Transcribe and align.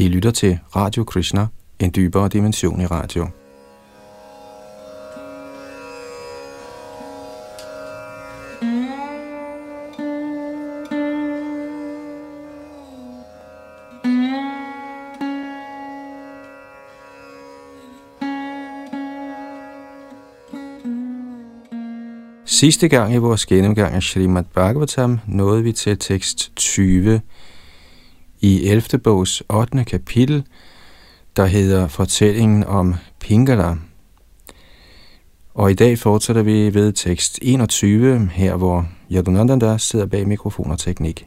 I 0.00 0.08
lytter 0.08 0.30
til 0.30 0.58
Radio 0.76 1.04
Krishna, 1.04 1.46
en 1.78 1.92
dybere 1.96 2.28
dimension 2.28 2.80
i 2.80 2.86
radio. 2.86 3.28
Sidste 22.44 22.88
gang 22.88 23.14
i 23.14 23.16
vores 23.16 23.46
gennemgang 23.46 23.94
af 23.94 24.02
Srimad 24.02 24.44
Bhagavatam 24.54 25.20
nåede 25.26 25.62
vi 25.62 25.72
til 25.72 25.98
tekst 25.98 26.52
20 26.56 27.20
i 28.40 28.68
11. 28.68 28.98
bogs 28.98 29.42
8. 29.48 29.84
kapitel, 29.84 30.44
der 31.36 31.46
hedder 31.46 31.88
Fortællingen 31.88 32.64
om 32.64 32.94
Pingala. 33.20 33.76
Og 35.54 35.70
i 35.70 35.74
dag 35.74 35.98
fortsætter 35.98 36.42
vi 36.42 36.74
ved 36.74 36.92
tekst 36.92 37.38
21, 37.42 38.30
her 38.32 38.56
hvor 38.56 38.86
Yadunandanda 39.12 39.78
sidder 39.78 40.06
bag 40.06 40.28
mikrofon 40.28 40.70
og 40.70 40.78
teknik. 40.78 41.26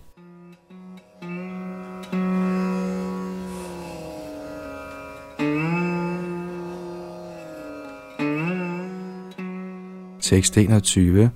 Tekst 10.22 10.58
21 10.58 11.32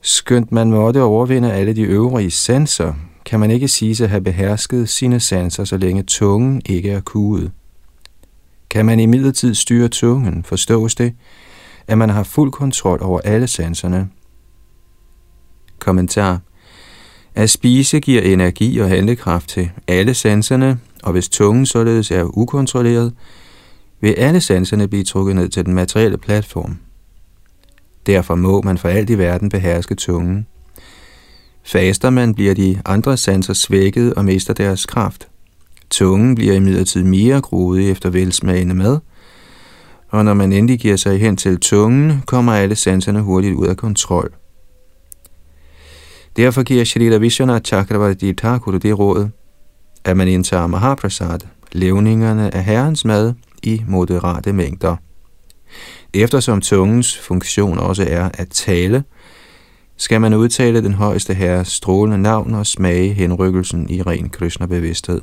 Skønt 0.00 0.52
man 0.52 0.70
måtte 0.70 1.02
overvinde 1.02 1.52
alle 1.52 1.76
de 1.76 1.82
øvrige 1.82 2.30
sanser, 2.30 2.94
kan 3.24 3.40
man 3.40 3.50
ikke 3.50 3.68
sige 3.68 4.04
at 4.04 4.10
have 4.10 4.20
behersket 4.20 4.88
sine 4.88 5.20
sanser, 5.20 5.64
så 5.64 5.76
længe 5.76 6.02
tungen 6.02 6.62
ikke 6.66 6.90
er 6.90 7.00
kuget. 7.00 7.50
Kan 8.70 8.86
man 8.86 9.00
i 9.00 9.32
styre 9.54 9.88
tungen, 9.88 10.44
forstås 10.44 10.94
det, 10.94 11.14
at 11.86 11.98
man 11.98 12.10
har 12.10 12.22
fuld 12.22 12.52
kontrol 12.52 13.02
over 13.02 13.20
alle 13.20 13.46
sanserne. 13.46 14.08
Kommentar 15.78 16.40
At 17.34 17.50
spise 17.50 18.00
giver 18.00 18.22
energi 18.22 18.78
og 18.78 18.88
handlekraft 18.88 19.48
til 19.48 19.70
alle 19.88 20.14
sanserne, 20.14 20.78
og 21.02 21.12
hvis 21.12 21.28
tungen 21.28 21.66
således 21.66 22.10
er 22.10 22.38
ukontrolleret, 22.38 23.14
vil 24.00 24.14
alle 24.18 24.40
sanserne 24.40 24.88
blive 24.88 25.04
trukket 25.04 25.36
ned 25.36 25.48
til 25.48 25.66
den 25.66 25.74
materielle 25.74 26.18
platform. 26.18 26.78
Derfor 28.06 28.34
må 28.34 28.62
man 28.62 28.78
for 28.78 28.88
alt 28.88 29.10
i 29.10 29.18
verden 29.18 29.48
beherske 29.48 29.94
tungen. 29.94 30.46
Faster 31.66 32.10
man, 32.10 32.34
bliver 32.34 32.54
de 32.54 32.80
andre 32.84 33.16
sanser 33.16 33.52
svækket 33.52 34.14
og 34.14 34.24
mister 34.24 34.54
deres 34.54 34.86
kraft. 34.86 35.28
Tungen 35.90 36.34
bliver 36.34 36.54
imidlertid 36.54 37.02
mere 37.04 37.40
grodig 37.40 37.90
efter 37.90 38.10
velsmagende 38.10 38.74
mad, 38.74 38.98
og 40.08 40.24
når 40.24 40.34
man 40.34 40.52
endelig 40.52 40.80
giver 40.80 40.96
sig 40.96 41.20
hen 41.20 41.36
til 41.36 41.60
tungen, 41.60 42.22
kommer 42.26 42.52
alle 42.52 42.76
sanserne 42.76 43.20
hurtigt 43.20 43.54
ud 43.54 43.66
af 43.66 43.76
kontrol. 43.76 44.32
Derfor 46.36 46.62
giver 46.62 46.84
Shalila 46.84 47.16
Vishwanath 47.16 47.64
Chakravarti 47.64 48.32
Thakur 48.32 48.78
det 48.78 48.98
råd, 48.98 49.28
at 50.04 50.16
man 50.16 50.28
indtager 50.28 50.66
Mahaprasad, 50.66 51.38
levningerne 51.72 52.54
af 52.54 52.64
herrens 52.64 53.04
mad, 53.04 53.34
i 53.62 53.82
moderate 53.88 54.52
mængder. 54.52 54.96
Eftersom 56.14 56.60
tungens 56.60 57.18
funktion 57.18 57.78
også 57.78 58.06
er 58.08 58.28
at 58.34 58.48
tale, 58.48 59.04
skal 59.96 60.20
man 60.20 60.34
udtale 60.34 60.82
den 60.82 60.94
højeste 60.94 61.34
herres 61.34 61.68
strålende 61.68 62.18
navn 62.18 62.54
og 62.54 62.66
smage 62.66 63.12
henrykkelsen 63.12 63.90
i 63.90 64.02
ren 64.02 64.28
Krishna-bevidsthed. 64.28 65.20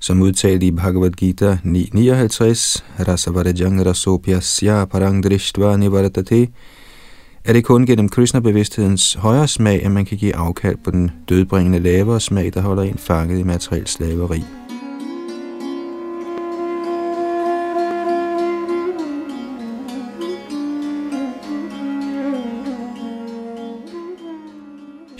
Som 0.00 0.22
udtalt 0.22 0.62
i 0.62 0.70
Bhagavad 0.70 1.10
Gita 1.10 1.58
9.59, 1.64 2.82
Rasavarajang 3.08 3.86
Rasopyasya 3.86 4.84
Parangdrishtva 4.84 5.76
Nivaratate, 5.76 6.48
er 7.44 7.52
det 7.52 7.64
kun 7.64 7.86
gennem 7.86 8.08
Krishna-bevidsthedens 8.08 9.14
højere 9.14 9.48
smag, 9.48 9.84
at 9.84 9.90
man 9.90 10.04
kan 10.04 10.18
give 10.18 10.36
afkald 10.36 10.76
på 10.84 10.90
den 10.90 11.10
dødbringende 11.28 11.78
lavere 11.78 12.20
smag, 12.20 12.54
der 12.54 12.60
holder 12.60 12.82
en 12.82 12.98
fanget 12.98 13.38
i 13.38 13.42
materiel 13.42 13.86
slaveri. 13.86 14.44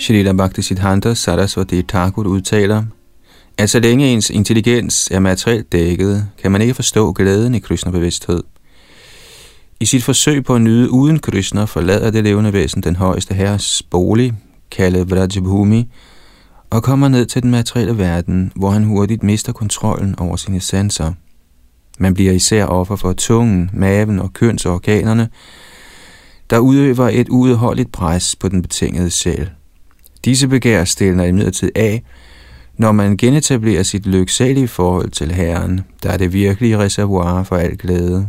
Shrila 0.06 0.32
Bhaktisiddhanta 0.32 1.14
Saraswati 1.14 1.82
Thakur 1.82 2.26
udtaler, 2.26 2.84
at 3.58 3.70
så 3.70 3.80
længe 3.80 4.06
ens 4.06 4.30
intelligens 4.30 5.08
er 5.10 5.20
materielt 5.20 5.72
dækket, 5.72 6.28
kan 6.42 6.52
man 6.52 6.62
ikke 6.62 6.74
forstå 6.74 7.12
glæden 7.12 7.54
i 7.54 7.58
Krishna-bevidsthed. 7.58 8.42
I 9.80 9.86
sit 9.86 10.04
forsøg 10.04 10.44
på 10.44 10.54
at 10.54 10.60
nyde 10.60 10.90
uden 10.90 11.18
Krishna 11.18 11.64
forlader 11.64 12.10
det 12.10 12.24
levende 12.24 12.52
væsen 12.52 12.82
den 12.82 12.96
højeste 12.96 13.34
herres 13.34 13.82
bolig, 13.82 14.32
kaldet 14.70 15.10
Vrajabhumi, 15.10 15.88
og 16.70 16.82
kommer 16.82 17.08
ned 17.08 17.26
til 17.26 17.42
den 17.42 17.50
materielle 17.50 17.98
verden, 17.98 18.52
hvor 18.56 18.70
han 18.70 18.84
hurtigt 18.84 19.22
mister 19.22 19.52
kontrollen 19.52 20.18
over 20.18 20.36
sine 20.36 20.60
sanser. 20.60 21.12
Man 21.98 22.14
bliver 22.14 22.32
især 22.32 22.64
offer 22.64 22.96
for 22.96 23.12
tungen, 23.12 23.70
maven 23.72 24.18
og 24.18 24.32
kønsorganerne, 24.32 25.28
der 26.50 26.58
udøver 26.58 27.08
et 27.08 27.28
uudholdeligt 27.28 27.92
pres 27.92 28.36
på 28.36 28.48
den 28.48 28.62
betingede 28.62 29.10
sjæl. 29.10 29.50
Disse 30.26 30.48
begær 30.48 30.84
stiller 30.84 31.24
imidlertid 31.24 31.70
af, 31.74 32.02
når 32.76 32.92
man 32.92 33.16
genetablerer 33.16 33.82
sit 33.82 34.06
lyksalige 34.06 34.68
forhold 34.68 35.10
til 35.10 35.32
Herren, 35.32 35.80
der 36.02 36.10
er 36.10 36.16
det 36.16 36.32
virkelige 36.32 36.78
reservoir 36.78 37.42
for 37.42 37.56
al 37.56 37.76
glæde. 37.76 38.28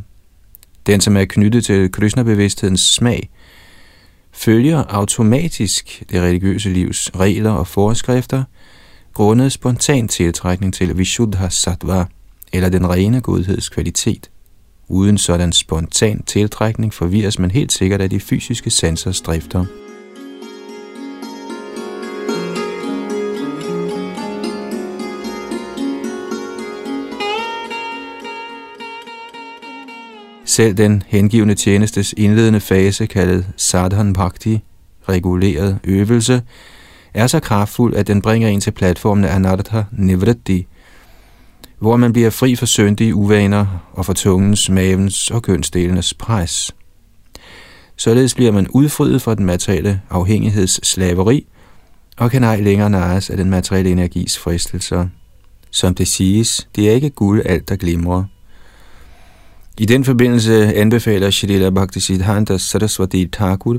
Den, 0.85 1.01
som 1.01 1.17
er 1.17 1.25
knyttet 1.25 1.65
til 1.65 1.91
Krishna-bevidsthedens 1.91 2.93
smag, 2.93 3.29
følger 4.31 4.83
automatisk 4.89 6.03
det 6.11 6.21
religiøse 6.21 6.69
livs 6.69 7.11
regler 7.15 7.51
og 7.51 7.67
forskrifter, 7.67 8.43
grundet 9.13 9.51
spontan 9.51 10.07
tiltrækning 10.07 10.73
til 10.73 10.97
Vishuddha 10.97 11.49
Sattva, 11.49 12.05
eller 12.53 12.69
den 12.69 12.89
rene 12.89 13.21
godheds 13.21 13.69
kvalitet. 13.69 14.29
Uden 14.87 15.17
sådan 15.17 15.51
spontan 15.51 16.23
tiltrækning 16.23 16.93
forvirres 16.93 17.39
man 17.39 17.51
helt 17.51 17.71
sikkert 17.71 18.01
af 18.01 18.09
de 18.09 18.19
fysiske 18.19 18.69
sansers 18.69 19.21
drifter. 19.21 19.86
Selv 30.57 30.73
den 30.73 31.03
hengivende 31.07 31.55
tjenestes 31.55 32.13
indledende 32.17 32.59
fase, 32.59 33.05
kaldet 33.05 33.45
sadhan 33.57 34.13
bhakti, 34.13 34.59
reguleret 35.09 35.79
øvelse, 35.83 36.41
er 37.13 37.27
så 37.27 37.39
kraftfuld, 37.39 37.95
at 37.95 38.07
den 38.07 38.21
bringer 38.21 38.47
en 38.47 38.61
til 38.61 38.71
platformen 38.71 39.25
af 39.25 39.35
anartha 39.35 39.83
nivritti, 39.91 40.67
hvor 41.79 41.97
man 41.97 42.13
bliver 42.13 42.29
fri 42.29 42.55
for 42.55 42.65
syndige 42.65 43.15
uvaner 43.15 43.89
og 43.93 44.05
for 44.05 44.13
tungens, 44.13 44.69
mavens 44.69 45.31
og 45.31 45.43
kønsdelenes 45.43 46.13
pres. 46.13 46.75
Således 47.95 48.35
bliver 48.35 48.51
man 48.51 48.67
udfriet 48.67 49.21
fra 49.21 49.35
den 49.35 49.45
materielle 49.45 50.01
afhængighedsslaveri 50.09 51.47
og 52.17 52.31
kan 52.31 52.43
ej 52.43 52.59
længere 52.59 52.89
næres 52.89 53.29
af 53.29 53.37
den 53.37 53.49
materielle 53.49 53.91
energis 53.91 54.37
fristelser. 54.37 55.07
Som 55.71 55.95
det 55.95 56.07
siges, 56.07 56.67
det 56.75 56.89
er 56.89 56.93
ikke 56.93 57.09
guld 57.09 57.41
alt, 57.45 57.69
der 57.69 57.75
glimrer. 57.75 58.23
I 59.79 59.85
den 59.85 60.03
forbindelse 60.03 60.73
anbefaler 60.73 61.31
Shrila 61.31 61.69
Bhaktisiddhanta 61.69 62.57
Saraswati 62.57 63.27
Thakur, 63.27 63.77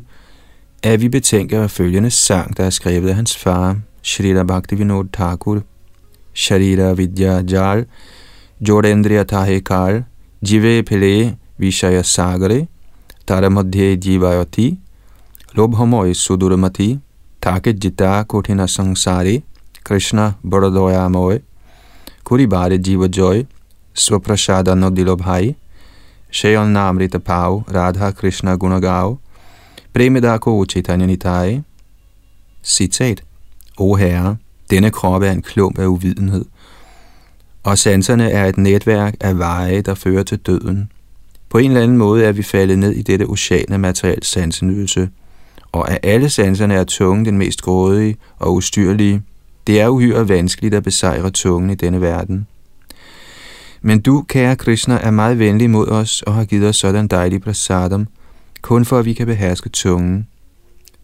at 0.82 1.00
vi 1.00 1.08
betænker 1.08 1.66
følgende 1.66 2.10
sang, 2.10 2.56
der 2.56 2.64
er 2.64 2.70
skrevet 2.70 3.08
af 3.08 3.14
hans 3.14 3.36
far, 3.36 3.76
Shrila 4.02 4.42
Bhaktivinod 4.42 5.04
Thakur, 5.12 5.60
Sharira 6.34 6.92
Vidya 6.92 7.42
Jal, 7.50 7.84
Jodendriya 8.68 9.24
Tahe 9.24 9.60
Kal, 9.60 10.04
Jive 10.48 10.82
Pele 10.82 11.36
Vishaya 11.58 12.02
Sagare, 12.02 12.66
Taramadhye 13.30 13.96
Jivayati, 13.96 14.76
Lobhamoy 15.54 16.14
Sudurmati, 16.14 17.00
Take 17.42 17.72
Jita 17.72 18.24
Kothina 18.24 18.66
Sangsari, 18.68 19.42
Krishna 19.84 20.34
Baradoyamoy, 20.44 21.42
Kuribare 22.24 22.78
Jiva 22.78 23.08
Joy, 23.08 23.46
Swaprasada 23.94 24.74
Nodilobhai, 24.74 25.56
Shayon 26.30 26.72
Namrita 26.72 27.18
Pau, 27.18 27.64
Radha 27.74 28.10
Krishna 28.10 28.56
Gunagau, 28.56 29.18
Ko 30.40 30.64
Chaitanya 30.64 31.06
Nitai. 31.06 31.62
Citat. 32.62 33.22
O 33.78 33.94
Herre, 33.94 34.36
denne 34.70 34.90
krop 34.90 35.22
er 35.22 35.30
en 35.30 35.42
klump 35.42 35.78
af 35.78 35.86
uvidenhed, 35.86 36.44
og 37.62 37.78
sanserne 37.78 38.30
er 38.30 38.46
et 38.46 38.58
netværk 38.58 39.14
af 39.20 39.38
veje, 39.38 39.80
der 39.80 39.94
fører 39.94 40.22
til 40.22 40.38
døden. 40.38 40.92
På 41.48 41.58
en 41.58 41.70
eller 41.70 41.82
anden 41.82 41.98
måde 41.98 42.24
er 42.24 42.32
vi 42.32 42.42
faldet 42.42 42.78
ned 42.78 42.92
i 42.92 43.02
dette 43.02 43.26
ocean 43.26 43.72
af 43.72 43.80
materiel 43.80 44.24
sansenydelse, 44.24 45.08
og 45.72 45.90
af 45.90 46.00
alle 46.02 46.30
sanserne 46.30 46.74
er 46.74 46.84
tungen 46.84 47.24
den 47.24 47.38
mest 47.38 47.62
grådige 47.62 48.16
og 48.38 48.54
ustyrlige. 48.54 49.22
Det 49.66 49.80
er 49.80 49.88
uhyre 49.88 50.28
vanskeligt 50.28 50.74
at 50.74 50.82
besejre 50.82 51.30
tungen 51.30 51.70
i 51.70 51.74
denne 51.74 52.00
verden. 52.00 52.46
Men 53.82 54.00
du, 54.00 54.24
kære 54.28 54.56
Krishna, 54.56 54.98
er 55.02 55.10
meget 55.10 55.38
venlig 55.38 55.70
mod 55.70 55.88
os 55.88 56.22
og 56.22 56.34
har 56.34 56.44
givet 56.44 56.68
os 56.68 56.76
sådan 56.76 57.08
dejlig 57.08 57.42
prasadam, 57.42 58.06
kun 58.62 58.84
for 58.84 58.98
at 58.98 59.04
vi 59.04 59.12
kan 59.12 59.26
beherske 59.26 59.68
tungen. 59.68 60.26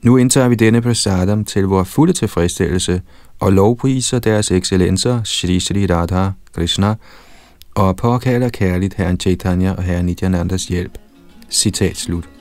Nu 0.03 0.17
indtager 0.17 0.49
vi 0.49 0.55
denne 0.55 0.83
prasadam 0.83 1.45
til 1.45 1.65
vores 1.65 1.89
fulde 1.89 2.13
tilfredsstillelse 2.13 3.03
og 3.41 3.53
lovpriser 3.53 4.19
deres 4.19 4.51
excellencer 4.51 5.23
Shri 5.23 5.61
Shri 5.61 5.87
Radha 5.87 6.31
Krishna 6.55 6.95
og 7.75 7.97
påkalder 7.97 8.49
kærligt 8.49 8.95
herren 8.95 9.21
Chaitanya 9.21 9.73
og 9.73 9.83
herren 9.83 10.07
Nityanandas 10.07 10.65
hjælp. 10.65 10.99
Citat 11.51 11.97
slut. 11.97 12.34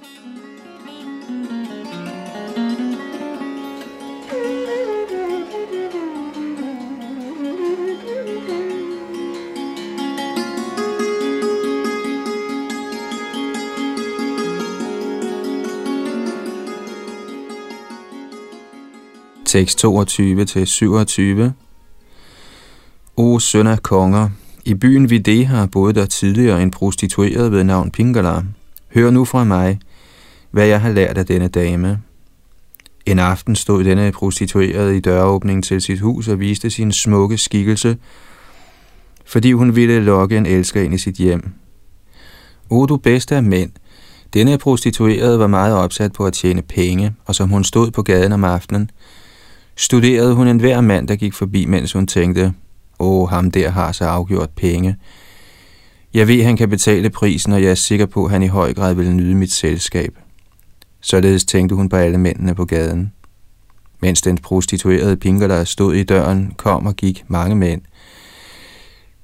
Tekst 19.53 19.85
22-27 19.85 19.89
O 23.17 23.39
søn 23.39 23.67
af 23.67 23.83
konger, 23.83 24.29
i 24.65 24.73
byen 24.73 25.09
Videha 25.09 25.65
boede 25.65 25.93
der 25.93 26.05
tidligere 26.05 26.63
en 26.63 26.71
prostitueret 26.71 27.51
ved 27.51 27.63
navn 27.63 27.91
Pingala. 27.91 28.41
Hør 28.95 29.11
nu 29.11 29.25
fra 29.25 29.43
mig, 29.43 29.79
hvad 30.51 30.65
jeg 30.65 30.81
har 30.81 30.91
lært 30.91 31.17
af 31.17 31.25
denne 31.25 31.47
dame. 31.47 32.01
En 33.05 33.19
aften 33.19 33.55
stod 33.55 33.83
denne 33.83 34.11
prostituerede 34.11 34.97
i 34.97 34.99
døråbningen 34.99 35.61
til 35.61 35.81
sit 35.81 35.99
hus 35.99 36.27
og 36.27 36.39
viste 36.39 36.69
sin 36.69 36.91
smukke 36.91 37.37
skikkelse, 37.37 37.97
fordi 39.25 39.51
hun 39.51 39.75
ville 39.75 39.99
lokke 39.99 40.37
en 40.37 40.45
elsker 40.45 40.81
ind 40.81 40.93
i 40.93 40.97
sit 40.97 41.15
hjem. 41.15 41.53
O 42.69 42.85
du 42.85 42.97
bedste 42.97 43.35
af 43.35 43.43
mænd, 43.43 43.71
denne 44.33 44.57
prostituerede 44.57 45.39
var 45.39 45.47
meget 45.47 45.75
opsat 45.75 46.13
på 46.13 46.25
at 46.25 46.33
tjene 46.33 46.61
penge, 46.61 47.15
og 47.25 47.35
som 47.35 47.49
hun 47.49 47.63
stod 47.63 47.91
på 47.91 48.01
gaden 48.01 48.31
om 48.31 48.43
aftenen, 48.43 48.89
studerede 49.75 50.33
hun 50.33 50.47
enhver 50.47 50.81
mand, 50.81 51.07
der 51.07 51.15
gik 51.15 51.33
forbi, 51.33 51.65
mens 51.65 51.93
hun 51.93 52.07
tænkte, 52.07 52.53
åh, 52.99 53.29
ham 53.29 53.51
der 53.51 53.69
har 53.69 53.91
så 53.91 54.05
afgjort 54.05 54.49
penge. 54.49 54.95
Jeg 56.13 56.27
ved, 56.27 56.43
han 56.43 56.57
kan 56.57 56.69
betale 56.69 57.09
prisen, 57.09 57.53
og 57.53 57.63
jeg 57.63 57.71
er 57.71 57.75
sikker 57.75 58.05
på, 58.05 58.25
at 58.25 58.31
han 58.31 58.43
i 58.43 58.47
høj 58.47 58.73
grad 58.73 58.93
vil 58.93 59.15
nyde 59.15 59.35
mit 59.35 59.51
selskab. 59.51 60.17
Således 61.01 61.45
tænkte 61.45 61.75
hun 61.75 61.89
på 61.89 61.95
alle 61.95 62.17
mændene 62.17 62.55
på 62.55 62.65
gaden. 62.65 63.13
Mens 64.01 64.21
den 64.21 64.37
prostituerede 64.37 65.17
Pingala 65.17 65.63
stod 65.63 65.93
i 65.95 66.03
døren, 66.03 66.53
kom 66.57 66.85
og 66.85 66.95
gik 66.95 67.23
mange 67.27 67.55
mænd, 67.55 67.81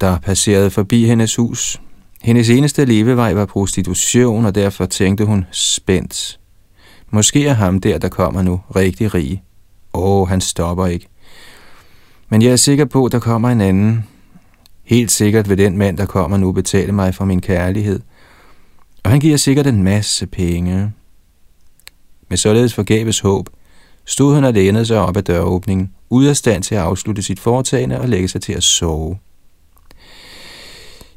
der 0.02 0.20
passerede 0.20 0.70
forbi 0.70 1.06
hendes 1.06 1.36
hus. 1.36 1.82
Hendes 2.22 2.50
eneste 2.50 2.86
levevej 2.86 3.34
var 3.34 3.46
prostitution, 3.46 4.46
og 4.46 4.56
derfor 4.56 4.86
tænkte 4.86 5.26
hun 5.26 5.46
spændt. 5.52 6.40
Måske 7.10 7.48
er 7.48 7.54
ham 7.54 7.82
der, 7.82 7.98
der 7.98 8.10
kommer 8.10 8.42
nu, 8.42 8.62
rigtig 8.76 9.14
rig. 9.14 9.44
Åh, 10.00 10.30
han 10.30 10.42
stopper 10.42 10.86
ikke. 10.86 11.08
Men 12.30 12.42
jeg 12.42 12.52
er 12.52 12.56
sikker 12.56 12.86
på, 12.86 13.06
at 13.06 13.12
der 13.12 13.20
kommer 13.20 13.50
en 13.50 13.62
anden. 13.62 14.06
Helt 14.84 15.12
sikkert 15.12 15.50
vil 15.50 15.58
den 15.58 15.78
mand, 15.78 15.98
der 15.98 16.06
kommer 16.06 16.38
nu, 16.38 16.52
betale 16.52 16.92
mig 16.92 17.16
for 17.16 17.26
min 17.26 17.42
kærlighed. 17.42 18.00
Og 19.04 19.12
han 19.12 19.20
giver 19.20 19.38
sikkert 19.38 19.68
en 19.68 19.84
masse 19.84 20.28
penge. 20.28 20.92
Med 22.30 22.38
således 22.38 22.74
forgæves 22.74 23.20
håb, 23.20 23.50
stod 24.06 24.36
han 24.36 24.44
og 24.44 24.54
lænede 24.54 24.86
sig 24.86 25.00
op 25.00 25.18
ad 25.18 25.22
døråbningen, 25.22 25.92
ude 26.10 26.30
af 26.30 26.38
stand 26.38 26.64
til 26.64 26.76
at 26.76 26.82
afslutte 26.82 27.22
sit 27.22 27.40
foretagende 27.40 28.00
og 28.02 28.10
lægge 28.10 28.28
sig 28.28 28.42
til 28.42 28.54
at 28.54 28.64
sove. 28.64 29.18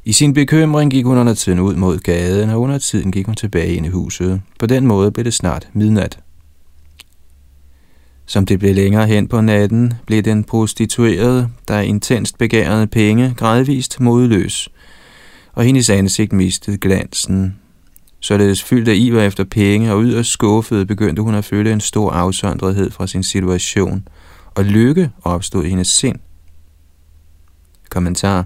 I 0.05 0.11
sin 0.11 0.33
bekymring 0.33 0.91
gik 0.91 1.05
hun 1.05 1.17
under 1.17 1.33
tiden 1.33 1.59
ud 1.59 1.75
mod 1.75 1.99
gaden, 1.99 2.49
og 2.49 2.61
under 2.61 2.77
tiden 2.77 3.11
gik 3.11 3.25
hun 3.25 3.35
tilbage 3.35 3.75
ind 3.75 3.85
i 3.85 3.89
huset. 3.89 4.41
På 4.59 4.65
den 4.65 4.87
måde 4.87 5.11
blev 5.11 5.25
det 5.25 5.33
snart 5.33 5.69
midnat. 5.73 6.19
Som 8.25 8.45
det 8.45 8.59
blev 8.59 8.75
længere 8.75 9.07
hen 9.07 9.27
på 9.27 9.41
natten, 9.41 9.93
blev 10.05 10.21
den 10.21 10.43
prostituerede, 10.43 11.49
der 11.67 11.79
intenst 11.79 12.37
begærede 12.37 12.87
penge, 12.87 13.33
gradvist 13.37 13.99
modløs, 13.99 14.69
og 15.53 15.63
hendes 15.63 15.89
ansigt 15.89 16.33
mistede 16.33 16.77
glansen. 16.77 17.55
Således 18.19 18.63
fyldt 18.63 18.87
af 18.87 18.93
iver 18.95 19.21
efter 19.21 19.43
penge 19.43 19.93
og 19.93 20.03
yderst 20.03 20.29
skuffet, 20.29 20.87
begyndte 20.87 21.21
hun 21.21 21.35
at 21.35 21.45
føle 21.45 21.73
en 21.73 21.79
stor 21.79 22.11
afsondrethed 22.11 22.91
fra 22.91 23.07
sin 23.07 23.23
situation, 23.23 24.07
og 24.55 24.65
lykke 24.65 25.09
opstod 25.23 25.63
i 25.63 25.69
hendes 25.69 25.87
sind. 25.87 26.19
Kommentar 27.89 28.45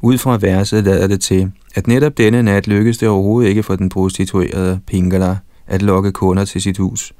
Ud 0.00 0.18
fra 0.18 0.38
verset 0.40 0.84
lader 0.84 1.06
det 1.06 1.20
til, 1.20 1.52
at 1.74 1.86
netop 1.86 2.18
denne 2.18 2.42
nat 2.42 2.66
lykkedes 2.66 2.98
det 2.98 3.08
overhovedet 3.08 3.48
ikke 3.48 3.62
for 3.62 3.76
den 3.76 3.88
prostituerede 3.88 4.80
Pingala 4.86 5.36
at 5.66 5.82
lokke 5.82 6.12
kunder 6.12 6.44
til 6.44 6.62
sit 6.62 6.78
hus– 6.78 7.12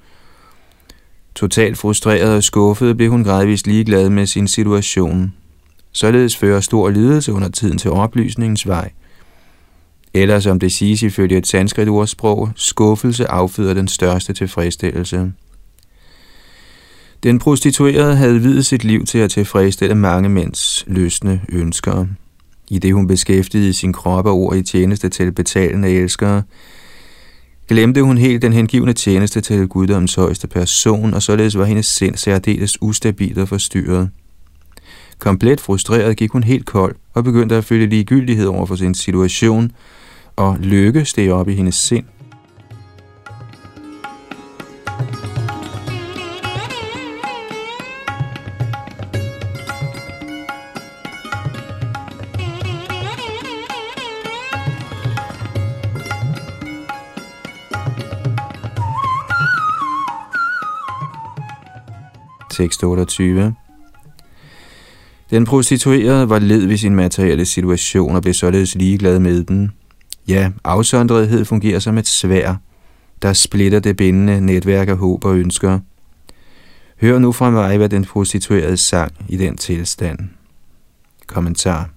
Totalt 1.36 1.78
frustreret 1.78 2.36
og 2.36 2.42
skuffet 2.42 2.96
blev 2.96 3.10
hun 3.10 3.24
gradvist 3.24 3.66
ligeglad 3.66 4.10
med 4.10 4.26
sin 4.26 4.48
situation. 4.48 5.34
Således 5.92 6.36
fører 6.36 6.60
stor 6.60 6.90
lidelse 6.90 7.32
under 7.32 7.48
tiden 7.48 7.78
til 7.78 7.90
oplysningens 7.90 8.66
vej. 8.66 8.90
Eller 10.14 10.40
som 10.40 10.58
det 10.60 10.72
siges 10.72 11.02
ifølge 11.02 11.38
et 11.38 11.46
sanskrit 11.46 11.88
ordsprog, 11.88 12.50
skuffelse 12.54 13.30
afføder 13.30 13.74
den 13.74 13.88
største 13.88 14.32
tilfredsstillelse. 14.32 15.32
Den 17.22 17.38
prostituerede 17.38 18.16
havde 18.16 18.40
videt 18.40 18.66
sit 18.66 18.84
liv 18.84 19.04
til 19.04 19.18
at 19.18 19.30
tilfredsstille 19.30 19.94
mange 19.94 20.28
mænds 20.28 20.84
løsne 20.86 21.40
ønsker. 21.48 22.06
I 22.70 22.78
det 22.78 22.94
hun 22.94 23.06
beskæftigede 23.06 23.72
sin 23.72 23.92
krop 23.92 24.26
og 24.26 24.34
ord 24.34 24.56
i 24.56 24.62
tjeneste 24.62 25.08
til 25.08 25.32
betalende 25.32 25.90
elskere, 25.90 26.42
glemte 27.68 28.02
hun 28.02 28.18
helt 28.18 28.42
den 28.42 28.52
hengivende 28.52 28.92
tjeneste 28.92 29.40
til 29.40 29.68
guddoms 29.68 30.14
højeste 30.14 30.48
person, 30.48 31.14
og 31.14 31.22
således 31.22 31.58
var 31.58 31.64
hendes 31.64 31.86
sind 31.86 32.16
særdeles 32.16 32.82
ustabilt 32.82 33.38
og 33.38 33.48
forstyrret. 33.48 34.10
Komplet 35.18 35.60
frustreret 35.60 36.16
gik 36.16 36.30
hun 36.30 36.44
helt 36.44 36.66
kold 36.66 36.96
og 37.14 37.24
begyndte 37.24 37.56
at 37.56 37.64
føle 37.64 37.86
ligegyldighed 37.86 38.46
over 38.46 38.66
for 38.66 38.76
sin 38.76 38.94
situation, 38.94 39.72
og 40.36 40.56
lykke 40.60 41.04
steg 41.04 41.30
op 41.30 41.48
i 41.48 41.54
hendes 41.54 41.74
sind. 41.74 42.04
Tekst 62.56 62.84
28. 62.84 63.54
Den 65.30 65.44
prostituerede 65.44 66.28
var 66.28 66.38
led 66.38 66.66
ved 66.66 66.76
sin 66.76 66.94
materielle 66.94 67.44
situation 67.44 68.16
og 68.16 68.22
blev 68.22 68.34
således 68.34 68.74
ligeglad 68.74 69.18
med 69.18 69.44
den. 69.44 69.72
Ja, 70.28 70.50
afsondrethed 70.64 71.44
fungerer 71.44 71.78
som 71.78 71.98
et 71.98 72.06
svær, 72.06 72.54
der 73.22 73.32
splitter 73.32 73.80
det 73.80 73.96
bindende 73.96 74.40
netværk 74.40 74.88
af 74.88 74.96
håb 74.96 75.24
og 75.24 75.36
ønsker. 75.36 75.78
Hør 77.00 77.18
nu 77.18 77.32
fra 77.32 77.50
mig, 77.50 77.76
hvad 77.76 77.88
den 77.88 78.04
prostituerede 78.04 78.76
sang 78.76 79.12
i 79.28 79.36
den 79.36 79.56
tilstand. 79.56 80.18
Kommentar. 81.26 81.90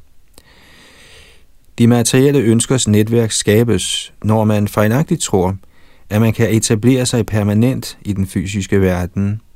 De 1.77 1.87
materielle 1.87 2.39
ønskers 2.39 2.87
netværk 2.87 3.31
skabes, 3.31 4.13
når 4.23 4.43
man 4.43 4.67
fejlagtigt 4.67 5.21
tror, 5.21 5.57
at 6.09 6.21
man 6.21 6.33
kan 6.33 6.53
etablere 6.55 7.05
sig 7.05 7.25
permanent 7.25 7.97
i 8.01 8.13
den 8.13 8.27
fysiske 8.27 8.81
verden– 8.81 9.41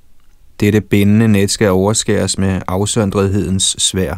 dette 0.59 0.81
bindende 0.81 1.27
net 1.27 1.51
skal 1.51 1.69
overskæres 1.69 2.37
med 2.37 2.61
afsondrethedens 2.67 3.75
svær. 3.79 4.15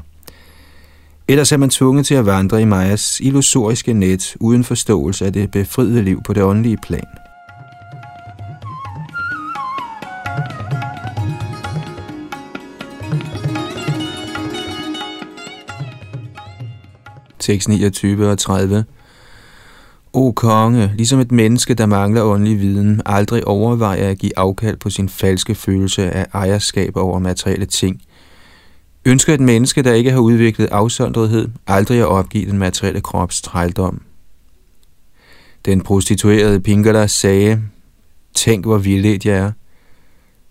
Ellers 1.27 1.51
er 1.51 1.57
man 1.57 1.69
tvunget 1.69 2.05
til 2.05 2.15
at 2.15 2.25
vandre 2.25 2.61
i 2.61 2.65
Majas 2.65 3.19
illusoriske 3.19 3.93
net 3.93 4.35
uden 4.39 4.63
forståelse 4.63 5.25
af 5.25 5.33
det 5.33 5.51
befriede 5.51 6.03
liv 6.03 6.21
på 6.25 6.33
det 6.33 6.43
åndelige 6.43 6.77
plan. 6.77 7.03
Tekst 17.39 17.69
29 17.69 18.29
og 18.31 18.37
30 18.37 18.85
O 20.15 20.31
konge, 20.31 20.91
ligesom 20.95 21.19
et 21.19 21.31
menneske, 21.31 21.73
der 21.73 21.85
mangler 21.85 22.23
åndelig 22.23 22.59
viden, 22.59 23.01
aldrig 23.05 23.47
overvejer 23.47 24.09
at 24.09 24.17
give 24.17 24.37
afkald 24.37 24.77
på 24.77 24.89
sin 24.89 25.09
falske 25.09 25.55
følelse 25.55 26.11
af 26.11 26.25
ejerskab 26.33 26.97
over 26.97 27.19
materielle 27.19 27.65
ting, 27.65 28.01
ønsker 29.05 29.33
et 29.33 29.39
menneske, 29.39 29.81
der 29.81 29.93
ikke 29.93 30.11
har 30.11 30.19
udviklet 30.19 30.67
afsondrethed, 30.71 31.47
aldrig 31.67 31.99
at 31.99 32.05
opgive 32.05 32.49
den 32.49 32.57
materielle 32.57 33.01
krops 33.01 33.41
trældom. 33.41 34.01
Den 35.65 35.81
prostituerede 35.81 36.59
Pingala 36.59 37.07
sagde, 37.07 37.61
Tænk, 38.35 38.65
hvor 38.65 38.77
vildt 38.77 39.25
jeg 39.25 39.37
er. 39.37 39.51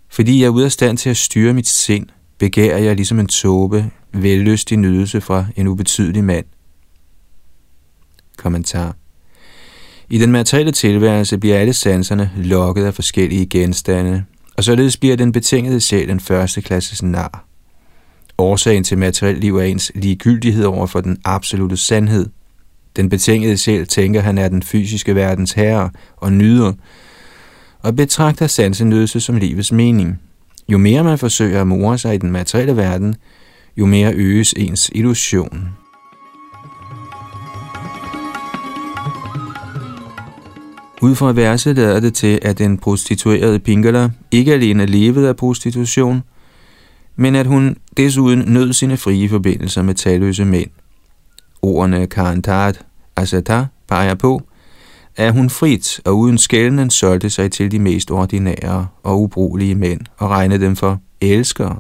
Fordi 0.09 0.41
jeg 0.41 0.47
er 0.47 0.51
ude 0.51 0.65
af 0.65 0.73
stand 0.73 0.99
til 0.99 1.11
at 1.11 1.17
styre 1.17 1.53
mit 1.53 1.69
sind, 1.69 2.07
begærer 2.39 2.79
jeg 2.79 2.97
ligesom 2.97 3.21
en 3.21 3.27
tåbe, 3.27 3.91
vellystig 4.13 4.79
nydelse 4.79 5.21
fra 5.21 5.47
en 5.57 5.67
ubetydelig 5.67 6.25
mand. 6.25 6.45
Kommentar 8.37 8.97
i 10.11 10.19
den 10.19 10.33
materielle 10.33 10.73
tilværelse 10.73 11.39
bliver 11.39 11.59
alle 11.59 11.73
sanserne 11.73 12.31
lokket 12.37 12.85
af 12.85 12.95
forskellige 12.95 13.47
genstande, 13.47 14.25
og 14.57 14.65
således 14.65 14.97
bliver 14.97 15.17
den 15.17 15.33
betingede 15.33 15.81
sjæl 15.81 16.11
en 16.11 16.21
første 16.21 16.61
klasses 16.61 17.03
nar. 17.03 17.45
Årsagen 18.39 18.85
til 18.85 18.99
materiel 18.99 19.37
liv 19.37 19.57
er 19.57 19.63
ens 19.63 19.93
ligegyldighed 19.95 20.65
over 20.65 20.87
for 20.87 21.01
den 21.01 21.19
absolute 21.25 21.77
sandhed. 21.77 22.27
Den 22.97 23.09
betingede 23.09 23.57
sjæl 23.57 23.87
tænker, 23.87 24.21
han 24.21 24.39
er 24.39 24.49
den 24.49 24.63
fysiske 24.63 25.15
verdens 25.15 25.53
herre 25.53 25.91
og 26.17 26.33
nyder, 26.33 26.73
og 27.83 27.97
betragter 27.97 28.47
sansenydelse 28.47 29.21
som 29.21 29.37
livets 29.37 29.73
mening. 29.73 30.21
Jo 30.69 30.79
mere 30.79 31.05
man 31.05 31.19
forsøger 31.19 31.61
at 31.61 31.67
more 31.67 31.99
sig 31.99 32.15
i 32.15 32.19
den 32.19 32.31
materielle 32.31 32.77
verden, 32.77 33.15
jo 33.77 33.87
mere 33.87 34.13
øges 34.15 34.55
ens 34.57 34.91
illusion. 34.95 35.69
Ud 41.05 41.15
fra 41.15 41.33
verset 41.33 41.77
lader 41.77 42.01
det 42.01 42.15
til, 42.15 42.39
at 42.43 42.59
den 42.59 42.79
prostituerede 42.79 43.59
Pingala 43.59 44.11
ikke 44.31 44.53
alene 44.53 44.87
levede 44.87 45.29
af 45.29 45.37
prostitution, 45.37 46.23
men 47.17 47.35
at 47.35 47.47
hun 47.47 47.77
desuden 47.97 48.39
nød 48.47 48.73
sine 48.73 48.97
frie 48.97 49.29
forbindelser 49.29 49.83
med 49.83 49.95
talløse 49.95 50.45
mænd. 50.45 50.71
Ordene 51.63 52.07
Karantat 52.07 52.81
Asata 53.17 53.67
peger 53.89 54.15
på, 54.15 54.43
at 55.17 55.33
hun 55.33 55.51
frit 55.51 56.01
og 56.05 56.19
uden 56.19 56.39
skælden 56.39 56.91
solgte 56.91 57.31
sig 57.31 57.53
til 57.53 57.71
de 57.71 57.79
mest 57.79 58.11
ordinære 58.11 58.87
og 59.03 59.21
ubrugelige 59.21 59.75
mænd 59.75 60.01
og 60.19 60.31
regnede 60.31 60.65
dem 60.65 60.77
for 60.77 61.01
elskere. 61.21 61.77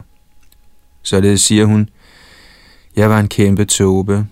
Således 1.03 1.41
siger 1.41 1.65
hun, 1.65 1.89
jeg 2.97 3.11
var 3.11 3.21
en 3.21 3.29
kæmpe 3.29 3.65
tåbe. 3.65 4.27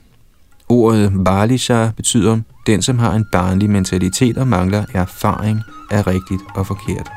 Ordet 0.68 1.12
Balisha 1.25 1.88
betyder 1.96 2.40
den, 2.66 2.83
som 2.83 2.99
har 2.99 3.12
en 3.12 3.25
barnlig 3.25 3.71
mentalitet 3.71 4.38
og 4.38 4.49
mangler 4.49 4.85
erfaring 4.95 5.61
er 5.90 6.07
rigtigt 6.07 6.42
og 6.54 6.66
forkert. 6.66 7.11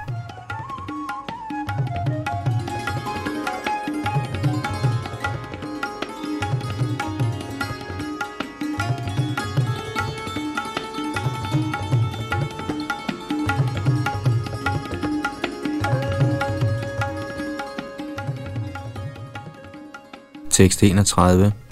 Tekst 20.50 20.84
31 20.84 21.65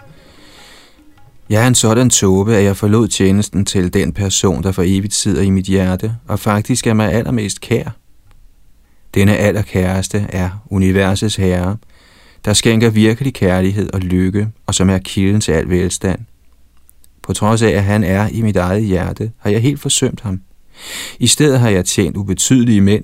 jeg 1.53 1.63
er 1.63 1.67
en 1.67 1.75
sådan 1.75 2.09
tåbe, 2.09 2.55
at 2.55 2.63
jeg 2.63 2.77
forlod 2.77 3.07
tjenesten 3.07 3.65
til 3.65 3.93
den 3.93 4.13
person, 4.13 4.63
der 4.63 4.71
for 4.71 4.83
evigt 4.85 5.13
sidder 5.13 5.41
i 5.41 5.49
mit 5.49 5.65
hjerte, 5.65 6.15
og 6.27 6.39
faktisk 6.39 6.87
er 6.87 6.93
mig 6.93 7.13
allermest 7.13 7.61
kær. 7.61 7.89
Denne 9.13 9.37
allerkæreste 9.37 10.25
er 10.29 10.49
universets 10.69 11.35
herre, 11.35 11.77
der 12.45 12.53
skænker 12.53 12.89
virkelig 12.89 13.33
kærlighed 13.33 13.93
og 13.93 13.99
lykke, 13.99 14.49
og 14.65 14.75
som 14.75 14.89
er 14.89 14.97
kilden 14.97 15.41
til 15.41 15.51
al 15.51 15.69
velstand. 15.69 16.19
På 17.23 17.33
trods 17.33 17.61
af, 17.61 17.69
at 17.69 17.83
han 17.83 18.03
er 18.03 18.27
i 18.27 18.41
mit 18.41 18.55
eget 18.55 18.83
hjerte, 18.83 19.31
har 19.37 19.49
jeg 19.49 19.61
helt 19.61 19.81
forsømt 19.81 20.21
ham. 20.21 20.41
I 21.19 21.27
stedet 21.27 21.59
har 21.59 21.69
jeg 21.69 21.85
tjent 21.85 22.17
ubetydelige 22.17 22.81
mænd, 22.81 23.03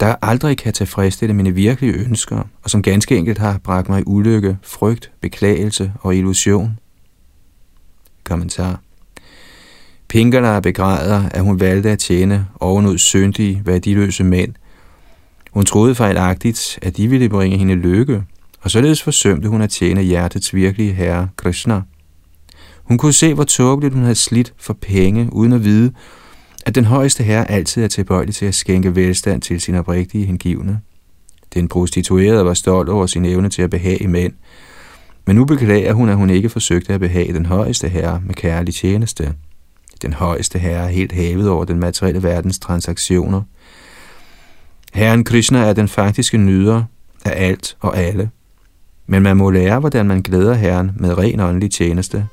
der 0.00 0.14
aldrig 0.22 0.58
kan 0.58 0.72
tilfredsstille 0.72 1.34
mine 1.34 1.54
virkelige 1.54 1.94
ønsker, 1.94 2.42
og 2.62 2.70
som 2.70 2.82
ganske 2.82 3.16
enkelt 3.16 3.38
har 3.38 3.60
bragt 3.64 3.88
mig 3.88 4.00
i 4.00 4.04
ulykke, 4.06 4.58
frygt, 4.62 5.10
beklagelse 5.20 5.92
og 6.00 6.16
illusion. 6.16 6.78
Kommentar. 8.24 8.80
Pingala 10.08 10.60
begræder, 10.60 11.28
at 11.28 11.42
hun 11.42 11.60
valgte 11.60 11.90
at 11.90 11.98
tjene 11.98 12.46
ovenud 12.60 12.98
syndige, 12.98 13.62
værdiløse 13.64 14.24
mænd. 14.24 14.54
Hun 15.50 15.64
troede 15.64 15.94
fejlagtigt, 15.94 16.78
at 16.82 16.96
de 16.96 17.08
ville 17.08 17.28
bringe 17.28 17.58
hende 17.58 17.74
lykke, 17.74 18.22
og 18.60 18.70
således 18.70 19.02
forsømte 19.02 19.48
hun 19.48 19.62
at 19.62 19.70
tjene 19.70 20.02
hjertets 20.02 20.54
virkelige 20.54 20.92
herre, 20.92 21.28
Krishna. 21.36 21.82
Hun 22.82 22.98
kunne 22.98 23.12
se, 23.12 23.34
hvor 23.34 23.44
tåbeligt 23.44 23.94
hun 23.94 24.02
havde 24.02 24.14
slidt 24.14 24.54
for 24.58 24.76
penge, 24.80 25.28
uden 25.32 25.52
at 25.52 25.64
vide, 25.64 25.92
at 26.66 26.74
den 26.74 26.84
højeste 26.84 27.24
herre 27.24 27.50
altid 27.50 27.84
er 27.84 27.88
tilbøjelig 27.88 28.34
til 28.34 28.46
at 28.46 28.54
skænke 28.54 28.96
velstand 28.96 29.42
til 29.42 29.60
sine 29.60 29.78
oprigtige 29.78 30.26
hengivne. 30.26 30.80
Den 31.54 31.68
prostituerede 31.68 32.44
var 32.44 32.54
stolt 32.54 32.88
over 32.88 33.06
sin 33.06 33.24
evne 33.24 33.48
til 33.48 33.62
at 33.62 33.70
behage 33.70 34.08
mænd, 34.08 34.32
men 35.26 35.36
nu 35.36 35.44
beklager 35.44 35.92
hun, 35.92 36.08
at 36.08 36.16
hun 36.16 36.30
ikke 36.30 36.48
forsøgte 36.48 36.94
at 36.94 37.00
behage 37.00 37.32
den 37.32 37.46
højeste 37.46 37.88
herre 37.88 38.20
med 38.26 38.34
kærlig 38.34 38.74
tjeneste. 38.74 39.34
Den 40.02 40.12
højeste 40.12 40.58
herre 40.58 40.84
er 40.84 40.88
helt 40.88 41.12
hævet 41.12 41.48
over 41.48 41.64
den 41.64 41.78
materielle 41.78 42.22
verdens 42.22 42.58
transaktioner. 42.58 43.42
Herren 44.94 45.24
Krishna 45.24 45.58
er 45.58 45.72
den 45.72 45.88
faktiske 45.88 46.38
nyder 46.38 46.82
af 47.24 47.46
alt 47.46 47.76
og 47.80 47.98
alle. 47.98 48.30
Men 49.06 49.22
man 49.22 49.36
må 49.36 49.50
lære, 49.50 49.80
hvordan 49.80 50.06
man 50.06 50.22
glæder 50.22 50.54
Herren 50.54 50.90
med 50.96 51.18
ren 51.18 51.40
åndelig 51.40 51.70
tjeneste. 51.70 52.26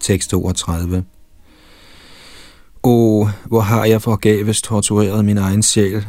Tekst 0.00 0.30
32 0.30 1.04
hvor 3.54 3.60
har 3.60 3.84
jeg 3.84 4.02
forgæves 4.02 4.62
tortureret 4.62 5.24
min 5.24 5.38
egen 5.38 5.62
sjæl. 5.62 6.06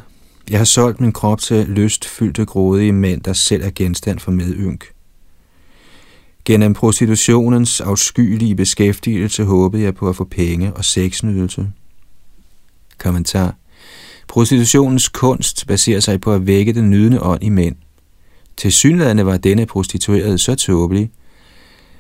Jeg 0.50 0.60
har 0.60 0.66
solgt 0.66 1.02
min 1.02 1.12
krop 1.12 1.40
til 1.40 1.66
lystfyldte 1.66 2.46
grådige 2.46 2.92
mænd, 2.92 3.22
der 3.22 3.34
selv 3.34 3.64
er 3.64 3.70
genstand 3.76 4.20
for 4.20 4.32
medynk. 4.32 4.86
Gennem 6.46 6.74
prostitutionens 6.74 7.82
afskyelige 7.82 8.56
beskæftigelse 8.56 9.44
håbede 9.44 9.84
jeg 9.84 9.96
på 9.96 10.10
at 10.10 10.16
få 10.16 10.24
penge 10.24 10.74
og 10.74 10.86
sexnydelse. 10.86 11.72
Kommentar. 12.98 13.56
Prostitutionens 14.28 15.10
kunst 15.10 15.68
baserer 15.68 16.00
sig 16.00 16.22
på 16.22 16.34
at 16.34 16.48
vække 16.48 16.74
den 16.74 16.90
nydende 16.90 17.22
ånd 17.22 17.44
i 17.44 17.50
mænd. 17.50 17.76
Til 18.58 18.72
synlædende 18.72 19.26
var 19.26 19.38
denne 19.38 19.66
prostituerede 19.66 20.38
så 20.38 20.56
tåbelig, 20.56 21.12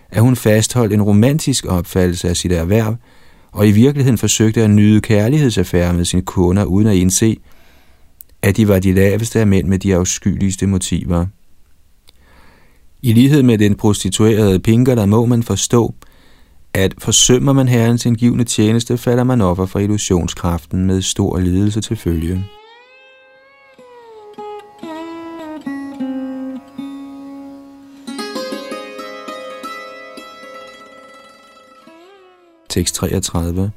at 0.09 0.21
hun 0.21 0.35
fastholdt 0.35 0.93
en 0.93 1.01
romantisk 1.01 1.65
opfattelse 1.65 2.29
af 2.29 2.37
sit 2.37 2.51
erhverv, 2.51 2.95
og 3.55 3.67
i 3.67 3.71
virkeligheden 3.71 4.17
forsøgte 4.17 4.63
at 4.63 4.69
nyde 4.69 5.01
kærlighedsaffære 5.01 5.93
med 5.93 6.05
sine 6.05 6.21
kunder, 6.21 6.63
uden 6.63 6.87
at 6.87 6.95
indse, 6.95 7.37
at 8.41 8.57
de 8.57 8.67
var 8.67 8.79
de 8.79 8.93
laveste 8.93 9.39
af 9.39 9.47
mænd 9.47 9.67
med 9.67 9.79
de 9.79 9.95
afskyeligste 9.95 10.67
motiver. 10.67 11.25
I 13.01 13.13
lighed 13.13 13.43
med 13.43 13.57
den 13.57 13.75
prostituerede 13.75 14.59
pinker, 14.59 14.95
der 14.95 15.05
må 15.05 15.25
man 15.25 15.43
forstå, 15.43 15.93
at 16.73 16.93
forsømmer 16.97 17.53
man 17.53 17.67
herrens 17.67 18.05
indgivende 18.05 18.43
tjeneste, 18.43 18.97
falder 18.97 19.23
man 19.23 19.41
offer 19.41 19.65
for 19.65 19.79
illusionskraften 19.79 20.85
med 20.85 21.01
stor 21.01 21.39
lidelse 21.39 21.81
til 21.81 21.95
følge. 21.95 22.45
Tekst 32.75 32.95
33. 32.95 33.71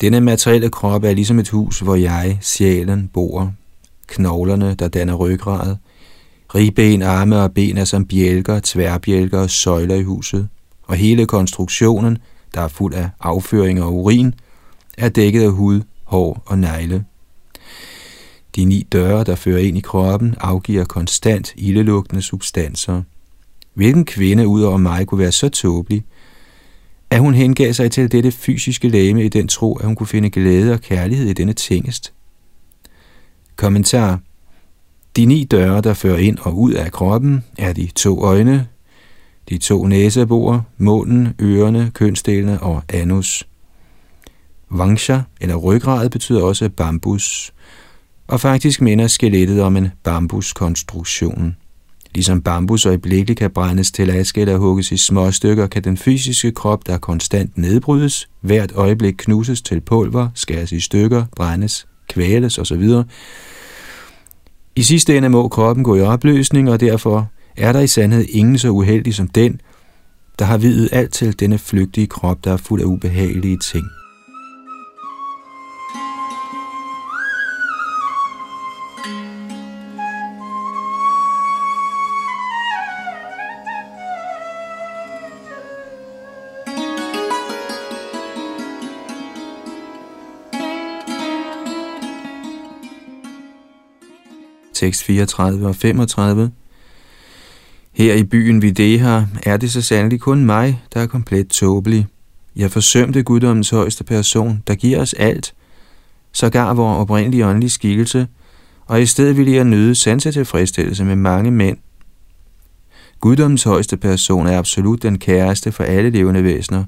Denne 0.00 0.20
materielle 0.20 0.70
krop 0.70 1.04
er 1.04 1.12
ligesom 1.12 1.38
et 1.38 1.48
hus, 1.48 1.80
hvor 1.80 1.94
jeg, 1.94 2.38
sjælen, 2.40 3.10
bor. 3.12 3.52
Knoglerne, 4.06 4.74
der 4.74 4.88
danner 4.88 5.14
ryggrad. 5.14 5.76
Ribben, 6.54 7.02
arme 7.02 7.38
og 7.42 7.52
ben 7.52 7.78
er 7.78 7.84
som 7.84 8.06
bjælker, 8.06 8.60
tværbjælker 8.64 9.38
og 9.38 9.50
søjler 9.50 9.94
i 9.94 10.02
huset. 10.02 10.48
Og 10.82 10.96
hele 10.96 11.26
konstruktionen, 11.26 12.18
der 12.54 12.60
er 12.60 12.68
fuld 12.68 12.94
af 12.94 13.08
afføring 13.20 13.82
og 13.82 13.94
urin, 13.94 14.34
er 14.98 15.08
dækket 15.08 15.42
af 15.42 15.52
hud, 15.52 15.80
hår 16.04 16.42
og 16.46 16.58
negle. 16.58 17.04
De 18.56 18.64
ni 18.64 18.86
døre, 18.92 19.24
der 19.24 19.34
fører 19.34 19.58
ind 19.58 19.78
i 19.78 19.80
kroppen, 19.80 20.34
afgiver 20.40 20.84
konstant 20.84 21.52
ildelugtende 21.56 22.22
substanser. 22.22 23.02
Hvilken 23.74 24.04
kvinde 24.04 24.48
ud 24.48 24.62
over 24.62 24.76
mig 24.76 25.06
kunne 25.06 25.18
være 25.18 25.32
så 25.32 25.48
tåbelig, 25.48 26.04
at 27.10 27.20
hun 27.20 27.34
hengav 27.34 27.72
sig 27.72 27.90
til 27.92 28.12
dette 28.12 28.32
fysiske 28.32 28.88
lame 28.88 29.24
i 29.24 29.28
den 29.28 29.48
tro, 29.48 29.76
at 29.76 29.86
hun 29.86 29.94
kunne 29.94 30.06
finde 30.06 30.30
glæde 30.30 30.72
og 30.72 30.80
kærlighed 30.80 31.28
i 31.28 31.32
denne 31.32 31.52
tingest. 31.52 32.12
Kommentar 33.56 34.20
De 35.16 35.24
ni 35.24 35.44
døre, 35.44 35.80
der 35.80 35.94
fører 35.94 36.18
ind 36.18 36.38
og 36.38 36.58
ud 36.58 36.72
af 36.72 36.92
kroppen, 36.92 37.44
er 37.58 37.72
de 37.72 37.86
to 37.94 38.24
øjne, 38.24 38.68
de 39.48 39.58
to 39.58 39.86
næsebor, 39.86 40.66
munden, 40.78 41.28
ørerne, 41.40 41.90
kønsdelene 41.94 42.62
og 42.62 42.82
anus. 42.88 43.48
Vangsha, 44.70 45.18
eller 45.40 45.56
ryggrad, 45.56 46.10
betyder 46.10 46.42
også 46.42 46.68
bambus, 46.68 47.52
og 48.26 48.40
faktisk 48.40 48.80
minder 48.80 49.06
skelettet 49.06 49.62
om 49.62 49.76
en 49.76 49.88
bambuskonstruktion. 50.02 51.56
Ligesom 52.16 52.42
bambus 52.42 52.86
øjeblikkeligt 52.86 53.38
kan 53.38 53.50
brændes 53.50 53.92
til 53.92 54.10
aske 54.10 54.40
eller 54.40 54.56
hugges 54.56 54.92
i 54.92 54.96
små 54.96 55.30
stykker, 55.30 55.66
kan 55.66 55.84
den 55.84 55.96
fysiske 55.96 56.52
krop, 56.52 56.86
der 56.86 56.98
konstant 56.98 57.58
nedbrydes, 57.58 58.28
hvert 58.40 58.72
øjeblik 58.74 59.14
knuses 59.18 59.62
til 59.62 59.80
pulver, 59.80 60.28
skæres 60.34 60.72
i 60.72 60.80
stykker, 60.80 61.24
brændes, 61.36 61.86
kvæles 62.08 62.58
osv. 62.58 62.90
I 64.76 64.82
sidste 64.82 65.16
ende 65.16 65.28
må 65.28 65.48
kroppen 65.48 65.84
gå 65.84 65.96
i 65.96 66.00
opløsning, 66.00 66.70
og 66.70 66.80
derfor 66.80 67.30
er 67.56 67.72
der 67.72 67.80
i 67.80 67.86
sandhed 67.86 68.26
ingen 68.28 68.58
så 68.58 68.68
uheldig 68.68 69.14
som 69.14 69.28
den, 69.28 69.60
der 70.38 70.44
har 70.44 70.58
videt 70.58 70.88
alt 70.92 71.12
til 71.12 71.40
denne 71.40 71.58
flygtige 71.58 72.06
krop, 72.06 72.44
der 72.44 72.52
er 72.52 72.56
fuld 72.56 72.80
af 72.80 72.86
ubehagelige 72.86 73.58
ting. 73.58 73.84
34 94.94 95.68
og 95.68 95.76
35. 95.76 96.50
Her 97.92 98.14
i 98.14 98.24
byen 98.24 98.62
Videha 98.62 99.22
er 99.42 99.56
det 99.56 99.72
så 99.72 99.82
sandelig 99.82 100.20
kun 100.20 100.44
mig, 100.44 100.82
der 100.94 101.00
er 101.00 101.06
komplet 101.06 101.48
tåbelig. 101.48 102.06
Jeg 102.56 102.70
forsømte 102.70 103.22
guddommens 103.22 103.70
højeste 103.70 104.04
person, 104.04 104.62
der 104.66 104.74
giver 104.74 105.00
os 105.00 105.14
alt, 105.14 105.54
sågar 106.32 106.74
vores 106.74 107.00
oprindelige 107.00 107.46
åndelige 107.46 107.70
skikkelse, 107.70 108.26
og 108.86 109.02
i 109.02 109.06
stedet 109.06 109.36
ville 109.36 109.52
jeg 109.52 109.64
nyde 109.64 110.20
tilfredsstillelse 110.20 111.04
med 111.04 111.16
mange 111.16 111.50
mænd. 111.50 111.78
Guddommens 113.20 113.62
højeste 113.62 113.96
person 113.96 114.46
er 114.46 114.58
absolut 114.58 115.02
den 115.02 115.18
kæreste 115.18 115.72
for 115.72 115.84
alle 115.84 116.10
levende 116.10 116.44
væsener, 116.44 116.84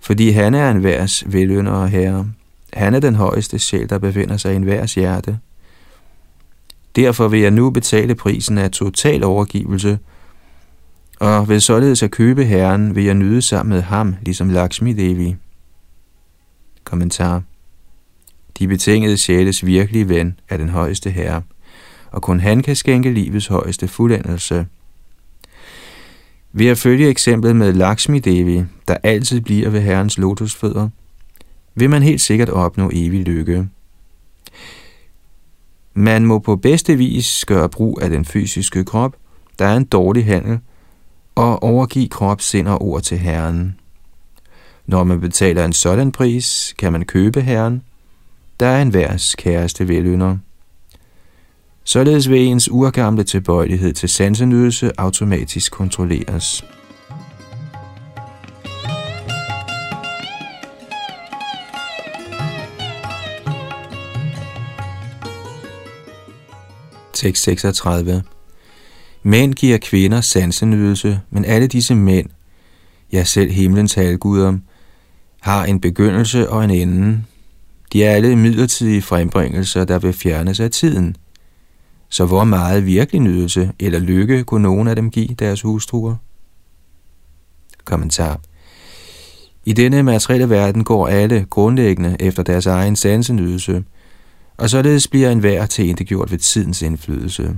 fordi 0.00 0.30
han 0.30 0.54
er 0.54 0.70
en 0.70 0.82
værs 0.82 1.24
velønder 1.26 1.72
og 1.72 1.88
herre. 1.88 2.26
Han 2.72 2.94
er 2.94 3.00
den 3.00 3.14
højeste 3.14 3.58
sjæl, 3.58 3.88
der 3.88 3.98
befinder 3.98 4.36
sig 4.36 4.52
i 4.52 4.56
en 4.56 4.66
værs 4.66 4.94
hjerte. 4.94 5.38
Derfor 6.96 7.28
vil 7.28 7.40
jeg 7.40 7.50
nu 7.50 7.70
betale 7.70 8.14
prisen 8.14 8.58
af 8.58 8.70
total 8.70 9.24
overgivelse, 9.24 9.98
og 11.20 11.48
ved 11.48 11.60
således 11.60 12.02
at 12.02 12.10
købe 12.10 12.44
Herren, 12.44 12.94
vil 12.94 13.04
jeg 13.04 13.14
nyde 13.14 13.42
sammen 13.42 13.74
med 13.74 13.82
ham, 13.82 14.14
ligesom 14.22 14.50
Lakshmi 14.50 14.92
Devi. 14.92 15.36
Kommentar 16.84 17.42
De 18.58 18.68
betingede 18.68 19.16
sjæles 19.16 19.66
virkelige 19.66 20.08
ven 20.08 20.40
er 20.48 20.56
den 20.56 20.68
højeste 20.68 21.10
herre, 21.10 21.42
og 22.10 22.22
kun 22.22 22.40
han 22.40 22.62
kan 22.62 22.76
skænke 22.76 23.12
livets 23.12 23.46
højeste 23.46 23.88
fuldendelse. 23.88 24.66
Ved 26.52 26.66
at 26.66 26.78
følge 26.78 27.08
eksemplet 27.08 27.56
med 27.56 27.72
Lakshmi 27.72 28.18
Devi, 28.18 28.64
der 28.88 28.96
altid 29.02 29.40
bliver 29.40 29.70
ved 29.70 29.80
herrens 29.80 30.18
lotusfødder, 30.18 30.88
vil 31.74 31.90
man 31.90 32.02
helt 32.02 32.20
sikkert 32.20 32.48
opnå 32.48 32.90
evig 32.94 33.20
lykke. 33.20 33.68
Man 35.98 36.26
må 36.26 36.38
på 36.38 36.56
bedste 36.56 36.96
vis 36.96 37.44
gøre 37.44 37.68
brug 37.68 37.98
af 38.02 38.10
den 38.10 38.24
fysiske 38.24 38.84
krop, 38.84 39.16
der 39.58 39.64
er 39.64 39.76
en 39.76 39.84
dårlig 39.84 40.24
handel, 40.24 40.58
og 41.34 41.62
overgive 41.62 42.08
krop, 42.08 42.40
sind 42.40 42.68
og 42.68 42.82
ord 42.82 43.02
til 43.02 43.18
Herren. 43.18 43.80
Når 44.86 45.04
man 45.04 45.20
betaler 45.20 45.64
en 45.64 45.72
sådan 45.72 46.12
pris, 46.12 46.74
kan 46.78 46.92
man 46.92 47.04
købe 47.04 47.40
Herren, 47.40 47.82
der 48.60 48.66
er 48.66 48.82
en 48.82 48.94
værs 48.94 49.34
kæreste 49.34 49.88
velynder. 49.88 50.36
Således 51.84 52.30
vil 52.30 52.40
ens 52.40 52.70
urgamle 52.70 53.24
tilbøjelighed 53.24 53.92
til 53.92 54.08
sansenydelse 54.08 54.92
automatisk 54.98 55.72
kontrolleres. 55.72 56.64
Tekst 67.16 67.42
36. 67.42 68.22
Mænd 69.22 69.54
giver 69.54 69.78
kvinder 69.78 70.20
sansenydelse, 70.20 71.20
men 71.30 71.44
alle 71.44 71.66
disse 71.66 71.94
mænd, 71.94 72.28
ja 73.12 73.24
selv 73.24 73.50
himlens 73.50 73.94
halvguder, 73.94 74.58
har 75.40 75.64
en 75.64 75.80
begyndelse 75.80 76.50
og 76.50 76.64
en 76.64 76.70
ende. 76.70 77.22
De 77.92 78.04
er 78.04 78.10
alle 78.10 78.36
midlertidige 78.36 79.02
frembringelser, 79.02 79.84
der 79.84 79.98
vil 79.98 80.12
fjernes 80.12 80.60
af 80.60 80.70
tiden. 80.70 81.16
Så 82.08 82.26
hvor 82.26 82.44
meget 82.44 82.86
virkelig 82.86 83.20
nydelse 83.20 83.72
eller 83.80 83.98
lykke 83.98 84.44
kunne 84.44 84.62
nogen 84.62 84.88
af 84.88 84.96
dem 84.96 85.10
give 85.10 85.34
deres 85.38 85.62
hustruer? 85.62 86.16
Kommentar. 87.84 88.40
I 89.64 89.72
denne 89.72 90.02
materielle 90.02 90.50
verden 90.50 90.84
går 90.84 91.08
alle 91.08 91.46
grundlæggende 91.50 92.16
efter 92.20 92.42
deres 92.42 92.66
egen 92.66 92.96
sansenydelse– 92.96 93.84
og 94.56 94.70
således 94.70 95.08
bliver 95.08 95.30
enhver 95.30 95.66
tilindegjort 95.66 96.18
gjort 96.18 96.30
ved 96.30 96.38
tidens 96.38 96.82
indflydelse. 96.82 97.56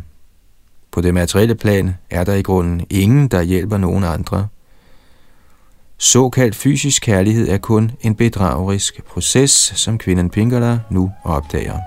På 0.91 1.01
det 1.01 1.15
materielle 1.15 1.55
plan 1.55 1.95
er 2.11 2.25
der 2.25 2.35
i 2.35 2.43
grunden 2.43 2.87
ingen, 2.91 3.29
der 3.29 3.43
hjælper 3.43 3.79
nogen 3.79 4.05
andre. 4.05 4.49
Såkaldt 5.99 6.55
fysisk 6.55 7.03
kærlighed 7.03 7.49
er 7.49 7.59
kun 7.59 7.91
en 8.01 8.15
bedragerisk 8.15 9.05
proces, 9.05 9.51
som 9.77 9.99
kvinden 9.99 10.31
Pinkala 10.31 10.79
nu 10.91 11.13
opdager. 11.25 11.79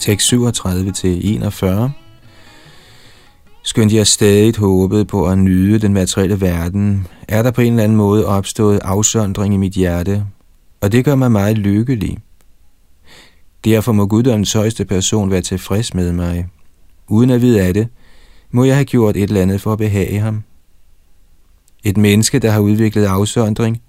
Tekst 0.00 0.26
37 0.26 0.92
til 0.92 1.34
41 1.34 1.92
Skønt 3.64 3.92
jeg 3.92 4.06
stadig 4.06 4.56
håbede 4.56 5.04
på 5.04 5.26
at 5.28 5.38
nyde 5.38 5.78
den 5.78 5.94
materielle 5.94 6.40
verden, 6.40 7.06
er 7.28 7.42
der 7.42 7.50
på 7.50 7.60
en 7.60 7.72
eller 7.72 7.84
anden 7.84 7.96
måde 7.96 8.26
opstået 8.26 8.80
afsondring 8.82 9.54
i 9.54 9.56
mit 9.56 9.72
hjerte, 9.72 10.24
og 10.80 10.92
det 10.92 11.04
gør 11.04 11.14
mig 11.14 11.32
meget 11.32 11.58
lykkelig. 11.58 12.18
Derfor 13.64 13.92
må 13.92 14.06
guddommens 14.06 14.52
højeste 14.52 14.84
person 14.84 15.30
være 15.30 15.40
tilfreds 15.40 15.94
med 15.94 16.12
mig. 16.12 16.46
Uden 17.08 17.30
at 17.30 17.40
vide 17.40 17.62
af 17.62 17.74
det, 17.74 17.88
må 18.50 18.64
jeg 18.64 18.74
have 18.74 18.84
gjort 18.84 19.16
et 19.16 19.22
eller 19.22 19.42
andet 19.42 19.60
for 19.60 19.72
at 19.72 19.78
behage 19.78 20.18
ham. 20.18 20.42
Et 21.84 21.96
menneske, 21.96 22.38
der 22.38 22.50
har 22.50 22.60
udviklet 22.60 23.04
afsondring, 23.04 23.82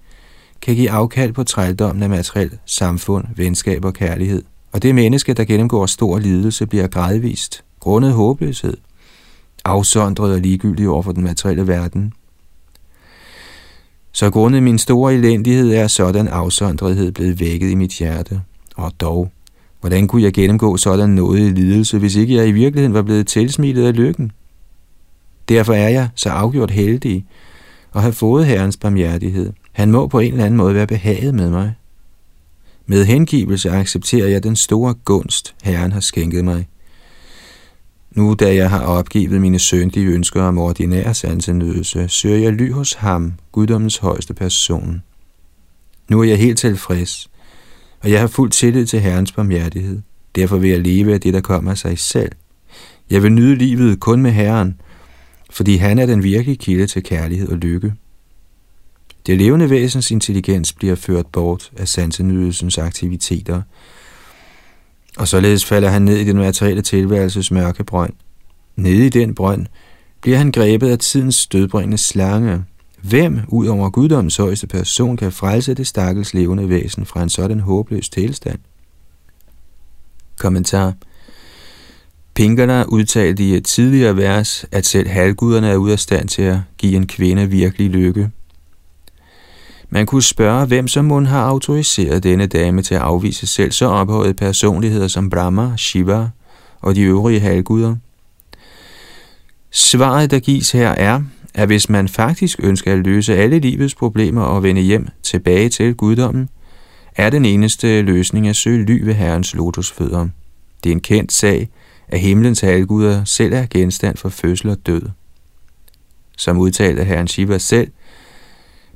kan 0.62 0.74
give 0.74 0.90
afkald 0.90 1.32
på 1.32 1.44
trældommen 1.44 2.02
af 2.02 2.10
materiel 2.10 2.58
samfund, 2.66 3.24
venskab 3.36 3.84
og 3.84 3.94
kærlighed. 3.94 4.42
Og 4.72 4.82
det 4.82 4.94
menneske, 4.94 5.34
der 5.34 5.44
gennemgår 5.44 5.86
stor 5.86 6.18
lidelse, 6.18 6.66
bliver 6.66 6.86
gradvist, 6.86 7.64
grundet 7.80 8.12
håbløshed 8.12 8.76
afsondret 9.64 10.32
og 10.32 10.40
ligegyldig 10.40 10.88
over 10.88 11.02
for 11.02 11.12
den 11.12 11.24
materielle 11.24 11.66
verden. 11.66 12.12
Så 14.12 14.30
grundet 14.30 14.62
min 14.62 14.78
store 14.78 15.14
elendighed 15.14 15.72
er 15.74 15.86
sådan 15.86 16.28
afsondrethed 16.28 17.12
blevet 17.12 17.40
vækket 17.40 17.70
i 17.70 17.74
mit 17.74 17.92
hjerte. 17.92 18.40
Og 18.76 18.92
dog, 19.00 19.30
hvordan 19.80 20.08
kunne 20.08 20.22
jeg 20.22 20.32
gennemgå 20.32 20.76
sådan 20.76 21.10
noget 21.10 21.40
i 21.40 21.50
lidelse, 21.50 21.98
hvis 21.98 22.16
ikke 22.16 22.34
jeg 22.34 22.48
i 22.48 22.52
virkeligheden 22.52 22.94
var 22.94 23.02
blevet 23.02 23.26
tilsmittet 23.26 23.86
af 23.86 23.96
lykken? 23.96 24.32
Derfor 25.48 25.72
er 25.72 25.88
jeg 25.88 26.08
så 26.14 26.28
afgjort 26.30 26.70
heldig 26.70 27.26
og 27.92 28.02
har 28.02 28.10
fået 28.10 28.46
Herrens 28.46 28.76
barmhjertighed. 28.76 29.52
Han 29.72 29.90
må 29.90 30.06
på 30.06 30.18
en 30.18 30.32
eller 30.32 30.44
anden 30.44 30.56
måde 30.56 30.74
være 30.74 30.86
behaget 30.86 31.34
med 31.34 31.50
mig. 31.50 31.74
Med 32.86 33.04
hengivelse 33.04 33.70
accepterer 33.70 34.28
jeg 34.28 34.42
den 34.42 34.56
store 34.56 34.94
gunst, 34.94 35.54
Herren 35.62 35.92
har 35.92 36.00
skænket 36.00 36.44
mig. 36.44 36.68
Nu 38.14 38.34
da 38.34 38.54
jeg 38.54 38.70
har 38.70 38.80
opgivet 38.80 39.40
mine 39.40 39.58
syndige 39.58 40.06
ønsker 40.06 40.42
om 40.42 40.58
ordinær 40.58 41.12
sansenydelse, 41.12 42.08
søger 42.08 42.38
jeg 42.38 42.52
ly 42.52 42.72
hos 42.72 42.92
ham, 42.92 43.32
guddommens 43.52 43.96
højeste 43.96 44.34
person. 44.34 45.02
Nu 46.08 46.20
er 46.20 46.24
jeg 46.24 46.38
helt 46.38 46.58
tilfreds, 46.58 47.30
og 48.00 48.10
jeg 48.10 48.20
har 48.20 48.26
fuld 48.26 48.50
tillid 48.50 48.86
til 48.86 49.00
Herrens 49.00 49.32
barmhjertighed. 49.32 50.00
Derfor 50.34 50.56
vil 50.56 50.70
jeg 50.70 50.80
leve 50.80 51.14
af 51.14 51.20
det, 51.20 51.34
der 51.34 51.40
kommer 51.40 51.70
af 51.70 51.78
sig 51.78 51.98
selv. 51.98 52.32
Jeg 53.10 53.22
vil 53.22 53.32
nyde 53.32 53.54
livet 53.54 54.00
kun 54.00 54.22
med 54.22 54.30
Herren, 54.30 54.80
fordi 55.50 55.76
han 55.76 55.98
er 55.98 56.06
den 56.06 56.22
virkelige 56.22 56.56
kilde 56.56 56.86
til 56.86 57.02
kærlighed 57.02 57.48
og 57.48 57.56
lykke. 57.56 57.94
Det 59.26 59.38
levende 59.38 59.70
væsens 59.70 60.10
intelligens 60.10 60.72
bliver 60.72 60.94
ført 60.94 61.26
bort 61.26 61.72
af 61.76 61.88
sansenydelsens 61.88 62.78
aktiviteter, 62.78 63.62
og 65.18 65.28
således 65.28 65.64
falder 65.64 65.88
han 65.88 66.02
ned 66.02 66.16
i 66.16 66.24
den 66.24 66.36
materielle 66.36 66.82
tilværelses 66.82 67.50
mørke 67.50 67.84
brønd. 67.84 68.12
Nede 68.76 69.06
i 69.06 69.08
den 69.08 69.34
brønd 69.34 69.66
bliver 70.22 70.38
han 70.38 70.52
grebet 70.52 70.88
af 70.88 70.98
tidens 70.98 71.34
stødbringende 71.34 71.98
slange. 71.98 72.64
Hvem, 73.02 73.40
ud 73.48 73.66
over 73.66 73.90
guddommens 73.90 74.36
højeste 74.36 74.66
person, 74.66 75.16
kan 75.16 75.32
frelse 75.32 75.74
det 75.74 75.86
stakkels 75.86 76.34
levende 76.34 76.68
væsen 76.68 77.06
fra 77.06 77.22
en 77.22 77.28
sådan 77.28 77.60
håbløs 77.60 78.08
tilstand? 78.08 78.58
Kommentar 80.38 80.94
Pinkerne 82.34 82.84
udtalte 82.88 83.44
i 83.44 83.54
et 83.54 83.64
tidligere 83.64 84.16
vers, 84.16 84.64
at 84.72 84.86
selv 84.86 85.08
halvguderne 85.08 85.68
er 85.68 85.76
ude 85.76 85.92
af 85.92 85.98
stand 85.98 86.28
til 86.28 86.42
at 86.42 86.58
give 86.78 86.96
en 86.96 87.06
kvinde 87.06 87.50
virkelig 87.50 87.90
lykke. 87.90 88.30
Man 89.90 90.06
kunne 90.06 90.22
spørge, 90.22 90.66
hvem 90.66 90.88
som 90.88 91.04
mund 91.04 91.26
har 91.26 91.42
autoriseret 91.42 92.22
denne 92.22 92.46
dame 92.46 92.82
til 92.82 92.94
at 92.94 93.00
afvise 93.00 93.46
selv 93.46 93.72
så 93.72 93.86
ophøjede 93.86 94.34
personligheder 94.34 95.08
som 95.08 95.30
Brahma, 95.30 95.76
Shiva 95.76 96.28
og 96.80 96.94
de 96.94 97.02
øvrige 97.02 97.40
halvguder. 97.40 97.96
Svaret, 99.70 100.30
der 100.30 100.38
gives 100.38 100.72
her, 100.72 100.88
er, 100.88 101.22
at 101.54 101.68
hvis 101.68 101.88
man 101.88 102.08
faktisk 102.08 102.60
ønsker 102.62 102.92
at 102.92 102.98
løse 102.98 103.36
alle 103.36 103.58
livets 103.58 103.94
problemer 103.94 104.42
og 104.42 104.62
vende 104.62 104.82
hjem 104.82 105.08
tilbage 105.22 105.68
til 105.68 105.94
guddommen, 105.94 106.48
er 107.16 107.30
den 107.30 107.44
eneste 107.44 108.02
løsning 108.02 108.48
at 108.48 108.56
søge 108.56 108.84
ly 108.84 109.04
ved 109.04 109.14
Herrens 109.14 109.54
lotusfødder. 109.54 110.28
Det 110.84 110.90
er 110.90 110.94
en 110.94 111.00
kendt 111.00 111.32
sag, 111.32 111.68
at 112.08 112.20
himlens 112.20 112.60
halvguder 112.60 113.24
selv 113.24 113.52
er 113.52 113.66
genstand 113.70 114.16
for 114.16 114.28
fødsel 114.28 114.70
og 114.70 114.86
død. 114.86 115.02
Som 116.38 116.58
udtalte 116.58 117.04
Herren 117.04 117.28
Shiva 117.28 117.58
selv, 117.58 117.90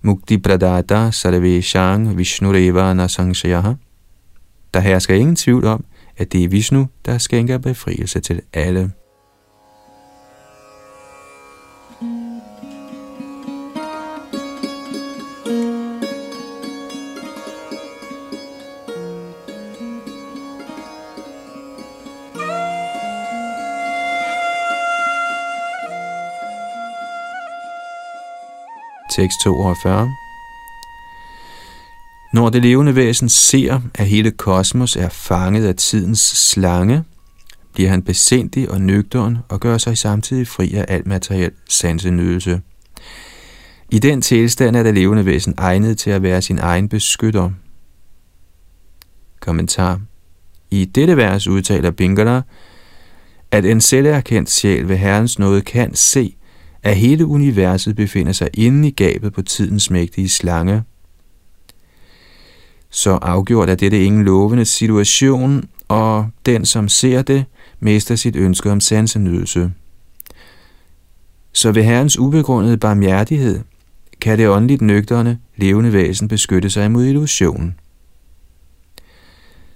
Mukti 0.02 0.38
Pradata 0.38 1.10
Sarveshang 1.10 2.16
Vishnureva 2.16 2.94
Nasangshayaha. 2.94 3.74
Der 4.74 4.80
hersker 4.80 5.14
ingen 5.14 5.36
tvivl 5.36 5.64
om, 5.64 5.84
at 6.16 6.32
det 6.32 6.44
er 6.44 6.48
Vishnu, 6.48 6.86
der 7.06 7.18
skænker 7.18 7.58
befrielse 7.58 8.20
til 8.20 8.40
alle. 8.52 8.92
Tekst 29.18 29.40
42 29.40 30.10
Når 32.32 32.50
det 32.50 32.62
levende 32.62 32.96
væsen 32.96 33.28
ser, 33.28 33.80
at 33.94 34.06
hele 34.06 34.30
kosmos 34.30 34.96
er 34.96 35.08
fanget 35.08 35.66
af 35.66 35.76
tidens 35.76 36.20
slange, 36.20 37.04
bliver 37.74 37.90
han 37.90 38.02
besindig 38.02 38.70
og 38.70 38.80
nøgteren 38.80 39.38
og 39.48 39.60
gør 39.60 39.78
sig 39.78 39.98
samtidig 39.98 40.48
fri 40.48 40.74
af 40.74 40.84
alt 40.88 41.06
materiel 41.06 41.50
sansenydelse. 41.68 42.60
I 43.90 43.98
den 43.98 44.22
tilstand 44.22 44.76
er 44.76 44.82
det 44.82 44.94
levende 44.94 45.26
væsen 45.26 45.54
egnet 45.56 45.98
til 45.98 46.10
at 46.10 46.22
være 46.22 46.42
sin 46.42 46.58
egen 46.58 46.88
beskytter. 46.88 47.50
Kommentar 49.40 50.00
I 50.70 50.84
dette 50.84 51.16
vers 51.16 51.48
udtaler 51.48 51.90
Bingala, 51.90 52.42
at 53.50 53.64
en 53.64 53.80
selverkendt 53.80 54.50
sjæl 54.50 54.88
ved 54.88 54.96
Herrens 54.96 55.38
nåde 55.38 55.60
kan 55.60 55.94
se, 55.94 56.34
at 56.82 56.96
hele 56.96 57.26
universet 57.26 57.96
befinder 57.96 58.32
sig 58.32 58.48
inde 58.54 58.88
i 58.88 58.90
gabet 58.90 59.32
på 59.32 59.42
tidens 59.42 59.90
mægtige 59.90 60.28
slange. 60.28 60.82
Så 62.90 63.10
afgjort 63.10 63.70
er 63.70 63.74
dette 63.74 64.04
ingen 64.04 64.24
lovende 64.24 64.64
situation, 64.64 65.64
og 65.88 66.28
den, 66.46 66.64
som 66.64 66.88
ser 66.88 67.22
det, 67.22 67.44
mister 67.80 68.16
sit 68.16 68.36
ønske 68.36 68.70
om 68.70 68.80
sansenydelse. 68.80 69.72
Så 71.52 71.72
ved 71.72 71.82
Herrens 71.82 72.18
ubegrundede 72.18 72.76
barmhjertighed 72.76 73.60
kan 74.20 74.38
det 74.38 74.48
åndeligt 74.48 74.82
nøgterne, 74.82 75.38
levende 75.56 75.92
væsen 75.92 76.28
beskytte 76.28 76.70
sig 76.70 76.86
imod 76.86 77.04
illusionen. 77.04 77.74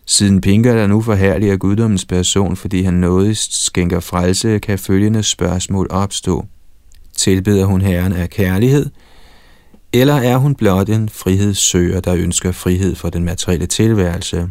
Siden 0.07 0.41
Pinker 0.41 0.87
nu 0.87 1.01
forhærliger 1.01 1.57
guddommens 1.57 2.05
person, 2.05 2.57
fordi 2.57 2.83
han 2.83 2.95
nådigst 2.95 3.65
skænker 3.65 4.01
frelse, 4.01 4.59
kan 4.59 4.79
følgende 4.79 5.23
spørgsmål 5.23 5.87
opstå. 5.91 6.47
Tilbeder 7.17 7.65
hun 7.65 7.81
Herren 7.81 8.13
af 8.13 8.31
kærlighed, 8.31 8.91
eller 9.93 10.15
er 10.15 10.37
hun 10.37 10.55
blot 10.55 10.89
en 10.89 11.09
frihedssøger, 11.09 12.01
der 12.01 12.15
ønsker 12.15 12.53
frihed 12.53 12.95
for 12.95 13.11
den 13.11 13.25
materielle 13.25 13.67
tilværelse? 13.67 14.49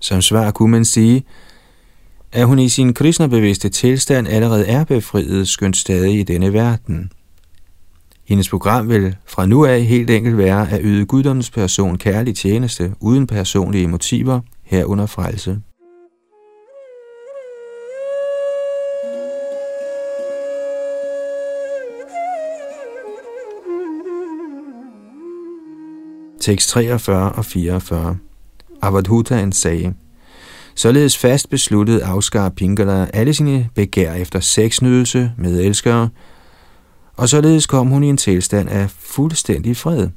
Som 0.00 0.22
svar 0.22 0.50
kunne 0.50 0.70
man 0.70 0.84
sige, 0.84 1.24
at 2.32 2.46
hun 2.46 2.58
i 2.58 2.68
sin 2.68 2.94
kristnebevidste 2.94 3.68
tilstand 3.68 4.28
allerede 4.28 4.66
er 4.66 4.84
befriet, 4.84 5.48
skønt 5.48 5.76
stadig 5.76 6.18
i 6.18 6.22
denne 6.22 6.52
verden. 6.52 7.12
Hendes 8.24 8.48
program 8.48 8.88
vil 8.88 9.16
fra 9.26 9.46
nu 9.46 9.64
af 9.64 9.82
helt 9.82 10.10
enkelt 10.10 10.36
være 10.38 10.70
at 10.70 10.80
yde 10.84 11.06
guddommens 11.06 11.50
person 11.50 11.98
kærlig 11.98 12.36
tjeneste 12.36 12.94
uden 13.00 13.26
personlige 13.26 13.88
motiver 13.88 14.40
herunder 14.62 15.06
frelse. 15.06 15.60
Tekst 26.40 26.68
43 26.68 27.32
og 27.32 27.44
44. 27.44 28.16
Avadhutaen 28.82 29.52
sagde, 29.52 29.94
Således 30.74 31.18
fast 31.18 31.50
besluttet 31.50 32.00
afskar 32.00 32.48
Pingala 32.48 33.06
alle 33.12 33.34
sine 33.34 33.68
begær 33.74 34.14
efter 34.14 34.40
sexnydelse 34.40 35.32
med 35.38 35.60
elskere, 35.60 36.08
og 37.16 37.28
således 37.28 37.66
kom 37.66 37.86
hun 37.86 38.04
i 38.04 38.08
en 38.08 38.16
tilstand 38.16 38.68
af 38.68 38.90
fuldstændig 38.90 39.76
fred. 39.76 40.08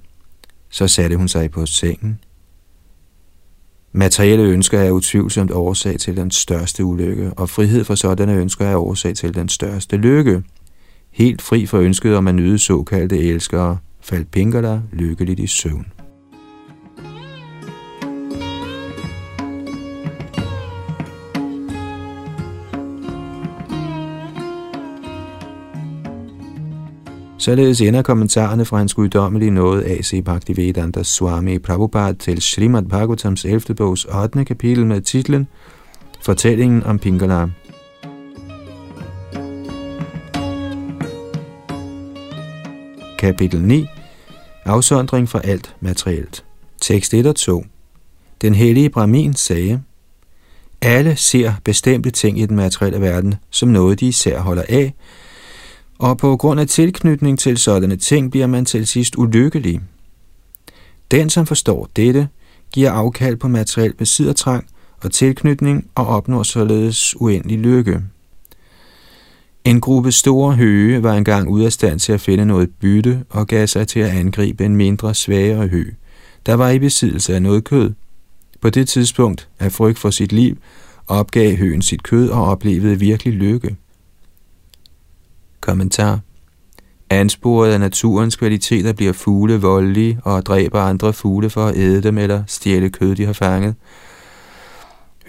Så 0.70 0.88
satte 0.88 1.16
hun 1.18 1.28
sig 1.28 1.52
på 1.52 1.66
sengen. 1.66 2.20
Materielle 3.92 4.44
ønsker 4.44 4.80
er 4.80 4.92
utvivlsomt 4.92 5.52
årsag 5.52 6.00
til 6.00 6.18
den 6.18 6.32
største 6.32 6.86
ulykke, 6.86 7.34
og 7.38 7.50
frihed 7.50 7.84
for 7.84 7.96
sådanne 7.96 8.36
ønsker 8.36 8.66
er 8.66 8.76
årsag 8.76 9.16
til 9.16 9.34
den 9.34 9.50
største 9.50 9.98
lykke. 9.98 10.44
Helt 11.12 11.42
fri 11.42 11.66
for 11.66 11.80
ønsket 11.80 12.16
om 12.16 12.28
at 12.28 12.36
nyde 12.36 12.60
såkaldte 12.60 13.20
elskere, 13.20 13.78
faldt 14.02 14.32
Pingala 14.32 14.82
lykkeligt 14.92 15.40
i 15.40 15.48
søvn. 15.48 15.86
Således 27.44 27.82
ender 27.82 28.02
kommentarerne 28.02 28.66
fra 28.66 28.78
hans 28.78 28.94
guddommelige 28.94 29.52
nåde 29.52 29.86
A.C. 29.86 30.24
Bhaktivedanta 30.26 31.04
Swami 31.04 31.60
Prabhupada 31.60 32.14
til 32.14 32.42
Srimad 32.42 32.84
Bhagavatams 32.84 33.46
11. 33.46 33.76
bogs 33.76 34.06
8. 34.06 34.46
kapitel 34.46 34.86
med 34.86 35.02
titlen 35.02 35.48
Fortællingen 36.22 36.84
om 36.84 37.00
Pingala. 37.00 37.48
Kapitel 43.18 43.62
9 43.62 43.86
Afsondring 44.66 45.30
fra 45.30 45.42
alt 45.44 45.76
materielt 45.80 46.46
Tekst 46.82 47.14
1 47.14 47.26
og 47.26 47.36
2 47.36 47.66
Den 48.42 48.56
hellige 48.56 48.90
Brahmin 48.90 49.34
sagde, 49.34 49.82
alle 50.82 51.16
ser 51.16 51.54
bestemte 51.64 52.12
ting 52.12 52.40
i 52.40 52.46
den 52.46 52.56
materielle 52.56 53.02
verden 53.02 53.36
som 53.50 53.70
noget, 53.70 54.00
de 54.00 54.08
især 54.08 54.40
holder 54.40 54.64
af, 54.70 54.94
og 56.04 56.18
på 56.18 56.38
grund 56.38 56.60
af 56.60 56.68
tilknytning 56.68 57.40
til 57.40 57.58
sådanne 57.58 57.96
ting 57.96 58.32
bliver 58.32 58.48
man 58.48 58.66
til 58.66 58.88
sidst 58.88 59.18
ulykkelig. 59.18 59.82
Den, 61.12 61.30
som 61.30 61.46
forstår 61.46 61.90
dette, 61.96 62.28
giver 62.74 62.92
afkald 62.92 63.38
på 63.38 63.48
materiel 63.48 63.94
besiddertrang 63.94 64.66
og 65.02 65.12
tilknytning 65.12 65.88
og 65.96 66.08
opnår 66.08 66.44
således 66.44 67.22
uendelig 67.22 67.60
lykke. 67.60 68.02
En 69.64 69.82
gruppe 69.82 70.12
store 70.12 70.56
høge 70.56 71.04
var 71.04 71.14
engang 71.14 71.50
ude 71.50 71.66
af 71.66 71.74
stand 71.74 72.00
til 72.00 72.14
at 72.14 72.22
finde 72.22 72.46
noget 72.46 72.70
bytte 72.82 73.24
og 73.30 73.48
gav 73.48 73.68
sig 73.68 73.88
til 73.88 74.00
at 74.00 74.10
angribe 74.10 74.66
en 74.66 74.76
mindre 74.76 75.16
svagere 75.16 75.68
hø, 75.68 75.86
der 76.46 76.54
var 76.54 76.70
i 76.70 76.80
besiddelse 76.80 77.36
af 77.36 77.42
noget 77.42 77.64
kød. 77.64 77.94
På 78.62 78.70
det 78.70 78.90
tidspunkt, 78.90 79.50
af 79.60 79.72
frygt 79.72 80.00
for 80.00 80.10
sit 80.10 80.32
liv, 80.32 80.58
opgav 81.08 81.56
høen 81.56 81.82
sit 81.82 82.04
kød 82.04 82.30
og 82.30 82.44
oplevede 82.46 83.00
virkelig 83.00 83.34
lykke. 83.34 83.76
Kommentar 85.64 86.20
Ansporet 87.10 87.72
af 87.72 87.80
naturens 87.80 88.36
kvaliteter 88.36 88.94
bliver 88.94 89.14
fugle 89.14 89.62
voldelige 89.62 90.20
og 90.24 90.46
dræber 90.46 90.80
andre 90.80 91.14
fugle 91.14 91.50
for 91.50 91.66
at 91.66 91.78
æde 91.78 92.04
dem 92.04 92.18
eller 92.18 92.44
stjæle 92.48 92.90
kød, 92.90 93.16
de 93.16 93.26
har 93.26 93.34
fanget. 93.34 93.76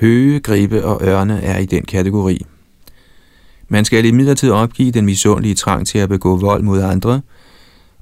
Høge, 0.00 0.40
gribe 0.40 0.84
og 0.84 1.00
ørne 1.02 1.40
er 1.40 1.58
i 1.58 1.64
den 1.66 1.84
kategori. 1.84 2.46
Man 3.68 3.84
skal 3.84 4.04
i 4.04 4.48
opgive 4.50 4.90
den 4.90 5.06
misundelige 5.06 5.54
trang 5.54 5.86
til 5.86 5.98
at 5.98 6.08
begå 6.08 6.36
vold 6.36 6.62
mod 6.62 6.82
andre, 6.82 7.20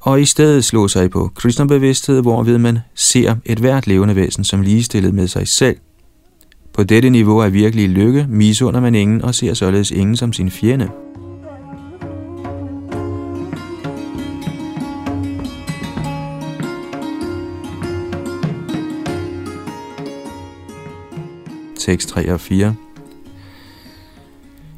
og 0.01 0.21
i 0.21 0.25
stedet 0.25 0.65
slå 0.65 0.89
sig 0.89 1.11
på 1.11 1.31
kristnerbevidsthed, 1.35 2.23
hvorved 2.23 2.59
man 2.59 2.79
ser 2.95 3.37
et 3.45 3.59
hvert 3.59 3.87
levende 3.87 4.17
væsen 4.17 4.45
som 4.45 4.63
ligestillet 4.63 5.15
med 5.15 5.27
sig 5.29 5.49
selv. 5.49 5.77
På 6.73 6.85
dette 6.85 7.11
niveau 7.11 7.39
er 7.39 7.49
virkelig 7.49 7.89
lykke, 7.89 8.27
misunder 8.29 8.81
man 8.81 8.95
ingen 8.95 9.23
og 9.23 9.35
ser 9.35 9.55
således 9.55 9.91
ingen 9.91 10.17
som 10.17 10.33
sin 10.33 10.51
fjende. 10.51 10.91
Tekst 21.83 22.09
3 22.09 22.33
og 22.33 22.41
4. 22.41 22.75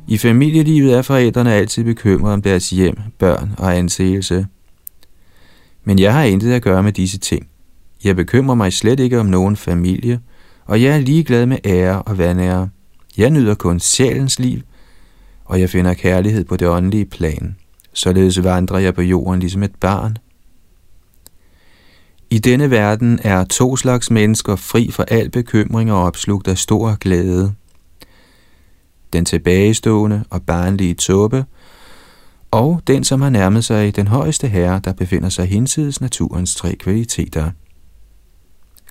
I 0.09 0.19
familielivet 0.19 0.95
er 0.95 1.03
forældrene 1.03 1.53
altid 1.53 1.85
bekymrede 1.85 2.35
om 2.35 2.43
deres 2.43 2.71
hjem, 2.71 2.97
børn 3.19 3.55
og 3.59 3.77
anseelse. 3.77 4.47
Men 5.85 5.99
jeg 5.99 6.13
har 6.13 6.23
intet 6.23 6.53
at 6.53 6.63
gøre 6.63 6.83
med 6.83 6.93
disse 6.93 7.19
ting. 7.19 7.49
Jeg 8.05 8.17
bekymrer 8.17 8.55
mig 8.55 8.73
slet 8.73 9.01
ikke 9.01 9.21
om 9.21 9.27
nogen 9.27 9.57
familie, 9.57 10.21
og 10.65 10.83
jeg 10.83 10.97
er 10.97 11.01
ligeglad 11.01 11.47
med 11.47 11.59
ære 11.65 12.03
og 12.03 12.19
vanære. 12.19 12.69
Jeg 13.17 13.31
nyder 13.31 13.55
kun 13.55 13.81
sjælens 13.81 14.39
liv, 14.39 14.61
og 15.45 15.61
jeg 15.61 15.71
finder 15.71 15.95
kærlighed 15.95 16.45
på 16.45 16.57
det 16.57 16.69
åndelige 16.69 17.05
plan. 17.05 17.57
Således 17.93 18.45
vandrer 18.45 18.79
jeg 18.79 18.95
på 18.95 19.03
jorden 19.03 19.41
ligesom 19.41 19.63
et 19.63 19.75
barn. 19.75 20.17
I 22.35 22.39
denne 22.39 22.71
verden 22.71 23.19
er 23.23 23.45
to 23.45 23.77
slags 23.77 24.11
mennesker 24.11 24.57
fri 24.57 24.91
for 24.91 25.03
al 25.03 25.31
bekymring 25.31 25.93
og 25.93 26.03
opslugt 26.03 26.49
af 26.49 26.59
stor 26.59 26.97
glæde. 27.01 27.55
Den 29.13 29.25
tilbagestående 29.25 30.25
og 30.31 30.43
barnlige 30.43 30.95
tåbe, 30.95 31.45
og 32.51 32.83
den, 32.87 33.05
som 33.05 33.21
har 33.21 33.31
nærmet 33.31 33.65
sig 33.65 33.97
den 33.97 34.07
højeste 34.07 34.49
herre, 34.49 34.81
der 34.85 34.93
befinder 34.93 35.29
sig 35.29 35.47
hinsides 35.47 36.01
naturens 36.01 36.55
tre 36.55 36.75
kvaliteter. 36.75 37.51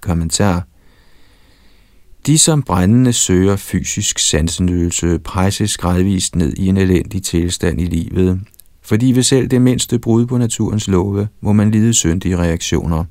Kommentar 0.02 0.68
De, 2.26 2.38
som 2.38 2.64
brændende 2.64 3.14
søger 3.14 3.56
fysisk 3.56 4.20
sansenydelse, 4.20 5.20
presses 5.20 5.78
gradvist 5.78 6.36
ned 6.36 6.54
i 6.58 6.68
en 6.68 6.78
elendig 6.78 7.24
tilstand 7.24 7.82
i 7.82 7.86
livet, 7.86 8.42
fordi 8.82 9.12
ved 9.12 9.24
selv 9.24 9.48
det 9.48 9.62
mindste 9.62 10.00
brud 10.00 10.26
på 10.26 10.38
naturens 10.38 10.88
love, 10.88 11.28
må 11.42 11.54
man 11.54 11.72
lide 11.72 11.94
syndige 11.94 12.38
reaktioner. 12.38 13.06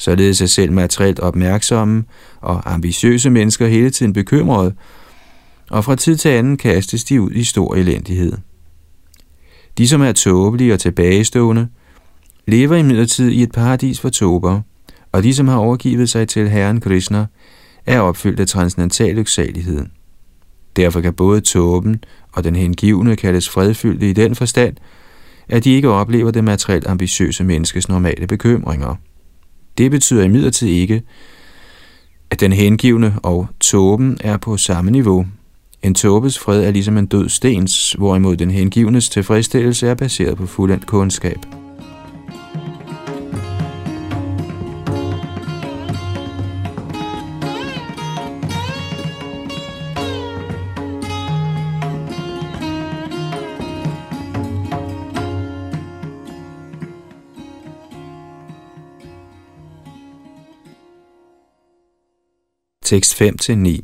Således 0.00 0.40
er 0.40 0.46
selv 0.46 0.72
materielt 0.72 1.20
opmærksomme 1.20 2.04
og 2.40 2.74
ambitiøse 2.74 3.30
mennesker 3.30 3.66
hele 3.66 3.90
tiden 3.90 4.12
bekymrede, 4.12 4.74
og 5.70 5.84
fra 5.84 5.96
tid 5.96 6.16
til 6.16 6.28
anden 6.28 6.56
kastes 6.56 7.04
de 7.04 7.20
ud 7.20 7.30
i 7.30 7.44
stor 7.44 7.74
elendighed. 7.74 8.32
De, 9.78 9.88
som 9.88 10.02
er 10.02 10.12
tåbelige 10.12 10.72
og 10.72 10.80
tilbagestående, 10.80 11.68
lever 12.46 12.76
imidlertid 12.76 13.28
i 13.28 13.42
et 13.42 13.52
paradis 13.52 14.00
for 14.00 14.08
tåber, 14.08 14.60
og 15.12 15.22
de, 15.22 15.34
som 15.34 15.48
har 15.48 15.56
overgivet 15.56 16.10
sig 16.10 16.28
til 16.28 16.48
Herren 16.48 16.80
Krishna, 16.80 17.26
er 17.86 18.00
opfyldt 18.00 18.40
af 18.40 18.46
transcendental 18.46 19.14
lyksalighed. 19.14 19.86
Derfor 20.76 21.00
kan 21.00 21.14
både 21.14 21.40
tåben 21.40 22.04
og 22.32 22.44
den 22.44 22.56
hengivne 22.56 23.16
kaldes 23.16 23.48
fredfyldte 23.48 24.10
i 24.10 24.12
den 24.12 24.34
forstand, 24.34 24.76
at 25.48 25.64
de 25.64 25.70
ikke 25.70 25.88
oplever 25.88 26.30
det 26.30 26.44
materielt 26.44 26.86
ambitiøse 26.86 27.44
menneskes 27.44 27.88
normale 27.88 28.26
bekymringer. 28.26 28.96
Det 29.78 29.90
betyder 29.90 30.24
imidlertid 30.24 30.68
ikke, 30.68 31.02
at 32.30 32.40
den 32.40 32.52
hengivne 32.52 33.14
og 33.22 33.48
tåben 33.60 34.18
er 34.20 34.36
på 34.36 34.56
samme 34.56 34.90
niveau. 34.90 35.26
En 35.82 35.94
tåbes 35.94 36.38
fred 36.38 36.64
er 36.64 36.70
ligesom 36.70 36.96
en 36.96 37.06
død 37.06 37.28
stens, 37.28 37.92
hvorimod 37.92 38.36
den 38.36 38.50
hengivnes 38.50 39.08
tilfredsstillelse 39.08 39.88
er 39.88 39.94
baseret 39.94 40.36
på 40.36 40.46
fuldendt 40.46 40.86
kundskab. 40.86 41.59
Tekst 62.90 63.22
5-9 63.22 63.80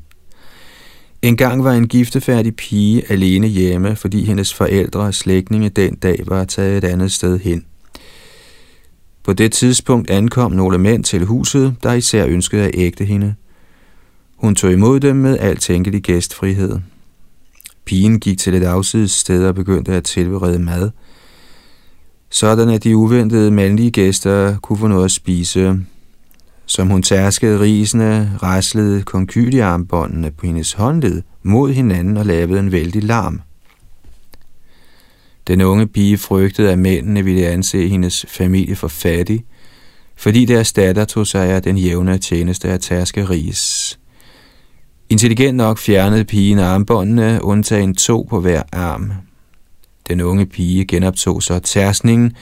En 1.23 1.37
gang 1.37 1.65
var 1.65 1.73
en 1.73 1.89
giftefærdig 1.89 2.57
pige 2.57 3.13
alene 3.13 3.47
hjemme, 3.47 3.97
fordi 3.97 4.25
hendes 4.25 4.55
forældre 4.55 5.01
og 5.01 5.15
slægtninge 5.15 5.69
den 5.69 5.95
dag 5.95 6.23
var 6.27 6.45
taget 6.45 6.85
et 6.85 6.85
andet 6.85 7.13
sted 7.13 7.39
hen. 7.39 7.65
På 9.25 9.33
det 9.33 9.53
tidspunkt 9.53 10.11
ankom 10.11 10.53
nogle 10.53 10.79
mænd 10.79 11.05
til 11.05 11.25
huset, 11.25 11.75
der 11.83 11.93
især 11.93 12.27
ønskede 12.27 12.63
at 12.63 12.71
ægte 12.75 13.05
hende. 13.05 13.35
Hun 14.37 14.55
tog 14.55 14.73
imod 14.73 15.01
dem 15.01 15.17
med 15.17 15.39
al 15.39 15.57
tænkelig 15.57 16.03
gæstfrihed. 16.03 16.79
Pigen 17.85 18.21
gik 18.21 18.39
til 18.39 18.55
et 18.55 18.65
afsides 18.65 19.11
sted 19.11 19.47
og 19.47 19.55
begyndte 19.55 19.93
at 19.93 20.05
tilberede 20.05 20.59
mad, 20.59 20.91
sådan 22.31 22.69
at 22.69 22.85
de 22.85 22.97
uventede 22.97 23.51
mandlige 23.51 23.91
gæster 23.91 24.59
kunne 24.59 24.79
få 24.79 24.87
noget 24.87 25.05
at 25.05 25.11
spise, 25.11 25.81
som 26.67 26.89
hun 26.89 27.03
tærskede 27.03 27.61
risene, 27.61 28.39
raslede 28.43 29.03
konkyliarmbåndene 29.03 30.31
på 30.31 30.47
hendes 30.47 30.73
håndled 30.73 31.23
mod 31.43 31.73
hinanden 31.73 32.17
og 32.17 32.27
lavede 32.27 32.61
en 32.61 32.73
vældig 32.73 33.05
larm. 33.05 33.41
Den 35.47 35.61
unge 35.61 35.87
pige 35.87 36.19
frygtede, 36.19 36.73
at 36.73 36.79
mændene 36.79 37.25
ville 37.25 37.47
anse 37.47 37.89
hendes 37.89 38.27
familie 38.29 38.77
for 38.77 38.89
fattig, 38.89 39.45
fordi 40.17 40.45
deres 40.45 40.73
datter 40.73 41.05
tog 41.05 41.27
sig 41.27 41.49
af 41.49 41.63
den 41.63 41.79
jævne 41.79 42.19
tjeneste 42.19 42.69
af 42.69 42.81
tærske 42.81 43.25
ris. 43.25 43.99
Intelligent 45.09 45.57
nok 45.57 45.79
fjernede 45.79 46.25
pigen 46.25 46.59
armbåndene, 46.59 47.39
undtagen 47.43 47.95
to 47.95 48.27
på 48.31 48.41
hver 48.41 48.63
arm. 48.73 49.13
Den 50.09 50.21
unge 50.21 50.47
pige 50.47 50.85
genoptog 50.85 51.43
så 51.43 51.59
tærsningen, 51.59 52.33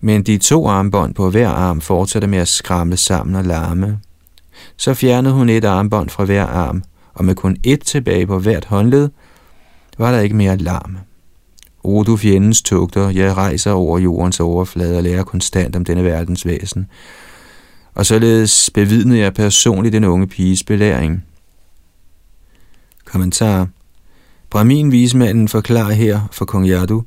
men 0.00 0.22
de 0.22 0.38
to 0.38 0.66
armbånd 0.66 1.14
på 1.14 1.30
hver 1.30 1.48
arm 1.48 1.80
fortsatte 1.80 2.28
med 2.28 2.38
at 2.38 2.48
skramle 2.48 2.96
sammen 2.96 3.34
og 3.34 3.44
larme. 3.44 3.98
Så 4.76 4.94
fjernede 4.94 5.34
hun 5.34 5.48
et 5.48 5.64
armbånd 5.64 6.08
fra 6.08 6.24
hver 6.24 6.46
arm, 6.46 6.82
og 7.14 7.24
med 7.24 7.34
kun 7.34 7.56
et 7.62 7.80
tilbage 7.80 8.26
på 8.26 8.38
hvert 8.38 8.64
håndled, 8.64 9.10
var 9.98 10.12
der 10.12 10.20
ikke 10.20 10.36
mere 10.36 10.56
larm. 10.56 10.98
O 11.82 12.02
du 12.02 12.16
fjendens 12.16 12.62
tugter, 12.62 13.08
jeg 13.08 13.36
rejser 13.36 13.72
over 13.72 13.98
jordens 13.98 14.40
overflade 14.40 14.96
og 14.96 15.02
lærer 15.02 15.22
konstant 15.22 15.76
om 15.76 15.84
denne 15.84 16.04
verdens 16.04 16.46
væsen. 16.46 16.86
Og 17.94 18.06
således 18.06 18.70
bevidnede 18.74 19.20
jeg 19.20 19.34
personligt 19.34 19.92
den 19.92 20.04
unge 20.04 20.26
piges 20.26 20.64
belæring. 20.64 21.24
Kommentar 23.04 23.68
Brahmin 24.50 24.92
vismanden 24.92 25.48
forklarer 25.48 25.92
her 25.92 26.20
for 26.32 26.44
kong 26.44 26.68
Yadu, 26.68 27.02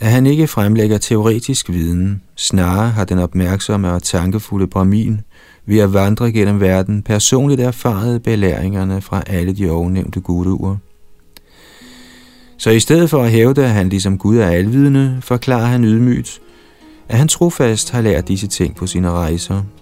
at 0.00 0.10
han 0.10 0.26
ikke 0.26 0.46
fremlægger 0.46 0.98
teoretisk 0.98 1.70
viden, 1.70 2.22
snarere 2.36 2.90
har 2.90 3.04
den 3.04 3.18
opmærksomme 3.18 3.92
og 3.92 4.02
tankefulde 4.02 4.66
Brahmin 4.66 5.20
ved 5.66 5.78
at 5.78 5.92
vandre 5.92 6.32
gennem 6.32 6.60
verden 6.60 7.02
personligt 7.02 7.60
erfaret 7.60 8.22
belæringerne 8.22 9.00
fra 9.00 9.22
alle 9.26 9.52
de 9.52 9.70
ovennævnte 9.70 10.20
guruer. 10.20 10.76
Så 12.58 12.70
i 12.70 12.80
stedet 12.80 13.10
for 13.10 13.22
at 13.22 13.30
hævde, 13.30 13.64
at 13.64 13.70
han 13.70 13.88
ligesom 13.88 14.18
Gud 14.18 14.36
er 14.36 14.48
alvidende, 14.48 15.18
forklarer 15.20 15.66
han 15.66 15.84
ydmygt, 15.84 16.40
at 17.08 17.18
han 17.18 17.28
trofast 17.28 17.90
har 17.90 18.00
lært 18.00 18.28
disse 18.28 18.46
ting 18.46 18.76
på 18.76 18.86
sine 18.86 19.10
rejser– 19.10 19.62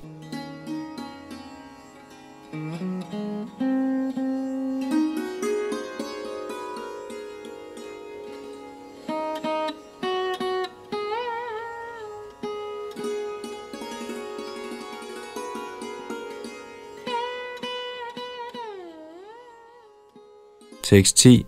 Tekst 20.90 21.16
10. 21.16 21.44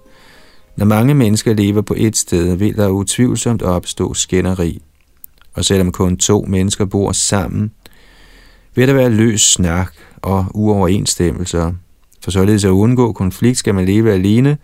Når 0.77 0.87
mange 0.87 1.15
mennesker 1.15 1.55
lever 1.55 1.83
på 1.83 1.95
et 1.97 2.17
sted, 2.17 2.57
vil 2.57 2.77
der 2.77 2.89
utvivlsomt 2.89 3.63
opstå 3.63 4.15
skænderi. 4.15 4.83
Og 5.55 5.65
selvom 5.65 5.93
kun 5.93 6.17
to 6.17 6.45
mennesker 6.49 6.85
bor 6.85 7.13
sammen, 7.13 7.73
vil 8.75 8.89
der 8.89 8.95
være 8.95 9.11
løs 9.11 9.41
snak 9.41 9.93
og 10.23 10.47
uoverensstemmelser. 10.55 11.73
For 12.25 12.31
således 12.31 12.65
at 12.65 12.69
undgå 12.69 13.13
konflikt 13.13 13.59
skal 13.59 13.75
man 13.75 13.85
leve 13.85 14.13
alene, 14.13 14.59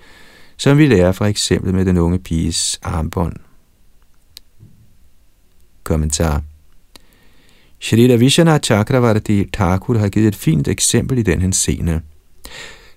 som 0.56 0.78
vi 0.78 0.86
lærer 0.86 1.12
for 1.12 1.24
eksempel 1.24 1.74
med 1.74 1.84
den 1.84 1.96
unge 1.96 2.18
piges 2.18 2.80
armbånd. 2.82 3.36
Kommentar 5.84 6.42
Shrita 7.80 8.16
Vishana 8.16 8.58
Chakravarti 8.58 9.44
Thakur 9.52 9.98
har 9.98 10.08
givet 10.08 10.28
et 10.28 10.36
fint 10.36 10.68
eksempel 10.68 11.18
i 11.18 11.22
den 11.22 11.42
her 11.42 11.50
scene. 11.50 12.02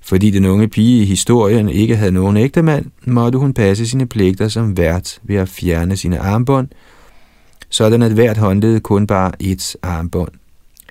Fordi 0.07 0.29
den 0.29 0.45
unge 0.45 0.67
pige 0.67 1.01
i 1.01 1.05
historien 1.05 1.69
ikke 1.69 1.95
havde 1.95 2.11
nogen 2.11 2.37
ægtemand, 2.37 2.85
måtte 3.05 3.37
hun 3.37 3.53
passe 3.53 3.87
sine 3.87 4.05
pligter 4.05 4.47
som 4.47 4.77
vært 4.77 5.19
ved 5.23 5.35
at 5.35 5.49
fjerne 5.49 5.97
sine 5.97 6.19
armbånd, 6.19 6.67
sådan 7.69 8.01
at 8.01 8.11
hvert 8.11 8.37
håndled 8.37 8.79
kun 8.79 9.07
bare 9.07 9.31
et 9.39 9.75
armbånd. 9.81 10.31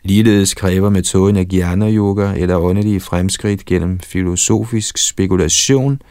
Ligeledes 0.02 0.54
kræver 0.54 0.90
metoden 0.90 1.36
af 1.36 1.46
gjerne 1.46 1.92
Yoga 1.92 2.32
eller 2.36 2.56
åndelige 2.56 3.00
fremskridt 3.00 3.64
gennem 3.64 4.00
filosofisk 4.00 4.98
spekulation, 4.98 6.02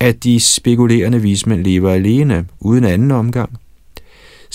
at 0.00 0.24
de 0.24 0.40
spekulerende 0.40 1.22
vismænd 1.22 1.64
lever 1.64 1.90
alene, 1.90 2.46
uden 2.60 2.84
anden 2.84 3.10
omgang. 3.10 3.50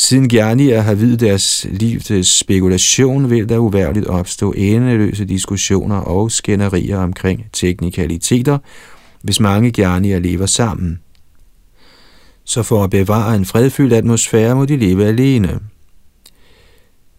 Siden 0.01 0.29
Gjanier 0.29 0.81
har 0.81 0.93
videt 0.93 1.19
deres 1.19 1.67
liv 1.69 1.99
til 1.99 2.25
spekulation, 2.25 3.29
vil 3.29 3.49
der 3.49 3.57
uværligt 3.57 4.07
opstå 4.07 4.51
endeløse 4.51 5.25
diskussioner 5.25 5.95
og 5.95 6.31
skænderier 6.31 6.97
omkring 6.97 7.45
teknikaliteter, 7.53 8.57
hvis 9.21 9.39
mange 9.39 9.71
Gjanier 9.71 10.19
lever 10.19 10.45
sammen. 10.45 10.99
Så 12.43 12.63
for 12.63 12.83
at 12.83 12.89
bevare 12.89 13.35
en 13.35 13.45
fredfyldt 13.45 13.93
atmosfære, 13.93 14.55
må 14.55 14.65
de 14.65 14.77
leve 14.77 15.05
alene. 15.05 15.59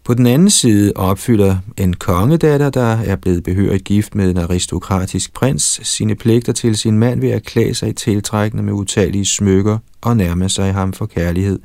På 0.04 0.14
den 0.14 0.26
anden 0.26 0.50
side 0.50 0.92
opfylder 0.96 1.56
en 1.76 1.94
kongedatter, 1.94 2.70
der 2.70 2.96
er 2.96 3.16
blevet 3.16 3.42
behørigt 3.42 3.84
gift 3.84 4.14
med 4.14 4.30
en 4.30 4.38
aristokratisk 4.38 5.32
prins, 5.34 5.80
sine 5.82 6.14
pligter 6.14 6.52
til 6.52 6.76
sin 6.76 6.98
mand 6.98 7.20
ved 7.20 7.30
at 7.30 7.44
klæde 7.44 7.74
sig 7.74 7.96
tiltrækkende 7.96 8.62
med 8.62 8.72
utallige 8.72 9.26
smykker 9.26 9.78
og 10.00 10.16
nærme 10.16 10.48
sig 10.48 10.72
ham 10.72 10.92
for 10.92 11.06
kærlighed. 11.06 11.58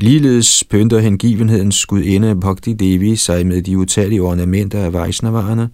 Ligeledes 0.00 0.64
pynter 0.64 0.98
hengivenhedens 0.98 1.86
gudinde 1.86 2.40
Bhakti 2.40 2.72
Devi 2.72 3.16
sig 3.16 3.46
med 3.46 3.62
de 3.62 3.78
utallige 3.78 4.22
ornamenter 4.22 4.84
af 4.84 4.92
Vaisnavarerne, 4.92 5.70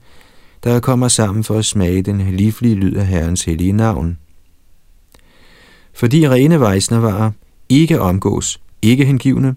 der 0.65 0.81
kommer 0.81 1.09
sammen 1.09 1.45
for 1.45 1.59
at 1.59 1.65
smage 1.65 2.03
den 2.03 2.37
livlige 2.37 2.75
lyd 2.75 2.97
af 2.97 3.07
Herrens 3.07 3.45
hellige 3.45 3.73
navn. 3.73 4.19
Fordi 5.95 6.29
rene 6.29 6.61
Vaisnavarer 6.61 7.31
ikke 7.69 8.01
omgås, 8.01 8.61
ikke 8.83 9.05
hengivne, 9.05 9.57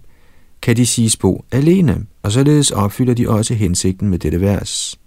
kan 0.62 0.76
de 0.76 0.86
siges 0.86 1.18
bo 1.18 1.46
alene, 1.52 2.06
og 2.24 2.32
således 2.32 2.72
opfylder 2.72 3.14
de 3.14 3.30
også 3.30 3.54
hensigten 3.54 4.10
med 4.10 4.20
dette 4.20 4.42
vers. 4.42 5.00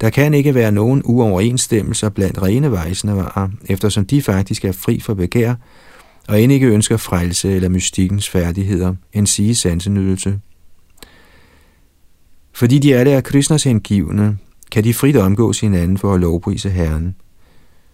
Der 0.00 0.10
kan 0.10 0.34
ikke 0.34 0.54
være 0.54 0.72
nogen 0.72 1.02
uoverensstemmelser 1.04 2.08
blandt 2.08 2.42
rene 2.42 2.72
Vaisnavarer, 2.72 3.48
eftersom 3.68 4.06
de 4.06 4.22
faktisk 4.22 4.64
er 4.64 4.72
fri 4.72 5.00
for 5.00 5.14
begær, 5.14 5.54
og 6.28 6.40
end 6.40 6.52
ikke 6.52 6.66
ønsker 6.66 6.96
frelse 6.96 7.50
eller 7.52 7.68
mystikkens 7.68 8.28
færdigheder, 8.28 8.94
en 9.12 9.26
sige 9.26 9.54
sansenydelse. 9.54 10.40
Fordi 12.52 12.78
de 12.78 12.96
alle 12.96 13.10
er 13.10 13.20
Krishnas 13.20 13.64
hengivne, 13.64 14.38
kan 14.70 14.84
de 14.84 14.94
frit 14.94 15.16
omgås 15.16 15.60
hinanden 15.60 15.98
for 15.98 16.14
at 16.14 16.20
lovprise 16.20 16.70
Herren, 16.70 17.14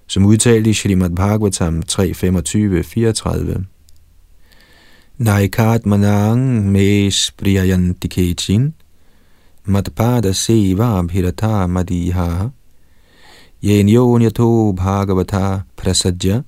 som 0.07 0.27
udtalt 0.27 0.67
i 0.67 0.73
Srimad 0.73 1.11
Bhagavatam 1.11 1.83
3.25-34. 1.93 3.63
Naikat 5.19 5.87
manang 5.87 6.73
mes 6.73 7.31
priyayanti 7.39 8.09
kechin, 8.09 8.75
matpada 9.65 10.33
seva 10.33 10.99
abhirata 10.99 11.67
madiha, 11.67 12.49
yen 13.63 13.89
yonyato 13.89 14.73
bhagavata 14.73 15.61
prasajya, 15.77 16.43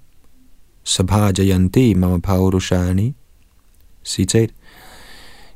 sabhajayanti 0.86 1.94
mama 1.94 2.18
paurushani. 2.18 3.14
Citat. 4.04 4.50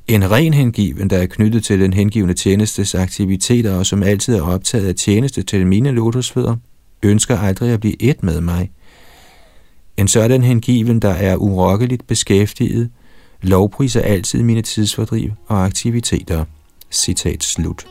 En 0.08 0.30
ren 0.30 0.54
hengiven, 0.54 1.10
der 1.10 1.18
er 1.18 1.26
knyttet 1.26 1.64
til 1.64 1.80
den 1.80 1.92
hengivende 1.92 2.34
tjenestes 2.34 2.94
aktiviteter 2.94 3.74
og 3.74 3.86
som 3.86 4.02
altid 4.02 4.34
er 4.34 4.42
optaget 4.42 4.88
af 4.88 4.94
tjeneste 4.94 5.42
til 5.42 5.66
mine 5.66 5.90
lotusfødder, 5.90 6.56
ønsker 7.02 7.38
aldrig 7.38 7.70
at 7.70 7.80
blive 7.80 8.02
et 8.02 8.22
med 8.22 8.40
mig. 8.40 8.70
En 9.96 10.08
sådan 10.08 10.42
hengiven, 10.42 11.00
der 11.00 11.10
er 11.10 11.36
urokkeligt 11.36 12.06
beskæftiget, 12.06 12.90
lovpriser 13.42 14.00
altid 14.00 14.42
mine 14.42 14.62
tidsfordriv 14.62 15.30
og 15.46 15.64
aktiviteter. 15.64 16.44
Citat 16.90 17.44
slut. 17.44 17.86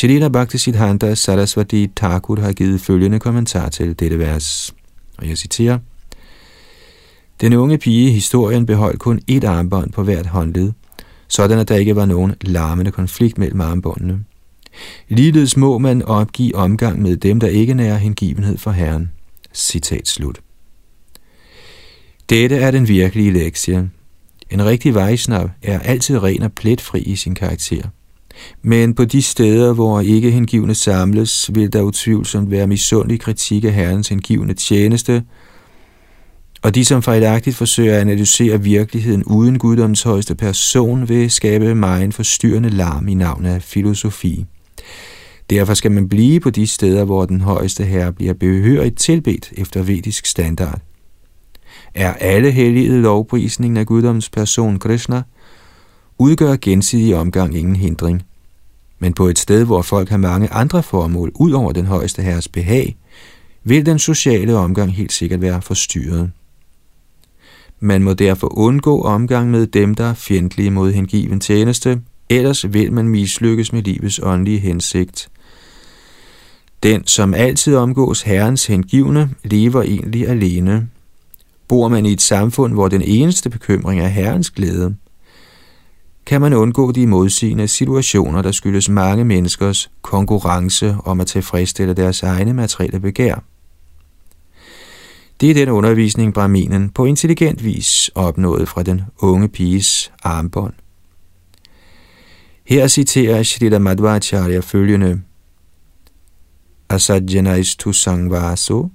Shrila 0.00 0.28
Bhakti 0.28 0.58
Siddhanta 0.58 1.14
Saraswati 1.14 1.86
Thakur 1.96 2.40
har 2.40 2.52
givet 2.52 2.80
følgende 2.80 3.18
kommentar 3.18 3.68
til 3.68 3.98
dette 3.98 4.18
vers, 4.18 4.74
og 5.18 5.28
jeg 5.28 5.38
citerer. 5.38 5.78
Den 7.40 7.52
unge 7.52 7.78
pige 7.78 8.08
i 8.08 8.12
historien 8.12 8.66
beholdt 8.66 8.98
kun 8.98 9.20
et 9.26 9.44
armbånd 9.44 9.92
på 9.92 10.02
hvert 10.02 10.26
håndled, 10.26 10.72
sådan 11.28 11.58
at 11.58 11.68
der 11.68 11.76
ikke 11.76 11.96
var 11.96 12.06
nogen 12.06 12.34
larmende 12.40 12.90
konflikt 12.90 13.38
mellem 13.38 13.60
armbåndene. 13.60 14.24
Ligeledes 15.08 15.56
må 15.56 15.78
man 15.78 16.02
opgive 16.02 16.54
omgang 16.54 17.02
med 17.02 17.16
dem, 17.16 17.40
der 17.40 17.48
ikke 17.48 17.74
nærer 17.74 17.96
hengivenhed 17.96 18.58
for 18.58 18.70
Herren. 18.70 19.10
Citat 19.54 20.08
slut. 20.08 20.40
Dette 22.30 22.56
er 22.56 22.70
den 22.70 22.88
virkelige 22.88 23.32
lektie. 23.32 23.90
En 24.50 24.64
rigtig 24.64 24.94
vejsnap 24.94 25.50
er 25.62 25.78
altid 25.78 26.22
ren 26.22 26.42
og 26.42 26.52
pletfri 26.52 27.00
i 27.00 27.16
sin 27.16 27.34
karakter. 27.34 27.82
Men 28.62 28.94
på 28.94 29.04
de 29.04 29.22
steder, 29.22 29.72
hvor 29.72 30.00
ikke 30.00 30.30
hengivne 30.30 30.74
samles, 30.74 31.50
vil 31.54 31.72
der 31.72 31.82
utvivlsomt 31.82 32.50
være 32.50 32.66
misundelig 32.66 33.20
kritik 33.20 33.64
af 33.64 33.72
Herrens 33.72 34.08
hengivne 34.08 34.54
tjeneste, 34.54 35.22
og 36.62 36.74
de, 36.74 36.84
som 36.84 37.02
fejlagtigt 37.02 37.56
forsøger 37.56 37.94
at 37.94 38.00
analysere 38.00 38.62
virkeligheden 38.62 39.24
uden 39.24 39.58
guddoms 39.58 40.02
højeste 40.02 40.34
person, 40.34 41.08
vil 41.08 41.30
skabe 41.30 41.74
meget 41.74 42.14
forstyrrende 42.14 42.70
larm 42.70 43.08
i 43.08 43.14
navnet 43.14 43.50
af 43.50 43.62
filosofi. 43.62 44.46
Derfor 45.50 45.74
skal 45.74 45.92
man 45.92 46.08
blive 46.08 46.40
på 46.40 46.50
de 46.50 46.66
steder, 46.66 47.04
hvor 47.04 47.24
den 47.24 47.40
højeste 47.40 47.84
herre 47.84 48.12
bliver 48.12 48.34
behørigt 48.34 48.98
tilbedt 48.98 49.52
efter 49.56 49.82
vedisk 49.82 50.26
standard. 50.26 50.80
Er 51.94 52.12
alle 52.12 52.50
helligede 52.50 53.00
lovprisningen 53.00 53.76
af 53.76 53.86
guddoms 53.86 54.30
person 54.30 54.78
Krishna, 54.78 55.22
udgør 56.20 56.56
gensidig 56.60 57.16
omgang 57.16 57.56
ingen 57.58 57.76
hindring. 57.76 58.22
Men 58.98 59.12
på 59.12 59.26
et 59.26 59.38
sted, 59.38 59.64
hvor 59.64 59.82
folk 59.82 60.08
har 60.08 60.16
mange 60.16 60.52
andre 60.52 60.82
formål 60.82 61.32
ud 61.34 61.52
over 61.52 61.72
den 61.72 61.86
højeste 61.86 62.22
herres 62.22 62.48
behag, 62.48 62.96
vil 63.64 63.86
den 63.86 63.98
sociale 63.98 64.56
omgang 64.56 64.94
helt 64.94 65.12
sikkert 65.12 65.40
være 65.40 65.62
forstyrret. 65.62 66.30
Man 67.80 68.02
må 68.02 68.14
derfor 68.14 68.58
undgå 68.58 69.02
omgang 69.02 69.50
med 69.50 69.66
dem, 69.66 69.94
der 69.94 70.04
er 70.04 70.14
fjendtlige 70.14 70.70
mod 70.70 70.92
hengiven 70.92 71.40
tjeneste, 71.40 72.00
ellers 72.28 72.72
vil 72.72 72.92
man 72.92 73.08
mislykkes 73.08 73.72
med 73.72 73.82
livets 73.82 74.20
åndelige 74.22 74.58
hensigt. 74.58 75.28
Den, 76.82 77.06
som 77.06 77.34
altid 77.34 77.76
omgås 77.76 78.22
herrens 78.22 78.66
hengivne, 78.66 79.30
lever 79.44 79.82
egentlig 79.82 80.28
alene. 80.28 80.88
Bor 81.68 81.88
man 81.88 82.06
i 82.06 82.12
et 82.12 82.22
samfund, 82.22 82.72
hvor 82.72 82.88
den 82.88 83.02
eneste 83.02 83.50
bekymring 83.50 84.00
er 84.00 84.08
herrens 84.08 84.50
glæde, 84.50 84.94
kan 86.30 86.40
man 86.40 86.52
undgå 86.52 86.92
de 86.92 87.06
modsigende 87.06 87.68
situationer, 87.68 88.42
der 88.42 88.52
skyldes 88.52 88.88
mange 88.88 89.24
menneskers 89.24 89.90
konkurrence 90.02 90.96
om 91.04 91.20
at 91.20 91.26
tilfredsstille 91.26 91.94
deres 91.94 92.22
egne 92.22 92.52
materielle 92.52 93.00
begær. 93.00 93.44
Det 95.40 95.50
er 95.50 95.54
den 95.54 95.68
undervisning, 95.68 96.34
Brahminen 96.34 96.90
på 96.90 97.04
intelligent 97.04 97.64
vis 97.64 98.10
opnåede 98.14 98.66
fra 98.66 98.82
den 98.82 99.02
unge 99.18 99.48
piges 99.48 100.12
armbånd. 100.22 100.72
Her 102.64 102.88
citerer 102.88 103.42
Shrita 103.42 103.78
Madhvacharya 103.78 104.60
følgende 104.60 105.22
Asajjanaistu 106.88 107.92
sangvaso 107.92 108.88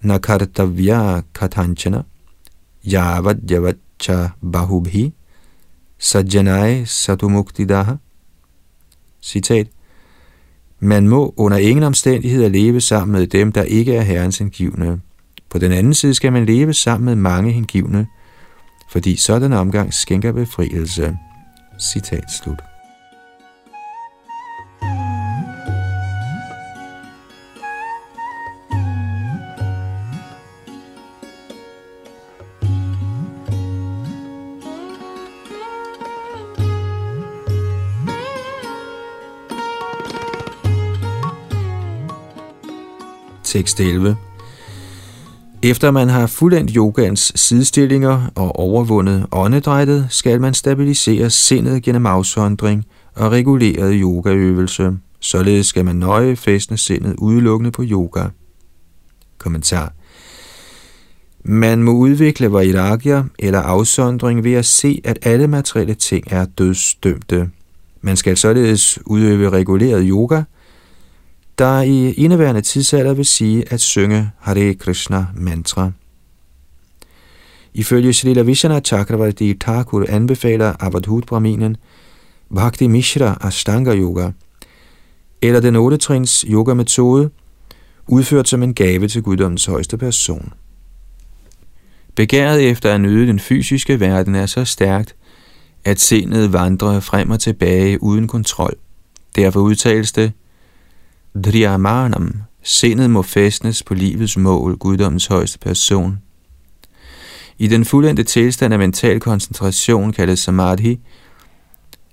nakartavya 0.00 1.22
katanchana 1.34 2.02
yavad 2.92 3.50
yavacha 3.50 4.28
bahubhi 4.52 5.12
sajjanai 5.98 6.84
Sadumuktidaha. 6.84 7.94
Citat 9.22 9.66
Man 10.80 11.08
må 11.08 11.34
under 11.36 11.56
ingen 11.56 11.82
omstændigheder 11.82 12.48
leve 12.48 12.80
sammen 12.80 13.12
med 13.12 13.26
dem, 13.26 13.52
der 13.52 13.62
ikke 13.62 13.96
er 13.96 14.02
herrens 14.02 14.38
hengivne. 14.38 15.00
På 15.50 15.58
den 15.58 15.72
anden 15.72 15.94
side 15.94 16.14
skal 16.14 16.32
man 16.32 16.46
leve 16.46 16.74
sammen 16.74 17.04
med 17.04 17.14
mange 17.14 17.52
hengivne, 17.52 18.06
fordi 18.90 19.16
sådan 19.16 19.52
omgang 19.52 19.94
skænker 19.94 20.32
befrielse. 20.32 21.16
Citat 21.80 22.24
slut. 22.42 22.65
6-11. 43.56 44.14
efter 45.62 45.90
man 45.90 46.08
har 46.08 46.26
fuldendt 46.26 46.72
yogans 46.76 47.32
sidestillinger 47.34 48.30
og 48.34 48.56
overvundet 48.56 49.26
åndedrættet, 49.32 50.06
skal 50.10 50.40
man 50.40 50.54
stabilisere 50.54 51.30
sindet 51.30 51.82
gennem 51.82 52.06
afsondring 52.06 52.84
og 53.14 53.32
reguleret 53.32 53.98
yogaøvelse. 54.00 54.92
Således 55.20 55.66
skal 55.66 55.84
man 55.84 55.96
nøje 55.96 56.36
fæstne 56.36 56.78
sindet 56.78 57.14
udelukkende 57.18 57.70
på 57.70 57.82
yoga. 57.82 58.24
Kommentar 59.38 59.92
Man 61.44 61.82
må 61.82 61.92
udvikle 61.92 62.52
vairagya 62.52 63.22
eller 63.38 63.60
afsondring 63.60 64.44
ved 64.44 64.52
at 64.52 64.66
se, 64.66 65.00
at 65.04 65.18
alle 65.22 65.48
materielle 65.48 65.94
ting 65.94 66.24
er 66.30 66.44
dødsdømte. 66.44 67.50
Man 68.00 68.16
skal 68.16 68.36
således 68.36 68.98
udøve 69.06 69.50
reguleret 69.50 70.06
yoga– 70.08 70.42
der 71.58 71.82
i 71.82 72.12
indeværende 72.12 72.60
tidsalder 72.60 73.14
vil 73.14 73.26
sige 73.26 73.72
at 73.72 73.80
synge 73.80 74.30
Hare 74.38 74.74
Krishna 74.74 75.26
mantra. 75.34 75.90
Ifølge 77.74 78.12
Srila 78.12 78.42
Vishana 78.42 78.80
Chakravarti 78.80 79.54
Thakur 79.54 80.06
anbefaler 80.08 80.74
Avadhut 80.80 81.26
Brahminen 81.26 81.76
Bhakti 82.54 82.86
Mishra 82.86 83.38
Ashtanga 83.40 83.94
Yoga, 83.94 84.30
eller 85.42 85.60
den 85.60 85.76
8 85.76 85.96
trins 85.96 86.44
yoga-metode, 86.48 87.30
udført 88.06 88.48
som 88.48 88.62
en 88.62 88.74
gave 88.74 89.08
til 89.08 89.22
guddommens 89.22 89.66
højeste 89.66 89.98
person. 89.98 90.52
Begæret 92.14 92.70
efter 92.70 92.94
at 92.94 93.00
nyde 93.00 93.26
den 93.26 93.40
fysiske 93.40 94.00
verden 94.00 94.34
er 94.34 94.46
så 94.46 94.64
stærkt, 94.64 95.14
at 95.84 96.00
sindet 96.00 96.52
vandrer 96.52 97.00
frem 97.00 97.30
og 97.30 97.40
tilbage 97.40 98.02
uden 98.02 98.28
kontrol. 98.28 98.74
Derfor 99.36 99.60
udtales 99.60 100.12
det, 100.12 100.32
Driyamanam, 101.44 102.34
sindet 102.62 103.10
må 103.10 103.22
fæstnes 103.22 103.82
på 103.82 103.94
livets 103.94 104.36
mål, 104.36 104.76
guddommens 104.76 105.26
højeste 105.26 105.58
person. 105.58 106.18
I 107.58 107.66
den 107.66 107.84
fuldendte 107.84 108.22
tilstand 108.22 108.72
af 108.72 108.78
mental 108.78 109.20
koncentration, 109.20 110.12
kaldet 110.12 110.38
samadhi, 110.38 111.00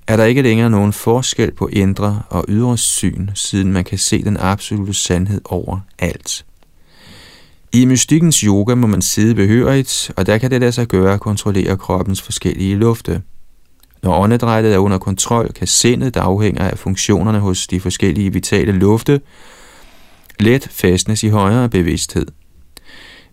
er 0.08 0.18
der 0.18 0.26
ikke 0.26 0.42
længere 0.42 0.70
nogen 0.70 0.94
forskel 0.94 1.52
på 1.52 1.68
indre 1.68 2.22
og 2.30 2.46
ydre 2.48 2.78
syn, 2.78 3.30
siden 3.34 3.74
man 3.74 3.84
kan 3.84 3.98
se 3.98 4.24
den 4.24 4.38
absolute 4.38 4.94
sandhed 4.94 5.42
over 5.46 5.80
alt. 6.00 6.46
I 7.74 7.86
mystikkens 7.86 8.40
yoga 8.40 8.76
må 8.76 8.88
man 8.88 9.02
sidde 9.02 9.36
behørigt, 9.36 10.12
og 10.18 10.26
der 10.26 10.38
kan 10.38 10.52
det 10.52 10.60
lade 10.60 10.72
sig 10.72 10.88
gøre 10.88 11.14
at 11.14 11.20
kontrollere 11.20 11.78
kroppens 11.78 12.22
forskellige 12.22 12.76
lufte. 12.76 13.22
Når 14.04 14.18
åndedrættet 14.18 14.74
er 14.74 14.78
under 14.78 14.98
kontrol, 14.98 15.54
kan 15.54 15.68
sindet, 15.68 16.14
der 16.14 16.22
afhænger 16.22 16.70
af 16.70 16.78
funktionerne 16.78 17.40
hos 17.40 17.68
de 17.68 17.80
forskellige 17.80 18.34
vitale 18.34 18.72
lufte, 18.72 19.22
let 20.40 20.68
fastnes 20.72 21.24
i 21.24 21.30
højere 21.30 21.70
bevidsthed. 21.70 22.28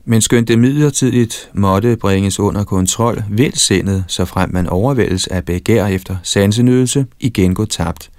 Men 0.05 0.21
skønt 0.21 0.49
det 0.49 0.59
midlertidigt 0.59 1.51
måtte 1.55 1.97
bringes 1.97 2.41
under 2.41 2.65
kontrol, 2.65 3.25
vil 3.31 3.59
sindet, 3.59 4.05
så 4.07 4.25
frem 4.25 4.53
man 4.53 4.67
overvældes 4.67 5.27
af 5.27 5.45
begær 5.45 5.87
efter 5.87 6.17
sansenydelse, 6.23 7.07
igen 7.21 7.55
gå 7.55 7.65
tabt. 7.65 8.11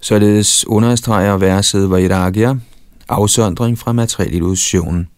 Således 0.00 0.66
understreger 0.66 1.36
verset 1.36 1.90
Vairagya, 1.90 2.54
afsondring 3.08 3.78
fra 3.78 3.92
materiel 3.92 4.34
illusion. 4.34 5.08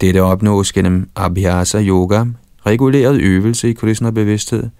Dette 0.00 0.22
opnås 0.22 0.72
gennem 0.72 1.08
Abhyasa 1.16 1.82
Yoga, 1.82 2.24
reguleret 2.66 3.20
øvelse 3.20 3.70
i 3.70 3.72
Krishna-bevidsthed, 3.72 4.70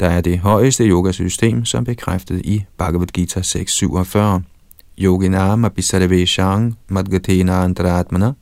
der 0.00 0.08
er 0.08 0.20
det 0.20 0.38
højeste 0.38 0.84
yogasystem, 0.84 1.64
som 1.64 1.84
bekræftet 1.84 2.40
i 2.44 2.64
Bhagavad 2.78 3.06
Gita 3.06 3.40
6.47. 3.40 4.42
Yoginam 4.98 5.64
abhisarveshang 5.64 6.78
madgatena 6.88 7.52
andratmana 7.64 8.32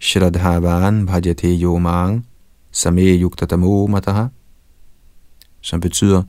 Shradhavan 0.00 1.06
bhajate 1.06 1.58
yomang 1.62 2.26
same 2.72 3.00
yuktatamo 3.00 3.86
mataha, 3.86 4.26
som 5.60 5.80
betyder, 5.80 6.22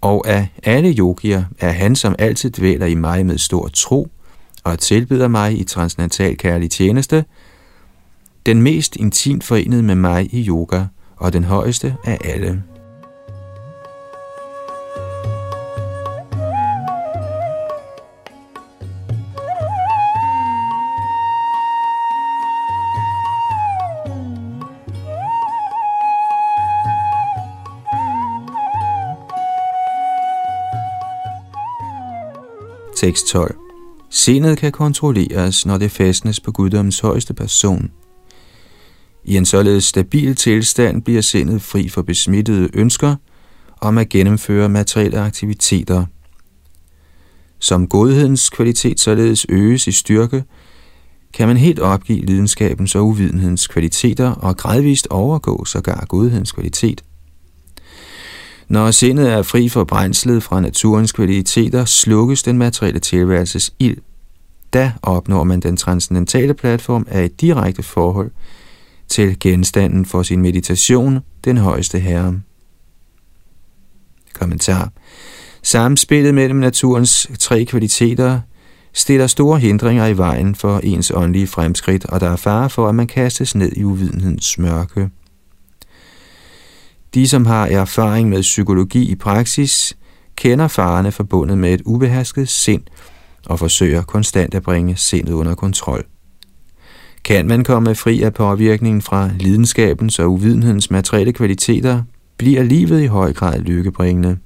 og 0.00 0.28
af 0.28 0.48
alle 0.62 0.94
yogier 0.98 1.44
er 1.58 1.70
han, 1.70 1.96
som 1.96 2.14
altid 2.18 2.50
dvæler 2.50 2.86
i 2.86 2.94
mig 2.94 3.26
med 3.26 3.38
stor 3.38 3.68
tro, 3.68 4.08
og 4.64 4.78
tilbyder 4.78 5.28
mig 5.28 5.60
i 5.60 5.64
transcendental 5.64 6.36
kærlig 6.36 6.70
tjeneste, 6.70 7.24
den 8.46 8.62
mest 8.62 8.96
intimt 8.96 9.44
forenet 9.44 9.84
med 9.84 9.94
mig 9.94 10.34
i 10.34 10.48
yoga, 10.48 10.84
og 11.16 11.32
den 11.32 11.44
højeste 11.44 11.96
af 12.04 12.18
alle. 12.24 12.62
Tekst 32.96 33.26
12. 33.26 33.56
Sindet 34.10 34.58
kan 34.58 34.72
kontrolleres, 34.72 35.66
når 35.66 35.78
det 35.78 35.90
fastnes 35.90 36.40
på 36.40 36.52
guddommens 36.52 37.00
højeste 37.00 37.34
person. 37.34 37.90
I 39.24 39.36
en 39.36 39.46
således 39.46 39.84
stabil 39.84 40.34
tilstand 40.34 41.02
bliver 41.02 41.20
sindet 41.20 41.62
fri 41.62 41.88
for 41.88 42.02
besmittede 42.02 42.68
ønsker 42.74 43.16
om 43.80 43.98
at 43.98 44.08
gennemføre 44.08 44.68
materielle 44.68 45.20
aktiviteter. 45.20 46.06
Som 47.58 47.88
godhedens 47.88 48.50
kvalitet 48.50 49.00
således 49.00 49.46
øges 49.48 49.86
i 49.86 49.92
styrke, 49.92 50.44
kan 51.32 51.48
man 51.48 51.56
helt 51.56 51.78
opgive 51.78 52.26
lidenskabens 52.26 52.94
og 52.94 53.06
uvidenhedens 53.06 53.66
kvaliteter 53.66 54.30
og 54.30 54.56
gradvist 54.56 55.06
overgå 55.06 55.64
sågar 55.64 56.04
godhedens 56.08 56.52
kvalitet– 56.52 57.04
når 58.68 58.90
sindet 58.90 59.30
er 59.30 59.42
fri 59.42 59.68
for 59.68 59.84
brændslet 59.84 60.42
fra 60.42 60.60
naturens 60.60 61.12
kvaliteter, 61.12 61.84
slukkes 61.84 62.42
den 62.42 62.58
materielle 62.58 63.00
tilværelses 63.00 63.72
ild. 63.78 63.96
Da 64.72 64.92
opnår 65.02 65.44
man 65.44 65.60
den 65.60 65.76
transcendentale 65.76 66.54
platform 66.54 67.06
af 67.10 67.24
et 67.24 67.40
direkte 67.40 67.82
forhold 67.82 68.30
til 69.14 69.36
genstanden 69.40 70.04
for 70.04 70.22
sin 70.22 70.42
meditation, 70.42 71.20
den 71.44 71.56
højeste 71.56 71.98
herre. 71.98 72.40
Kommentar. 74.32 74.92
Samspillet 75.62 76.34
mellem 76.34 76.58
naturens 76.58 77.30
tre 77.38 77.64
kvaliteter 77.64 78.40
stiller 78.92 79.26
store 79.26 79.60
hindringer 79.60 80.06
i 80.06 80.18
vejen 80.18 80.54
for 80.54 80.78
ens 80.78 81.12
åndelige 81.14 81.46
fremskridt, 81.46 82.04
og 82.04 82.20
der 82.20 82.30
er 82.30 82.36
fare 82.36 82.70
for, 82.70 82.88
at 82.88 82.94
man 82.94 83.06
kastes 83.06 83.54
ned 83.54 83.72
i 83.72 83.84
uvidenhedens 83.84 84.58
mørke. 84.58 85.10
De, 87.14 87.28
som 87.28 87.46
har 87.46 87.66
erfaring 87.66 88.28
med 88.28 88.42
psykologi 88.42 89.10
i 89.10 89.14
praksis, 89.14 89.96
kender 90.36 90.68
farerne 90.68 91.12
forbundet 91.12 91.58
med 91.58 91.74
et 91.74 91.82
ubehersket 91.84 92.48
sind 92.48 92.82
og 93.46 93.58
forsøger 93.58 94.02
konstant 94.02 94.54
at 94.54 94.62
bringe 94.62 94.96
sindet 94.96 95.32
under 95.32 95.54
kontrol. 95.54 96.04
Kan 97.24 97.46
man 97.46 97.64
komme 97.64 97.94
fri 97.94 98.22
af 98.22 98.34
påvirkningen 98.34 99.02
fra 99.02 99.30
lidenskabens 99.40 100.18
og 100.18 100.32
uvidenhedens 100.32 100.90
materielle 100.90 101.32
kvaliteter, 101.32 102.02
bliver 102.38 102.62
livet 102.62 103.02
i 103.02 103.06
høj 103.06 103.32
grad 103.32 103.60
lykkebringende. 103.60 104.38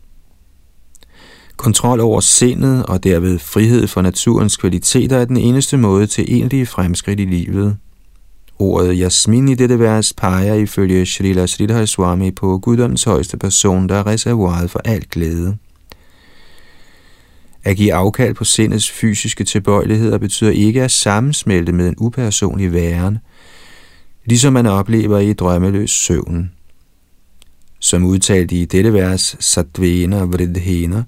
Kontrol 1.56 2.00
over 2.00 2.20
sindet 2.20 2.86
og 2.86 3.04
derved 3.04 3.38
frihed 3.38 3.86
for 3.86 4.02
naturens 4.02 4.56
kvaliteter 4.56 5.16
er 5.16 5.24
den 5.24 5.36
eneste 5.36 5.76
måde 5.76 6.06
til 6.06 6.24
egentlige 6.28 6.66
fremskridt 6.66 7.20
i 7.20 7.24
livet. 7.24 7.76
Ordet 8.58 8.98
Jasmin 8.98 9.48
i 9.48 9.54
dette 9.54 9.78
vers 9.78 10.12
peger 10.12 10.54
ifølge 10.54 11.06
Srila 11.06 11.46
Sridhar 11.46 11.84
Swami 11.84 12.30
på 12.30 12.58
guddoms 12.58 13.04
højeste 13.04 13.36
person, 13.36 13.88
der 13.88 13.94
er 13.94 14.06
reservoiret 14.06 14.70
for 14.70 14.80
al 14.84 15.04
glæde. 15.10 15.56
At 17.64 17.76
give 17.76 17.94
afkald 17.94 18.34
på 18.34 18.44
sindets 18.44 18.90
fysiske 18.90 19.44
tilbøjeligheder 19.44 20.18
betyder 20.18 20.50
ikke 20.50 20.82
at 20.82 20.90
sammensmelte 20.90 21.72
med 21.72 21.88
en 21.88 21.94
upersonlig 21.98 22.72
væren, 22.72 23.18
ligesom 24.24 24.52
man 24.52 24.66
oplever 24.66 25.18
i 25.18 25.32
drømmeløs 25.32 25.90
søvn. 25.90 26.50
Som 27.80 28.04
udtalt 28.04 28.52
i 28.52 28.64
dette 28.64 28.92
vers, 28.92 29.36
Satvena 29.40 30.24
Vridhena, 30.24 31.04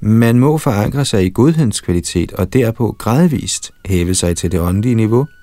man 0.00 0.38
må 0.38 0.58
forankre 0.58 1.04
sig 1.04 1.24
i 1.24 1.30
godhedens 1.30 1.80
kvalitet 1.80 2.32
og 2.32 2.52
derpå 2.52 2.96
gradvist 2.98 3.70
hæve 3.86 4.14
sig 4.14 4.36
til 4.36 4.52
det 4.52 4.60
åndelige 4.60 4.94
niveau– 4.94 5.26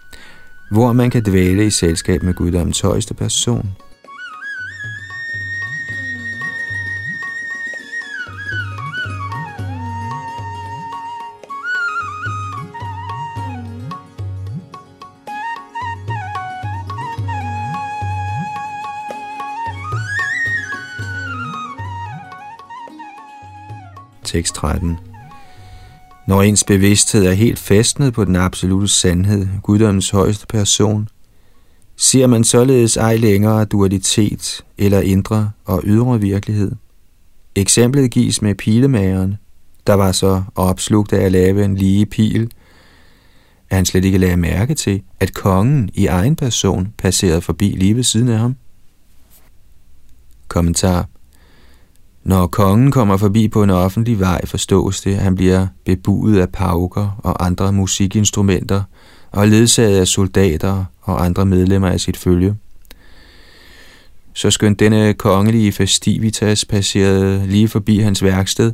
hvor 0.74 0.94
man 0.94 1.10
kan 1.10 1.24
dvæle 1.26 1.66
i 1.66 1.70
selskab 1.70 2.24
med 2.24 2.34
guddommens 2.34 2.82
højeste 2.82 3.14
person. 3.14 3.70
Tekst 24.34 24.56
13 24.56 24.98
når 26.28 26.42
ens 26.42 26.64
bevidsthed 26.64 27.26
er 27.26 27.34
helt 27.34 27.60
festnet 27.60 28.14
på 28.14 28.26
den 28.26 28.36
absolute 28.36 28.88
sandhed, 28.88 29.48
guddommens 29.64 30.10
højeste 30.10 30.48
person, 30.48 31.08
ser 31.98 32.28
man 32.28 32.44
således 32.44 32.98
ej 32.98 33.16
længere 33.16 33.66
dualitet 33.66 34.62
eller 34.78 35.02
indre 35.02 35.52
og 35.66 35.82
ydre 35.86 36.22
virkelighed. 36.22 36.72
Eksemplet 37.56 38.12
gives 38.12 38.42
med 38.42 38.56
pilemageren, 38.56 39.38
der 39.88 39.94
var 39.94 40.12
så 40.12 40.44
opslugt 40.56 41.14
af 41.14 41.26
at 41.26 41.32
lave 41.32 41.66
en 41.66 41.76
lige 41.76 42.06
pil, 42.06 42.52
at 43.70 43.76
han 43.76 43.86
slet 43.86 44.06
ikke 44.06 44.18
lagde 44.18 44.38
mærke 44.38 44.74
til, 44.74 45.02
at 45.20 45.34
kongen 45.34 45.90
i 45.94 46.06
egen 46.06 46.36
person 46.36 46.94
passerede 46.98 47.42
forbi 47.42 47.70
lige 47.70 47.96
ved 47.96 48.04
siden 48.04 48.30
af 48.30 48.40
ham. 48.40 48.56
Kommentar 50.48 51.08
når 52.24 52.48
kongen 52.48 52.92
kommer 52.92 53.18
forbi 53.18 53.48
på 53.48 53.64
en 53.64 53.70
offentlig 53.70 54.20
vej, 54.20 54.46
forstås 54.46 55.02
det, 55.02 55.14
at 55.14 55.22
han 55.22 55.36
bliver 55.36 55.68
bebudet 55.86 56.40
af 56.40 56.50
pauker 56.50 57.20
og 57.24 57.46
andre 57.46 57.74
musikinstrumenter 57.74 58.84
og 59.32 59.48
ledsaget 59.48 60.00
af 60.00 60.08
soldater 60.08 60.86
og 61.02 61.26
andre 61.26 61.46
medlemmer 61.46 61.90
af 61.90 62.00
sit 62.00 62.18
følge. 62.18 62.56
Så 64.34 64.52
skønt 64.52 64.80
denne 64.80 65.14
kongelige 65.14 65.72
festivitas 65.72 66.66
passerede 66.66 67.48
lige 67.48 67.68
forbi 67.68 68.00
hans 68.00 68.24
værksted, 68.24 68.72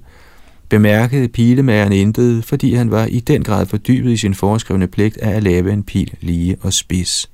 bemærkede 0.70 1.28
pilemageren 1.28 1.93
intet, 1.93 2.45
fordi 2.45 2.74
han 2.74 2.91
var 2.91 3.06
i 3.06 3.20
den 3.20 3.43
grad 3.43 3.66
fordybet 3.66 4.12
i 4.12 4.18
sin 4.18 4.36
foreskrevne 4.36 4.88
pligt 4.88 5.18
af 5.18 5.30
at 5.30 5.43
lave 5.43 5.74
en 5.74 5.84
pil 5.84 6.14
lige 6.22 6.58
og 6.62 6.74
spids. 6.74 7.30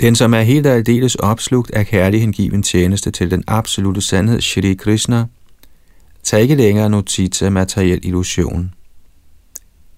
Den, 0.00 0.16
som 0.16 0.34
er 0.34 0.40
helt 0.40 0.66
og 0.66 0.72
aldeles 0.72 1.14
opslugt 1.14 1.70
af 1.70 1.86
kærlig 1.86 2.20
hengiven 2.20 2.62
tjeneste 2.62 3.10
til 3.10 3.30
den 3.30 3.44
absolute 3.46 4.00
sandhed, 4.00 4.40
Shri 4.40 4.74
Krishna, 4.74 5.24
tager 6.22 6.42
ikke 6.42 6.54
længere 6.54 6.90
notits 6.90 7.42
af 7.42 7.52
materiel 7.52 8.00
illusion. 8.02 8.74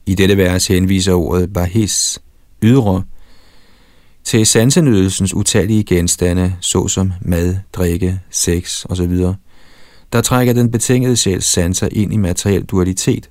I 0.07 0.15
dette 0.15 0.37
vers 0.37 0.67
henviser 0.67 1.13
ordet 1.13 1.53
bahis, 1.53 2.23
ydre, 2.63 3.03
til 4.25 4.47
sansenydelsens 4.47 5.35
utallige 5.35 5.85
genstande, 5.85 6.55
såsom 6.61 7.13
mad, 7.21 7.57
drikke, 7.73 8.21
sex 8.31 8.85
osv., 8.89 9.19
der 10.13 10.21
trækker 10.21 10.53
den 10.53 10.71
betingede 10.71 11.17
sjæls 11.17 11.45
sanser 11.45 11.89
ind 11.93 12.13
i 12.13 12.17
materiel 12.17 12.65
dualitet. 12.65 13.31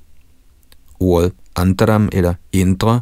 Ordet 1.00 1.32
andram 1.56 2.10
eller 2.12 2.34
indre 2.52 3.02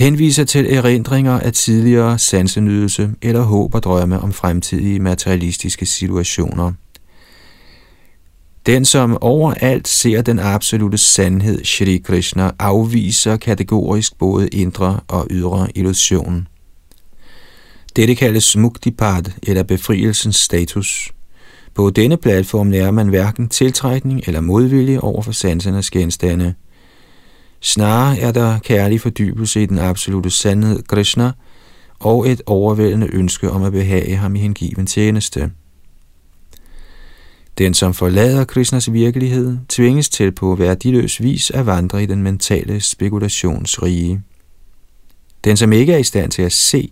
henviser 0.00 0.44
til 0.44 0.74
erindringer 0.74 1.40
af 1.40 1.52
tidligere 1.52 2.18
sansenydelse 2.18 3.10
eller 3.22 3.42
håb 3.42 3.74
og 3.74 3.82
drømme 3.82 4.20
om 4.20 4.32
fremtidige 4.32 5.00
materialistiske 5.00 5.86
situationer. 5.86 6.72
Den, 8.66 8.84
som 8.84 9.18
overalt 9.20 9.88
ser 9.88 10.22
den 10.22 10.38
absolute 10.38 10.98
sandhed, 10.98 11.64
Shri 11.64 11.98
Krishna, 12.04 12.50
afviser 12.58 13.36
kategorisk 13.36 14.18
både 14.18 14.48
indre 14.48 15.00
og 15.08 15.26
ydre 15.30 15.68
illusion. 15.74 16.48
Dette 17.96 18.14
kaldes 18.14 18.56
muktipad 18.56 19.22
eller 19.42 19.62
befrielsens 19.62 20.36
status. 20.36 21.12
På 21.74 21.90
denne 21.90 22.16
platform 22.16 22.70
lærer 22.70 22.90
man 22.90 23.08
hverken 23.08 23.48
tiltrækning 23.48 24.22
eller 24.26 24.40
modvilje 24.40 24.98
over 24.98 25.22
for 25.22 25.32
sansernes 25.32 25.90
genstande. 25.90 26.54
Snarere 27.60 28.18
er 28.18 28.32
der 28.32 28.58
kærlig 28.58 29.00
fordybelse 29.00 29.62
i 29.62 29.66
den 29.66 29.78
absolute 29.78 30.30
sandhed 30.30 30.82
Krishna 30.82 31.32
og 31.98 32.30
et 32.30 32.42
overvældende 32.46 33.08
ønske 33.12 33.50
om 33.50 33.62
at 33.62 33.72
behage 33.72 34.16
ham 34.16 34.36
i 34.36 34.38
hengiven 34.38 34.86
tjeneste. 34.86 35.50
Den, 37.58 37.74
som 37.74 37.94
forlader 37.94 38.44
Krishnas 38.44 38.92
virkelighed, 38.92 39.58
tvinges 39.68 40.08
til 40.08 40.32
på 40.32 40.54
værdiløs 40.54 41.22
vis 41.22 41.50
at 41.50 41.66
vandre 41.66 42.02
i 42.02 42.06
den 42.06 42.22
mentale 42.22 42.80
spekulationsrige. 42.80 44.22
Den, 45.44 45.56
som 45.56 45.72
ikke 45.72 45.92
er 45.92 45.98
i 45.98 46.04
stand 46.04 46.30
til 46.30 46.42
at 46.42 46.52
se, 46.52 46.90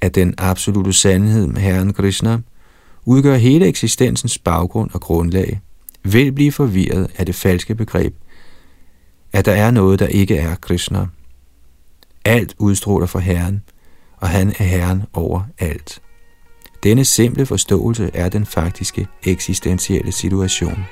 at 0.00 0.14
den 0.14 0.34
absolute 0.38 0.92
sandhed 0.92 1.46
med 1.46 1.60
Herren 1.60 1.92
Krishna 1.92 2.38
udgør 3.04 3.36
hele 3.36 3.66
eksistensens 3.66 4.38
baggrund 4.38 4.90
og 4.92 5.00
grundlag, 5.00 5.60
vil 6.02 6.32
blive 6.32 6.52
forvirret 6.52 7.10
af 7.16 7.26
det 7.26 7.34
falske 7.34 7.74
begreb, 7.74 8.14
at 9.32 9.44
der 9.44 9.52
er 9.52 9.70
noget, 9.70 9.98
der 9.98 10.06
ikke 10.06 10.36
er 10.36 10.54
Krishna. 10.54 11.06
Alt 12.24 12.54
udstråler 12.58 13.06
for 13.06 13.18
Herren, 13.18 13.62
og 14.16 14.28
han 14.28 14.48
er 14.58 14.64
Herren 14.64 15.02
over 15.12 15.42
alt. 15.58 16.02
Denne 16.82 17.04
simple 17.04 17.46
forståelse 17.46 18.10
er 18.14 18.28
den 18.28 18.46
faktiske 18.46 19.06
eksistentielle 19.22 20.12
situation. 20.12 20.84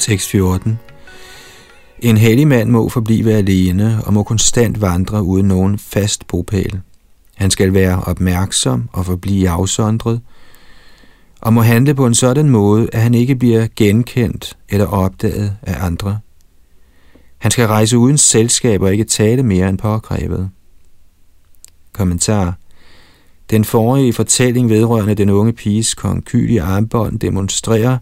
6.14 0.00 0.70
En 2.00 2.16
hellig 2.16 2.48
mand 2.48 2.70
må 2.70 2.88
forblive 2.88 3.32
alene 3.32 4.00
og 4.06 4.12
må 4.12 4.22
konstant 4.22 4.80
vandre 4.80 5.22
uden 5.22 5.48
nogen 5.48 5.78
fast 5.78 6.26
bopæl. 6.26 6.80
Han 7.36 7.50
skal 7.50 7.74
være 7.74 8.00
opmærksom 8.00 8.88
og 8.92 9.06
forblive 9.06 9.48
afsondret, 9.48 10.20
og 11.40 11.52
må 11.52 11.62
handle 11.62 11.94
på 11.94 12.06
en 12.06 12.14
sådan 12.14 12.48
måde, 12.48 12.88
at 12.92 13.02
han 13.02 13.14
ikke 13.14 13.36
bliver 13.36 13.66
genkendt 13.76 14.56
eller 14.68 14.86
opdaget 14.86 15.56
af 15.62 15.84
andre. 15.84 16.18
Han 17.38 17.50
skal 17.50 17.66
rejse 17.66 17.98
uden 17.98 18.18
selskab 18.18 18.82
og 18.82 18.92
ikke 18.92 19.04
tale 19.04 19.42
mere 19.42 19.68
end 19.68 19.78
påkrævet. 19.78 20.50
Kommentar 21.92 22.54
Den 23.50 23.64
forrige 23.64 24.12
fortælling 24.12 24.70
vedrørende 24.70 25.14
den 25.14 25.30
unge 25.30 25.52
piges 25.52 25.94
konkylige 25.94 26.62
armbånd 26.62 27.18
demonstrerer, 27.18 27.98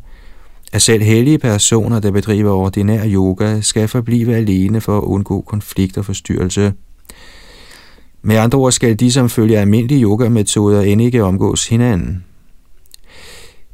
at 0.73 0.83
selv 0.83 1.03
hellige 1.03 1.39
personer, 1.39 2.01
der 2.01 2.11
bedriver 2.11 2.53
ordinær 2.53 3.03
yoga, 3.07 3.61
skal 3.61 3.89
forblive 3.89 4.37
alene 4.37 4.81
for 4.81 4.99
at 4.99 5.03
undgå 5.03 5.41
konflikt 5.41 5.99
og 5.99 6.05
forstyrrelse. 6.05 6.73
Med 8.23 8.37
andre 8.37 8.59
ord 8.59 8.73
skal 8.73 9.01
de, 9.01 9.13
som 9.13 9.29
følger 9.29 9.61
almindelige 9.61 10.03
yogametoder, 10.03 10.83
end 10.83 11.03
ikke 11.03 11.25
omgås 11.25 11.69
hinanden. 11.69 12.25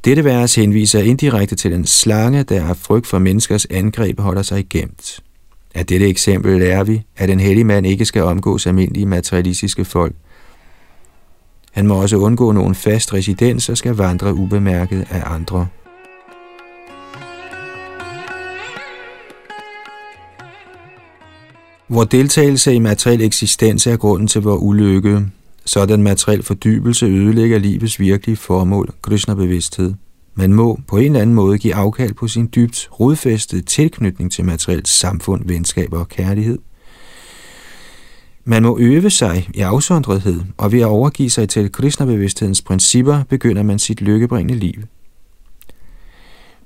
Dette 0.05 0.25
vers 0.25 0.55
henviser 0.55 1.01
indirekte 1.01 1.57
til 1.57 1.73
en 1.73 1.87
slange, 1.87 2.43
der 2.43 2.65
af 2.65 2.77
frygt 2.77 3.07
for 3.07 3.19
menneskers 3.19 3.67
angreb 3.71 4.21
holder 4.21 4.43
sig 4.43 4.67
gemt. 4.71 5.21
Af 5.75 5.87
dette 5.87 6.07
eksempel 6.07 6.59
lærer 6.59 6.85
vi, 6.85 7.03
at 7.17 7.31
en 7.31 7.41
hellig 7.41 7.67
mand 7.67 7.87
ikke 7.87 8.05
skal 8.05 8.23
omgås 8.23 8.67
almindelige 8.67 9.07
materialistiske 9.07 9.85
folk. 9.85 10.15
Han 11.73 11.87
må 11.87 11.95
også 12.03 12.17
undgå 12.17 12.53
nogen 12.53 12.75
fast 12.75 13.15
residens 13.15 13.69
og 13.69 13.77
skal 13.77 13.95
vandre 13.95 14.35
ubemærket 14.35 15.07
af 15.11 15.23
andre. 15.27 15.67
Vor 21.89 22.05
deltagelse 22.05 22.75
i 22.75 22.79
materiel 22.79 23.21
eksistens 23.23 23.87
er 23.87 23.97
grunden 23.97 24.29
til 24.29 24.41
vores 24.41 24.63
ulykke, 24.63 25.27
så 25.65 25.87
den 25.87 26.03
materiel 26.03 26.43
fordybelse 26.43 27.07
ødelægger 27.07 27.59
livets 27.59 28.01
virkelige 28.01 28.37
formål, 28.37 28.91
Krishna-bevidsthed. 29.03 29.95
Man 30.35 30.53
må 30.53 30.81
på 30.89 30.97
en 30.97 31.05
eller 31.05 31.21
anden 31.21 31.35
måde 31.35 31.59
give 31.59 31.75
afkald 31.75 32.15
på 32.15 32.29
sin 32.29 32.51
dybt 32.55 32.89
rodfæstede 33.01 33.63
tilknytning 33.63 34.33
til 34.33 34.45
materielt 34.45 34.89
samfund, 34.89 35.45
venskab 35.47 35.93
og 35.93 36.09
kærlighed. 36.09 36.59
Man 38.45 38.63
må 38.63 38.79
øve 38.81 39.11
sig 39.11 39.49
i 39.55 39.61
afsondrethed, 39.61 40.41
og 40.57 40.73
ved 40.73 40.81
at 40.81 40.87
overgive 40.87 41.31
sig 41.31 41.49
til 41.49 41.73
Krishna-bevidsthedens 41.73 42.63
principper, 42.63 43.23
begynder 43.29 43.63
man 43.63 43.79
sit 43.79 44.01
lykkebringende 44.01 44.55
liv. 44.55 44.83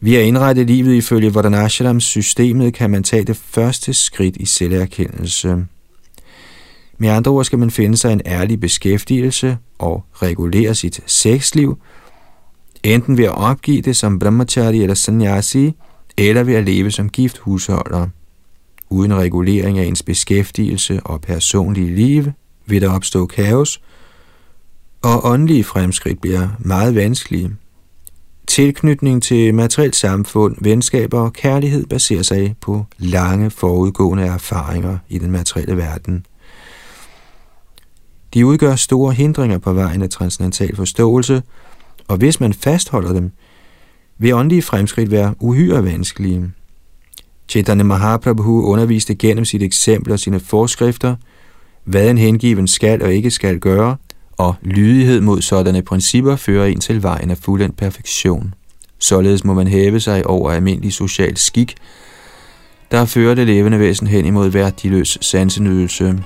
Vi 0.00 0.14
har 0.14 0.20
indrettet 0.20 0.66
livet 0.66 0.94
ifølge 0.94 1.34
Vardhanashrams 1.34 2.04
systemet 2.04 2.74
kan 2.74 2.90
man 2.90 3.02
tage 3.02 3.24
det 3.24 3.36
første 3.36 3.94
skridt 3.94 4.36
i 4.36 4.46
selverkendelse. 4.46 5.66
Med 6.98 7.08
andre 7.08 7.30
ord 7.30 7.44
skal 7.44 7.58
man 7.58 7.70
finde 7.70 7.96
sig 7.96 8.12
en 8.12 8.20
ærlig 8.26 8.60
beskæftigelse 8.60 9.58
og 9.78 10.04
regulere 10.14 10.74
sit 10.74 11.00
sexliv, 11.06 11.78
enten 12.82 13.18
ved 13.18 13.24
at 13.24 13.34
opgive 13.34 13.82
det 13.82 13.96
som 13.96 14.18
brahmachari 14.18 14.82
eller 14.82 14.94
sannyasi, 14.94 15.72
eller 16.16 16.42
ved 16.42 16.54
at 16.54 16.64
leve 16.64 16.90
som 16.90 17.08
gift 17.08 17.38
husholder. 17.38 18.08
Uden 18.90 19.14
regulering 19.14 19.78
af 19.78 19.84
ens 19.84 20.02
beskæftigelse 20.02 21.00
og 21.04 21.20
personlige 21.20 21.96
liv 21.96 22.24
vil 22.66 22.82
der 22.82 22.90
opstå 22.90 23.26
kaos, 23.26 23.80
og 25.02 25.26
åndelige 25.26 25.64
fremskridt 25.64 26.20
bliver 26.20 26.48
meget 26.58 26.94
vanskelige. 26.94 27.50
Tilknytning 28.48 29.22
til 29.22 29.54
materielt 29.54 29.96
samfund, 29.96 30.56
venskaber 30.60 31.20
og 31.20 31.32
kærlighed 31.32 31.86
baserer 31.86 32.22
sig 32.22 32.54
på 32.60 32.84
lange 32.98 33.50
forudgående 33.50 34.24
erfaringer 34.24 34.98
i 35.08 35.18
den 35.18 35.30
materielle 35.30 35.76
verden. 35.76 36.26
De 38.34 38.46
udgør 38.46 38.74
store 38.74 39.12
hindringer 39.12 39.58
på 39.58 39.72
vejen 39.72 40.02
af 40.02 40.10
transcendental 40.10 40.76
forståelse, 40.76 41.42
og 42.08 42.16
hvis 42.16 42.40
man 42.40 42.52
fastholder 42.52 43.12
dem, 43.12 43.30
vil 44.18 44.34
åndelige 44.34 44.62
fremskridt 44.62 45.10
være 45.10 45.34
uhyre 45.40 45.84
vanskelige. 45.84 46.50
Chaitanya 47.48 47.84
Mahaprabhu 47.84 48.66
underviste 48.66 49.14
gennem 49.14 49.44
sit 49.44 49.62
eksempel 49.62 50.12
og 50.12 50.18
sine 50.18 50.40
forskrifter, 50.40 51.16
hvad 51.84 52.10
en 52.10 52.18
hengiven 52.18 52.68
skal 52.68 53.02
og 53.02 53.14
ikke 53.14 53.30
skal 53.30 53.58
gøre– 53.58 53.96
og 54.38 54.54
lydighed 54.62 55.20
mod 55.20 55.42
sådanne 55.42 55.82
principper 55.82 56.36
fører 56.36 56.66
en 56.66 56.80
til 56.80 57.02
vejen 57.02 57.30
af 57.30 57.38
fuldendt 57.38 57.76
perfektion. 57.76 58.54
Således 58.98 59.44
må 59.44 59.54
man 59.54 59.68
hæve 59.68 60.00
sig 60.00 60.26
over 60.26 60.50
almindelig 60.52 60.92
social 60.92 61.36
skik, 61.36 61.74
der 62.90 63.04
fører 63.04 63.34
det 63.34 63.46
levende 63.46 63.78
væsen 63.78 64.06
hen 64.06 64.24
imod 64.24 64.48
værdiløs 64.48 65.18
sansenydelse. 65.20 66.18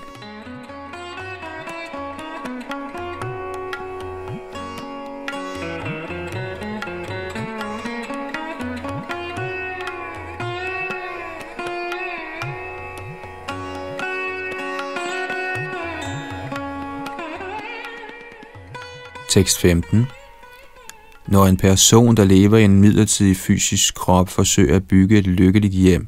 Tekst 19.33 19.59
15 19.59 20.07
Når 21.27 21.47
en 21.47 21.57
person, 21.57 22.17
der 22.17 22.25
lever 22.25 22.59
i 22.59 22.65
en 22.65 22.81
midlertidig 22.81 23.37
fysisk 23.37 23.95
krop, 23.95 24.29
forsøger 24.29 24.77
at 24.77 24.89
bygge 24.89 25.19
et 25.19 25.27
lykkeligt 25.27 25.75
hjem, 25.75 26.07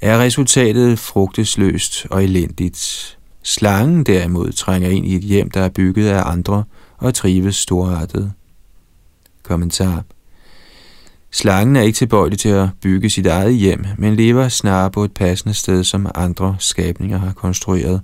er 0.00 0.18
resultatet 0.18 0.98
frugtesløst 0.98 2.06
og 2.10 2.24
elendigt. 2.24 3.18
Slangen 3.42 4.04
derimod 4.04 4.52
trænger 4.52 4.88
ind 4.88 5.06
i 5.06 5.16
et 5.16 5.22
hjem, 5.22 5.50
der 5.50 5.60
er 5.60 5.68
bygget 5.68 6.08
af 6.08 6.30
andre 6.30 6.64
og 6.98 7.14
trives 7.14 7.56
storartet. 7.56 8.32
Kommentar 9.42 10.04
Slangen 11.30 11.76
er 11.76 11.82
ikke 11.82 11.96
tilbøjelig 11.96 12.38
til 12.38 12.48
at 12.48 12.68
bygge 12.82 13.10
sit 13.10 13.26
eget 13.26 13.54
hjem, 13.54 13.84
men 13.98 14.16
lever 14.16 14.48
snarere 14.48 14.90
på 14.90 15.04
et 15.04 15.12
passende 15.12 15.54
sted, 15.54 15.84
som 15.84 16.10
andre 16.14 16.56
skabninger 16.58 17.18
har 17.18 17.32
konstrueret. 17.32 18.02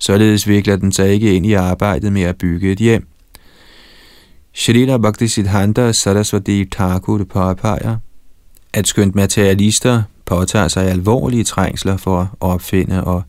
Således 0.00 0.48
vikler 0.48 0.76
den 0.76 0.92
sig 0.92 1.12
ikke 1.12 1.34
ind 1.34 1.46
i 1.46 1.52
arbejdet 1.52 2.12
med 2.12 2.22
at 2.22 2.38
bygge 2.38 2.72
et 2.72 2.78
hjem. 2.78 3.06
Shalila 4.54 4.98
Bhakti 4.98 5.28
Siddhanta 5.28 5.92
Saraswati 5.92 6.64
Thakur 6.64 7.24
påpeger, 7.24 7.96
at 8.72 8.88
skønt 8.88 9.14
materialister 9.14 10.02
påtager 10.24 10.68
sig 10.68 10.90
alvorlige 10.90 11.44
trængsler 11.44 11.96
for 11.96 12.20
at 12.20 12.28
opfinde 12.40 13.04
og 13.04 13.22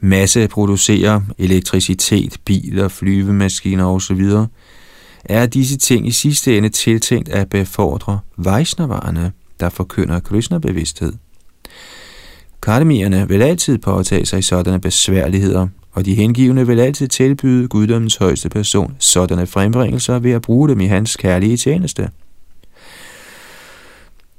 masseproducere 0.00 1.24
elektricitet, 1.38 2.36
biler, 2.44 2.88
flyvemaskiner 2.88 3.84
osv., 3.84 4.30
er 5.24 5.46
disse 5.46 5.78
ting 5.78 6.06
i 6.06 6.10
sidste 6.10 6.58
ende 6.58 6.68
tiltænkt 6.68 7.28
at 7.28 7.48
befordre 7.48 8.18
vejsnavarerne, 8.36 9.32
der 9.60 9.68
forkynder 9.68 10.20
Krishna-bevidsthed. 10.20 11.12
Karmierne 12.62 13.28
vil 13.28 13.42
altid 13.42 13.78
påtage 13.78 14.26
sig 14.26 14.44
sådanne 14.44 14.80
besværligheder, 14.80 15.68
og 15.92 16.04
de 16.04 16.14
hengivne 16.14 16.66
vil 16.66 16.80
altid 16.80 17.08
tilbyde 17.08 17.68
guddommens 17.68 18.16
højeste 18.16 18.48
person 18.48 18.96
sådanne 18.98 19.46
frembringelser 19.46 20.18
ved 20.18 20.30
at 20.32 20.42
bruge 20.42 20.68
dem 20.68 20.80
i 20.80 20.86
hans 20.86 21.16
kærlige 21.16 21.56
tjeneste. 21.56 22.08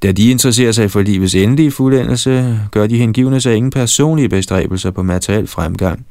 Da 0.03 0.11
de 0.11 0.31
interesserer 0.31 0.71
sig 0.71 0.91
for 0.91 1.01
livets 1.01 1.35
endelige 1.35 1.71
fuldendelse, 1.71 2.59
gør 2.71 2.87
de 2.87 2.97
hengivne 2.97 3.41
sig 3.41 3.55
ingen 3.55 3.71
personlige 3.71 4.29
bestræbelser 4.29 4.91
på 4.91 5.03
materiel 5.03 5.47
fremgang. 5.47 6.05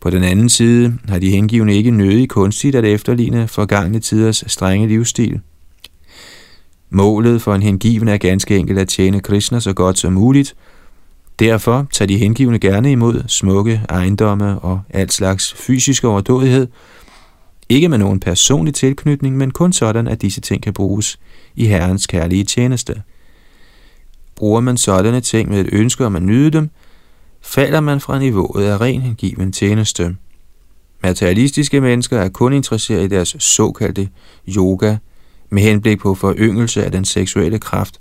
På 0.00 0.10
den 0.10 0.22
anden 0.24 0.48
side 0.48 0.98
har 1.08 1.18
de 1.18 1.30
hengivne 1.30 1.74
ikke 1.74 1.90
nødig 1.90 2.28
kunstigt 2.28 2.76
at 2.76 2.84
efterligne 2.84 3.48
forgangne 3.48 4.00
tiders 4.00 4.44
strenge 4.46 4.88
livsstil. 4.88 5.40
Målet 6.90 7.42
for 7.42 7.54
en 7.54 7.62
hengiven 7.62 8.08
er 8.08 8.16
ganske 8.16 8.56
enkelt 8.56 8.78
at 8.78 8.88
tjene 8.88 9.20
Krishna 9.20 9.60
så 9.60 9.72
godt 9.72 9.98
som 9.98 10.12
muligt. 10.12 10.54
Derfor 11.38 11.86
tager 11.92 12.06
de 12.06 12.18
hengivne 12.18 12.58
gerne 12.58 12.92
imod 12.92 13.22
smukke 13.28 13.82
ejendomme 13.88 14.58
og 14.58 14.80
alt 14.90 15.12
slags 15.12 15.54
fysisk 15.54 16.04
overdådighed, 16.04 16.66
ikke 17.68 17.88
med 17.88 17.98
nogen 17.98 18.20
personlig 18.20 18.74
tilknytning, 18.74 19.36
men 19.36 19.50
kun 19.50 19.72
sådan, 19.72 20.08
at 20.08 20.22
disse 20.22 20.40
ting 20.40 20.62
kan 20.62 20.72
bruges 20.72 21.18
i 21.54 21.66
Herrens 21.66 22.06
kærlige 22.06 22.44
tjeneste. 22.44 23.02
Bruger 24.36 24.60
man 24.60 24.76
sådanne 24.76 25.20
ting 25.20 25.50
med 25.50 25.60
et 25.60 25.68
ønske 25.72 26.06
om 26.06 26.16
at 26.16 26.22
nyde 26.22 26.50
dem, 26.50 26.70
falder 27.42 27.80
man 27.80 28.00
fra 28.00 28.18
niveauet 28.18 28.64
af 28.64 28.80
ren 28.80 29.00
hengiven 29.00 29.52
tjeneste. 29.52 30.16
Materialistiske 31.02 31.80
mennesker 31.80 32.18
er 32.18 32.28
kun 32.28 32.52
interesseret 32.52 33.04
i 33.04 33.08
deres 33.08 33.36
såkaldte 33.38 34.08
yoga 34.56 34.96
med 35.50 35.62
henblik 35.62 35.98
på 35.98 36.14
foryngelse 36.14 36.84
af 36.84 36.92
den 36.92 37.04
seksuelle 37.04 37.58
kraft, 37.58 37.98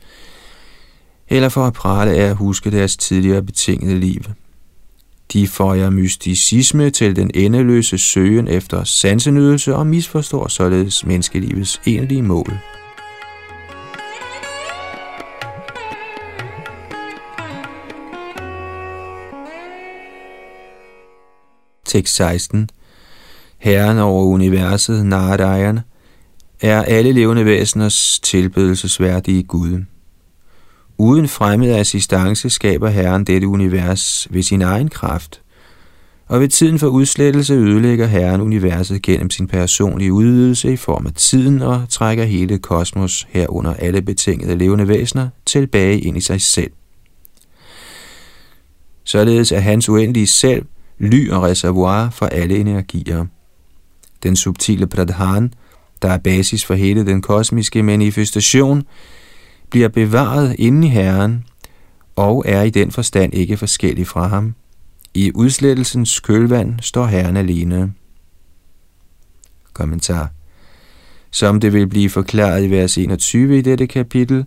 eller 1.31 1.49
for 1.49 1.67
at 1.67 1.73
prale 1.73 2.11
af 2.11 2.29
at 2.29 2.35
huske 2.35 2.71
deres 2.71 2.97
tidligere 2.97 3.43
betingede 3.43 3.99
liv. 3.99 4.21
De 5.33 5.47
føjer 5.47 5.89
mysticisme 5.89 6.89
til 6.89 7.15
den 7.15 7.31
endeløse 7.33 7.97
søgen 7.97 8.47
efter 8.47 8.83
sansenydelse 8.83 9.75
og 9.75 9.87
misforstår 9.87 10.47
således 10.47 11.05
menneskelivets 11.05 11.81
egentlige 11.85 12.21
mål. 12.21 12.53
Tekst 21.85 22.15
16. 22.15 22.69
Herren 23.57 23.97
over 23.97 24.23
universet, 24.23 25.05
Narayan, 25.05 25.79
er 26.61 26.81
alle 26.81 27.11
levende 27.11 27.45
væseners 27.45 28.19
tilbedelsesværdige 28.19 29.43
Gud. 29.43 29.81
Uden 31.01 31.27
fremmed 31.27 31.75
assistance 31.75 32.49
skaber 32.49 32.89
Herren 32.89 33.23
dette 33.23 33.47
univers 33.47 34.27
ved 34.29 34.43
sin 34.43 34.61
egen 34.61 34.89
kraft, 34.89 35.41
og 36.27 36.39
ved 36.39 36.47
tiden 36.47 36.79
for 36.79 36.87
udslettelse 36.87 37.53
ødelægger 37.53 38.05
Herren 38.07 38.41
universet 38.41 39.01
gennem 39.01 39.29
sin 39.29 39.47
personlige 39.47 40.13
udvidelse 40.13 40.73
i 40.73 40.77
form 40.77 41.05
af 41.05 41.13
tiden 41.13 41.61
og 41.61 41.85
trækker 41.89 42.23
hele 42.23 42.59
kosmos 42.59 43.27
herunder 43.29 43.73
alle 43.73 44.01
betingede 44.01 44.55
levende 44.55 44.87
væsener 44.87 45.29
tilbage 45.45 45.99
ind 45.99 46.17
i 46.17 46.21
sig 46.21 46.41
selv. 46.41 46.71
Således 49.03 49.51
er 49.51 49.59
hans 49.59 49.89
uendelige 49.89 50.27
selv– 50.27 50.65
ly 51.11 51.29
og 51.31 51.43
reservoir 51.43 52.09
for 52.09 52.25
alle 52.25 52.57
energier. 52.57 53.25
Den 54.23 54.35
subtile 54.35 54.87
pradhan, 54.87 55.53
der 56.01 56.09
er 56.09 56.17
basis 56.17 56.65
for 56.65 56.73
hele 56.73 57.05
den 57.05 57.21
kosmiske 57.21 57.83
manifestation, 57.83 58.83
bliver 59.71 59.87
bevaret 59.87 60.55
inde 60.59 60.87
i 60.87 60.89
Herren 60.89 61.45
og 62.15 62.43
er 62.47 62.61
i 62.61 62.69
den 62.69 62.91
forstand 62.91 63.33
ikke 63.33 63.57
forskellig 63.57 64.07
fra 64.07 64.27
ham. 64.27 64.55
I 65.13 65.31
udslettelsens 65.35 66.19
kølvand 66.19 66.79
står 66.79 67.05
Herren 67.05 67.37
alene. 67.37 67.93
Kommentar 69.73 70.31
Som 71.31 71.59
det 71.59 71.73
vil 71.73 71.87
blive 71.87 72.09
forklaret 72.09 72.63
i 72.63 72.71
vers 72.71 72.97
21 72.97 73.57
i 73.57 73.61
dette 73.61 73.87
kapitel, 73.87 74.45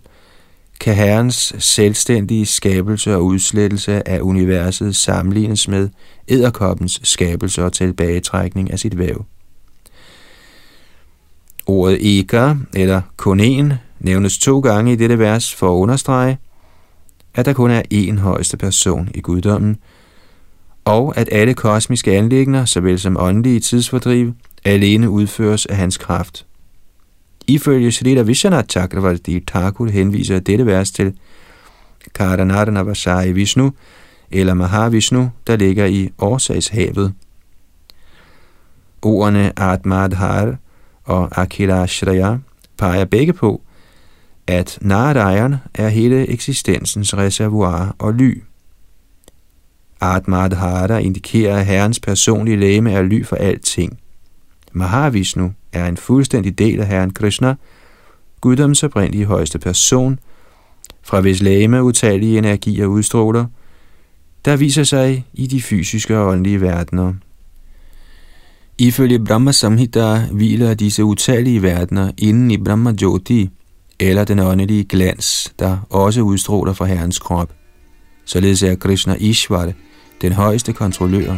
kan 0.79 0.95
Herrens 0.95 1.55
selvstændige 1.59 2.45
skabelse 2.45 3.15
og 3.15 3.25
udslettelse 3.25 4.07
af 4.09 4.19
universet 4.19 4.95
sammenlignes 4.95 5.67
med 5.67 5.89
æderkoppens 6.27 6.99
skabelse 7.03 7.63
og 7.63 7.73
tilbagetrækning 7.73 8.71
af 8.71 8.79
sit 8.79 8.97
væv. 8.97 9.25
Ordet 11.65 12.19
eka 12.19 12.53
eller 12.73 13.01
konen 13.15 13.73
nævnes 13.99 14.37
to 14.37 14.59
gange 14.59 14.93
i 14.93 14.95
dette 14.95 15.19
vers 15.19 15.55
for 15.55 15.73
at 15.73 15.79
understrege, 15.79 16.37
at 17.35 17.45
der 17.45 17.53
kun 17.53 17.71
er 17.71 17.81
én 17.93 18.19
højeste 18.19 18.57
person 18.57 19.09
i 19.13 19.21
guddommen, 19.21 19.77
og 20.85 21.17
at 21.17 21.29
alle 21.31 21.53
kosmiske 21.53 22.11
anlægner, 22.17 22.65
såvel 22.65 22.99
som 22.99 23.17
åndelige 23.19 23.59
tidsfordriv, 23.59 24.33
alene 24.65 25.09
udføres 25.09 25.65
af 25.65 25.75
hans 25.75 25.97
kraft. 25.97 26.45
Ifølge 27.47 27.91
Srila 27.91 28.21
Vishwanath 28.21 28.67
Chakravarti 28.67 29.39
Thakur 29.39 29.87
henviser 29.87 30.39
dette 30.39 30.65
vers 30.65 30.91
til 30.91 31.13
Karanarana 32.13 32.81
Vasai 32.81 33.31
Vishnu, 33.31 33.73
eller 34.31 34.53
Mahavishnu, 34.53 35.31
der 35.47 35.55
ligger 35.55 35.85
i 35.85 36.09
årsagshavet. 36.17 37.13
Ordene 39.01 39.59
Atmadhar 39.59 40.55
og 41.03 41.41
Akhilashraya 41.41 42.37
peger 42.77 43.05
begge 43.05 43.33
på, 43.33 43.61
at 44.47 44.77
Narayan 44.81 45.55
er 45.73 45.89
hele 45.89 46.29
eksistensens 46.29 47.17
reservoir 47.17 47.95
og 47.99 48.13
ly. 48.13 48.43
Atmadhara 50.01 50.97
indikerer, 50.97 51.57
at 51.57 51.65
herrens 51.65 51.99
personlige 51.99 52.57
læme 52.57 52.91
er 52.91 53.01
ly 53.01 53.25
for 53.25 53.35
alting. 53.35 53.99
Mahavishnu 54.71 55.53
er 55.73 55.87
en 55.87 55.97
fuldstændig 55.97 56.59
del 56.59 56.79
af 56.79 56.87
Herren 56.87 57.13
Krishna, 57.13 57.55
guddoms 58.41 58.83
oprindelige 58.83 59.25
højeste 59.25 59.59
person, 59.59 60.19
fra 61.03 61.21
hvis 61.21 61.41
læme 61.41 61.83
utallige 61.83 62.37
energier 62.37 62.85
udstråler, 62.85 63.45
der 64.45 64.55
viser 64.55 64.83
sig 64.83 65.25
i 65.33 65.47
de 65.47 65.61
fysiske 65.61 66.17
og 66.17 66.27
åndelige 66.27 66.61
verdener. 66.61 67.13
Ifølge 68.77 69.25
Brahma 69.25 69.51
Samhita 69.51 70.27
hviler 70.31 70.73
disse 70.73 71.03
utallige 71.03 71.61
verdener 71.61 72.11
inden 72.17 72.51
i 72.51 72.57
Brahma 72.57 72.93
Jyoti, 73.01 73.49
eller 73.99 74.23
den 74.23 74.39
åndelige 74.39 74.83
glans, 74.83 75.53
der 75.59 75.77
også 75.89 76.21
udstråler 76.21 76.73
fra 76.73 76.85
Herrens 76.85 77.19
krop. 77.19 77.49
Således 78.25 78.63
er 78.63 78.75
Krishna 78.75 79.15
Ishvara 79.19 79.71
den 80.21 80.31
højeste 80.31 80.73
kontrollør. 80.73 81.37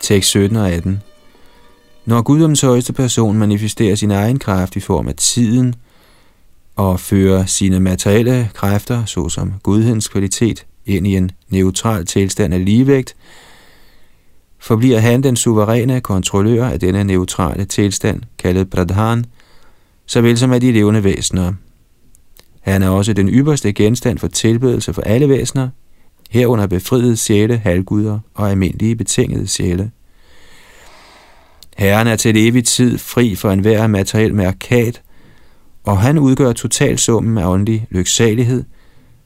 Tekst 0.00 0.30
17 0.30 0.56
og 0.56 0.70
18. 0.70 1.02
Når 2.06 2.22
guddommens 2.22 2.60
højeste 2.60 2.92
person 2.92 3.38
manifesterer 3.38 3.94
sin 3.94 4.10
egen 4.10 4.38
kraft 4.38 4.76
i 4.76 4.80
form 4.80 5.08
af 5.08 5.14
tiden, 5.14 5.74
og 6.76 7.00
fører 7.00 7.46
sine 7.46 7.80
materielle 7.80 8.50
kræfter, 8.54 9.04
såsom 9.04 9.52
gudhedens 9.62 10.08
kvalitet, 10.08 10.66
ind 10.86 11.06
i 11.06 11.16
en 11.16 11.30
neutral 11.48 12.06
tilstand 12.06 12.54
af 12.54 12.64
ligevægt, 12.64 13.16
forbliver 14.58 14.98
han 14.98 15.22
den 15.22 15.36
suveræne 15.36 16.00
kontrollør 16.00 16.64
af 16.64 16.80
denne 16.80 17.04
neutrale 17.04 17.64
tilstand, 17.64 18.22
kaldet 18.38 18.70
Pradhan, 18.70 19.24
såvel 20.06 20.38
som 20.38 20.52
af 20.52 20.60
de 20.60 20.72
levende 20.72 21.04
væsener. 21.04 21.52
Han 22.60 22.82
er 22.82 22.88
også 22.88 23.12
den 23.12 23.28
ypperste 23.28 23.72
genstand 23.72 24.18
for 24.18 24.28
tilbedelse 24.28 24.92
for 24.92 25.02
alle 25.02 25.28
væsener, 25.28 25.68
herunder 26.30 26.66
befriede 26.66 27.16
sjæle, 27.16 27.56
halvguder 27.56 28.18
og 28.34 28.50
almindelige 28.50 28.96
betingede 28.96 29.46
sjæle. 29.46 29.90
Herren 31.76 32.06
er 32.06 32.16
til 32.16 32.36
evig 32.36 32.64
tid 32.64 32.98
fri 32.98 33.34
for 33.34 33.50
enhver 33.50 33.86
materiel 33.86 34.34
mærkat, 34.34 35.02
og 35.84 36.00
han 36.00 36.18
udgør 36.18 36.52
totalsummen 36.52 37.38
af 37.38 37.46
åndelig 37.46 37.86
lyksalighed, 37.90 38.64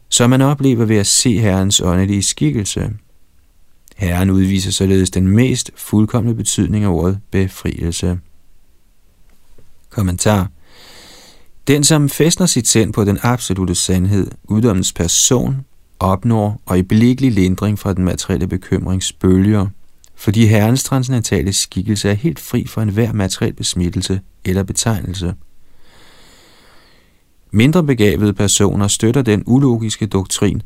som 0.09 0.31
man 0.31 0.43
oplever 0.43 0.85
ved 0.85 0.97
at 0.97 1.07
se 1.07 1.39
Herrens 1.39 1.81
åndelige 1.81 2.23
skikkelse. 2.23 2.91
Herren 3.97 4.31
udviser 4.31 4.71
således 4.71 5.11
den 5.11 5.29
mest 5.29 5.71
fuldkommende 5.77 6.37
betydning 6.37 6.85
af 6.85 6.89
ordet 6.89 7.19
befrielse. 7.31 8.19
Kommentar 9.91 10.49
Den, 11.67 11.85
som 11.85 12.09
fæstner 12.09 12.47
sit 12.47 12.69
sind 12.69 12.93
på 12.93 13.05
den 13.05 13.19
absolute 13.23 13.75
sandhed, 13.75 14.31
uddommens 14.45 14.93
person, 14.93 15.57
opnår 15.99 16.63
og 16.67 16.79
i 16.79 16.83
lindring 17.31 17.79
fra 17.79 17.93
den 17.93 18.05
materielle 18.05 18.47
bekymringsbølger, 18.47 19.67
fordi 20.17 20.47
Herrens 20.47 20.85
transcendentale 20.85 21.53
skikkelse 21.53 22.09
er 22.11 22.15
helt 22.15 22.39
fri 22.39 22.67
for 22.67 22.83
enhver 22.83 23.13
materiel 23.13 23.53
besmittelse 23.53 24.21
eller 24.45 24.63
betegnelse. 24.63 25.35
Mindre 27.51 27.85
begavede 27.85 28.33
personer 28.33 28.89
støtter 28.89 29.23
den 29.23 29.43
ulogiske 29.47 30.07
doktrin, 30.07 30.63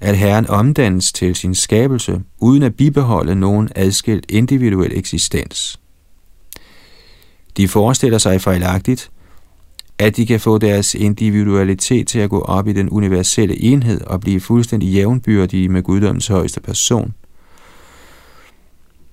at 0.00 0.18
Herren 0.18 0.46
omdannes 0.46 1.12
til 1.12 1.34
sin 1.34 1.54
skabelse, 1.54 2.20
uden 2.38 2.62
at 2.62 2.74
bibeholde 2.74 3.34
nogen 3.34 3.68
adskilt 3.74 4.26
individuel 4.28 4.98
eksistens. 4.98 5.80
De 7.56 7.68
forestiller 7.68 8.18
sig 8.18 8.40
fejlagtigt, 8.40 9.10
at 9.98 10.16
de 10.16 10.26
kan 10.26 10.40
få 10.40 10.58
deres 10.58 10.94
individualitet 10.94 12.08
til 12.08 12.18
at 12.18 12.30
gå 12.30 12.40
op 12.40 12.68
i 12.68 12.72
den 12.72 12.90
universelle 12.90 13.62
enhed 13.62 14.00
og 14.00 14.20
blive 14.20 14.40
fuldstændig 14.40 14.88
jævnbyrdige 14.88 15.68
med 15.68 15.82
guddommens 15.82 16.26
højeste 16.26 16.60
person. 16.60 17.14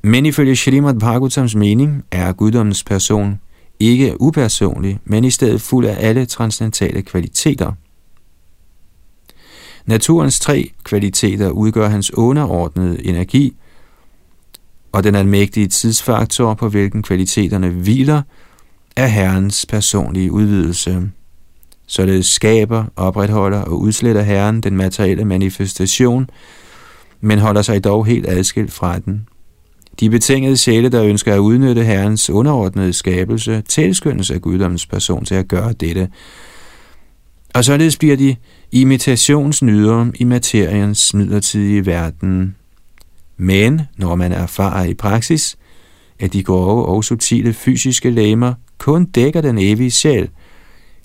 Men 0.02 0.26
ifølge 0.26 0.56
Srimad 0.56 1.00
Bhagavatams 1.00 1.56
mening 1.56 2.04
er 2.12 2.34
guddommens 2.34 2.84
person 2.84 3.40
ikke 3.80 4.22
upersonlig, 4.22 5.00
men 5.06 5.24
i 5.24 5.30
stedet 5.30 5.62
fuld 5.62 5.86
af 5.86 5.98
alle 6.00 6.26
transcendentale 6.26 7.02
kvaliteter. 7.02 7.74
Naturens 9.86 10.40
tre 10.40 10.72
kvaliteter 10.84 11.50
udgør 11.50 11.88
hans 11.88 12.14
underordnede 12.14 13.06
energi, 13.06 13.56
og 14.92 15.04
den 15.04 15.16
almægtige 15.16 15.68
tidsfaktor, 15.68 16.54
på 16.54 16.70
hvilken 16.70 17.04
kvaliteterne 17.04 17.70
hviler, 17.70 18.22
er 18.96 19.08
Herrens 19.08 19.66
personlige 19.70 20.32
udvidelse. 20.32 21.10
Således 21.88 22.26
skaber, 22.26 22.86
opretholder 22.96 23.62
og 23.62 23.80
udsletter 23.80 24.22
Herren 24.22 24.62
den 24.62 24.76
materielle 24.76 25.26
manifestation, 25.26 26.30
men 27.22 27.40
holder 27.40 27.62
sig 27.62 27.84
dog 27.84 28.06
helt 28.06 28.30
adskilt 28.30 28.72
fra 28.72 29.00
den. 29.00 29.28
De 30.00 30.10
betingede 30.10 30.58
sjæle, 30.58 30.90
der 30.90 31.04
ønsker 31.04 31.34
at 31.34 31.40
udnytte 31.40 31.84
Herrens 31.84 32.30
underordnede 32.30 32.94
skabelse, 32.94 33.62
tilskyndes 33.62 34.32
af 34.32 34.42
guddommens 34.42 34.86
person 34.86 35.26
til 35.26 35.36
at 35.36 35.48
gøre 35.48 35.74
dette. 35.74 36.10
Og 37.54 37.66
således 37.66 37.98
bliver 37.98 38.18
de 38.18 38.36
imitationsnyder 38.72 40.12
i 40.16 40.24
materiens 40.24 41.14
midlertidige 41.14 41.86
verden. 41.86 42.56
Men 43.38 43.82
når 43.98 44.16
man 44.16 44.32
erfarer 44.32 44.86
i 44.86 44.94
praksis, 44.94 45.58
at 46.20 46.34
de 46.34 46.44
grove 46.44 46.86
og 46.86 47.04
subtile 47.04 47.54
fysiske 47.54 48.10
læmer 48.10 48.54
kun 48.78 49.06
dækker 49.06 49.42
den 49.42 49.58
evige 49.58 49.92
sjæl, 49.92 50.30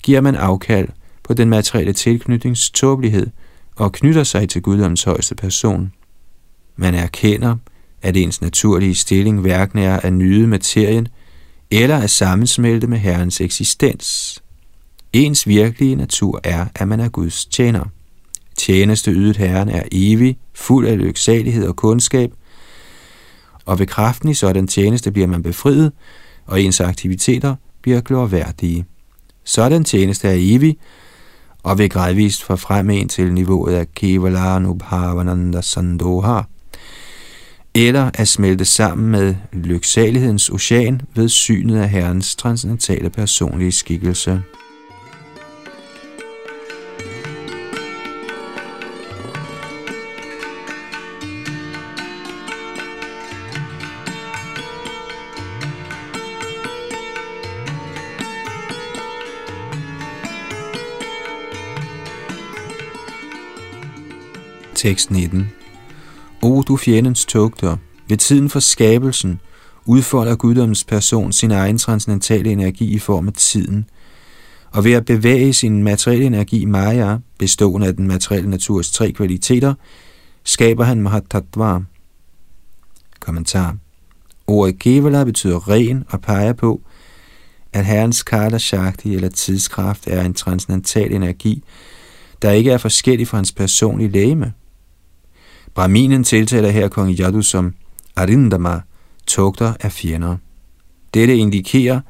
giver 0.03 0.21
man 0.21 0.35
afkald 0.35 0.87
på 1.23 1.33
den 1.33 1.49
materielle 1.49 1.93
tilknytnings 1.93 2.69
tåbelighed 2.69 3.27
og 3.75 3.91
knytter 3.91 4.23
sig 4.23 4.49
til 4.49 4.61
guddoms 4.61 5.03
højeste 5.03 5.35
person. 5.35 5.91
Man 6.75 6.95
erkender, 6.95 7.55
at 8.05 8.17
ens 8.17 8.41
naturlige 8.41 8.95
stilling 8.95 9.41
hverken 9.41 9.79
er 9.79 9.99
at 9.99 10.13
nyde 10.13 10.47
materien 10.47 11.07
eller 11.71 11.97
at 11.97 12.09
sammensmelte 12.09 12.87
med 12.87 12.97
Herrens 12.97 13.41
eksistens. 13.41 14.41
Ens 15.13 15.47
virkelige 15.47 15.95
natur 15.95 16.39
er, 16.43 16.65
at 16.75 16.87
man 16.87 16.99
er 16.99 17.09
Guds 17.09 17.45
tjener. 17.45 17.83
Tjeneste 18.57 19.11
ydet 19.11 19.37
Herren 19.37 19.69
er 19.69 19.83
evig, 19.91 20.37
fuld 20.53 20.87
af 20.87 20.97
lyksalighed 20.97 21.67
og 21.67 21.75
kundskab, 21.75 22.31
og 23.65 23.79
ved 23.79 23.87
kraften 23.87 24.29
i 24.29 24.33
sådan 24.33 24.67
tjeneste 24.67 25.11
bliver 25.11 25.27
man 25.27 25.43
befriet, 25.43 25.91
og 26.45 26.61
ens 26.61 26.81
aktiviteter 26.81 27.55
bliver 27.81 28.01
glorværdige. 28.01 28.85
Sådan 29.43 29.83
tjeneste 29.83 30.27
er 30.27 30.35
evig, 30.37 30.77
og 31.63 31.77
vil 31.77 31.89
gradvist 31.89 32.43
frem 32.43 32.89
en 32.89 33.09
til 33.09 33.33
niveauet 33.33 33.73
af 33.73 33.91
Kevalanubhavananda 33.91 35.61
Sandoha, 35.61 36.41
eller 37.75 38.11
at 38.13 38.27
smelte 38.27 38.65
sammen 38.65 39.11
med 39.11 39.35
lyksalighedens 39.53 40.49
ocean 40.49 41.01
ved 41.15 41.29
synet 41.29 41.81
af 41.81 41.89
Herrens 41.89 42.35
transcendentale 42.35 43.09
personlige 43.09 43.71
skikkelse. 43.71 44.41
Tekst 64.75 65.11
19 65.11 65.49
O 66.45 66.61
du 66.61 66.77
fjendens 66.77 67.25
tugter, 67.25 67.77
ved 68.07 68.17
tiden 68.17 68.49
for 68.49 68.59
skabelsen 68.59 69.39
udfolder 69.85 70.35
guddommens 70.35 70.83
person 70.83 71.31
sin 71.31 71.51
egen 71.51 71.77
transcendentale 71.77 72.51
energi 72.51 72.95
i 72.95 72.99
form 72.99 73.27
af 73.27 73.33
tiden, 73.33 73.89
og 74.71 74.83
ved 74.83 74.91
at 74.93 75.05
bevæge 75.05 75.53
sin 75.53 75.83
materielle 75.83 76.25
energi 76.25 76.65
Maya, 76.65 77.17
bestående 77.39 77.87
af 77.87 77.95
den 77.95 78.07
materielle 78.07 78.49
naturs 78.49 78.91
tre 78.91 79.11
kvaliteter, 79.11 79.73
skaber 80.43 80.83
han 80.83 81.01
Mahatattva. 81.01 81.79
Kommentar. 83.19 83.77
Ordet 84.47 84.79
Kevala 84.79 85.23
betyder 85.23 85.69
ren 85.69 86.03
og 86.09 86.21
peger 86.21 86.53
på, 86.53 86.81
at 87.73 87.85
herrens 87.85 88.23
Kala 88.23 88.57
Shakti 88.57 89.15
eller 89.15 89.29
tidskraft 89.29 90.07
er 90.07 90.21
en 90.21 90.33
transcendental 90.33 91.13
energi, 91.13 91.63
der 92.41 92.51
ikke 92.51 92.71
er 92.71 92.77
forskellig 92.77 93.27
fra 93.27 93.37
hans 93.37 93.51
personlige 93.51 94.09
læme. 94.09 94.53
Brahminen 95.75 96.23
tiltaler 96.23 96.69
her 96.69 96.87
kong 96.87 97.19
Yadu 97.19 97.41
som 97.41 97.73
Arindama, 98.15 98.81
tugter 99.27 99.73
af 99.79 99.91
fjender. 99.91 100.37
Dette 101.13 101.37
indikerer, 101.37 102.01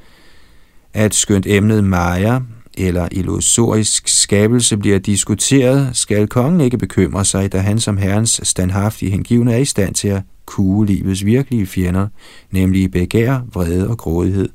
at 0.93 1.15
skønt 1.15 1.45
emnet 1.47 1.83
Maya 1.83 2.39
eller 2.77 3.07
illusorisk 3.11 4.07
skabelse 4.07 4.77
bliver 4.77 4.99
diskuteret, 4.99 5.97
skal 5.97 6.27
kongen 6.27 6.61
ikke 6.61 6.77
bekymre 6.77 7.25
sig, 7.25 7.51
da 7.51 7.57
han 7.57 7.79
som 7.79 7.97
herrens 7.97 8.41
standhaftige 8.43 9.11
hengivne 9.11 9.53
er 9.53 9.57
i 9.57 9.65
stand 9.65 9.95
til 9.95 10.07
at 10.07 10.21
kue 10.45 10.85
livets 10.85 11.25
virkelige 11.25 11.67
fjender, 11.67 12.07
nemlig 12.51 12.91
begær, 12.91 13.39
vrede 13.53 13.89
og 13.89 13.97
grådighed, 13.97 14.49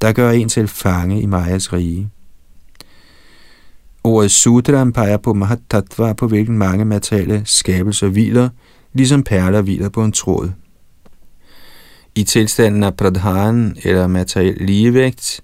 der 0.00 0.12
gør 0.12 0.30
en 0.30 0.48
til 0.48 0.68
fange 0.68 1.20
i 1.20 1.26
Majas 1.26 1.72
rige. 1.72 2.10
Ordet 4.04 4.30
Sudram 4.30 4.92
peger 4.92 5.16
på 5.16 5.34
Mahatattva, 5.34 6.12
på 6.12 6.26
hvilken 6.26 6.58
mange 6.58 6.84
materielle 6.84 7.42
skabelser 7.44 8.08
hviler, 8.08 8.48
ligesom 8.92 9.22
perler 9.22 9.62
hviler 9.62 9.88
på 9.88 10.04
en 10.04 10.12
tråd. 10.12 10.50
I 12.14 12.24
tilstanden 12.24 12.82
af 12.82 12.96
pradhan 12.96 13.76
eller 13.84 14.06
materiel 14.06 14.56
ligevægt 14.60 15.40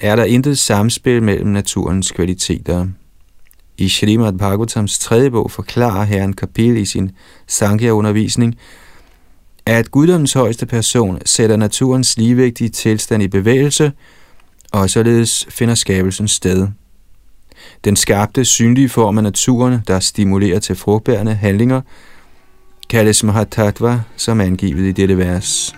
er 0.00 0.16
der 0.16 0.24
intet 0.24 0.58
samspil 0.58 1.22
mellem 1.22 1.48
naturens 1.48 2.12
kvaliteter. 2.12 2.86
I 3.78 3.88
Srimad 3.88 4.32
Bhagavatams 4.32 4.98
tredje 4.98 5.30
bog 5.30 5.50
forklarer 5.50 6.04
herren 6.04 6.32
Kapil 6.32 6.76
i 6.76 6.84
sin 6.84 7.10
Sankhya-undervisning, 7.46 8.58
at 9.66 9.90
guddommens 9.90 10.32
højeste 10.32 10.66
person 10.66 11.18
sætter 11.26 11.56
naturens 11.56 12.16
ligevægtige 12.16 12.70
tilstand 12.70 13.22
i 13.22 13.28
bevægelse, 13.28 13.92
og 14.72 14.90
således 14.90 15.46
finder 15.48 15.74
skabelsen 15.74 16.28
sted. 16.28 16.68
Den 17.84 17.96
skabte, 17.96 18.44
synlige 18.44 18.88
form 18.88 19.18
af 19.18 19.24
naturen, 19.24 19.80
der 19.86 20.00
stimulerer 20.00 20.58
til 20.58 20.76
frugtbærende 20.76 21.34
handlinger, 21.34 21.80
kaldes 22.88 23.24
Mahatattva, 23.24 24.00
som 24.16 24.40
angivet 24.40 24.88
i 24.88 24.92
dette 24.92 25.18
vers. 25.18 25.74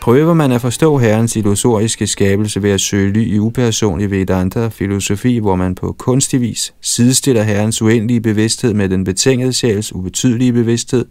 Prøver 0.00 0.34
man 0.34 0.52
at 0.52 0.60
forstå 0.60 0.98
Herrens 0.98 1.36
illusoriske 1.36 2.06
skabelse 2.06 2.62
ved 2.62 2.70
at 2.70 2.80
søge 2.80 3.12
ly 3.12 3.34
i 3.34 3.38
upersonlig 3.38 4.10
Vedanta-filosofi, 4.10 5.38
hvor 5.38 5.56
man 5.56 5.74
på 5.74 5.92
kunstig 5.98 6.40
vis 6.40 6.74
sidestiller 6.80 7.42
Herrens 7.42 7.82
uendelige 7.82 8.20
bevidsthed 8.20 8.74
med 8.74 8.88
den 8.88 9.04
betingede 9.04 9.52
sjæls 9.52 9.94
ubetydelige 9.94 10.52
bevidsthed, 10.52 11.06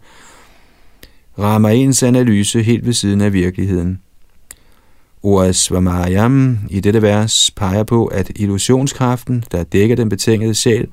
rammer 1.38 1.68
ens 1.68 2.02
analyse 2.02 2.62
helt 2.62 2.86
ved 2.86 2.92
siden 2.92 3.20
af 3.20 3.32
virkeligheden. 3.32 4.00
Ordet 5.22 5.56
Svamayam 5.56 6.58
i 6.70 6.80
dette 6.80 7.02
vers 7.02 7.50
peger 7.50 7.82
på, 7.82 8.06
at 8.06 8.30
illusionskraften, 8.36 9.44
der 9.52 9.62
dækker 9.62 9.96
den 9.96 10.08
betingede 10.08 10.54
sjæl, 10.54 10.88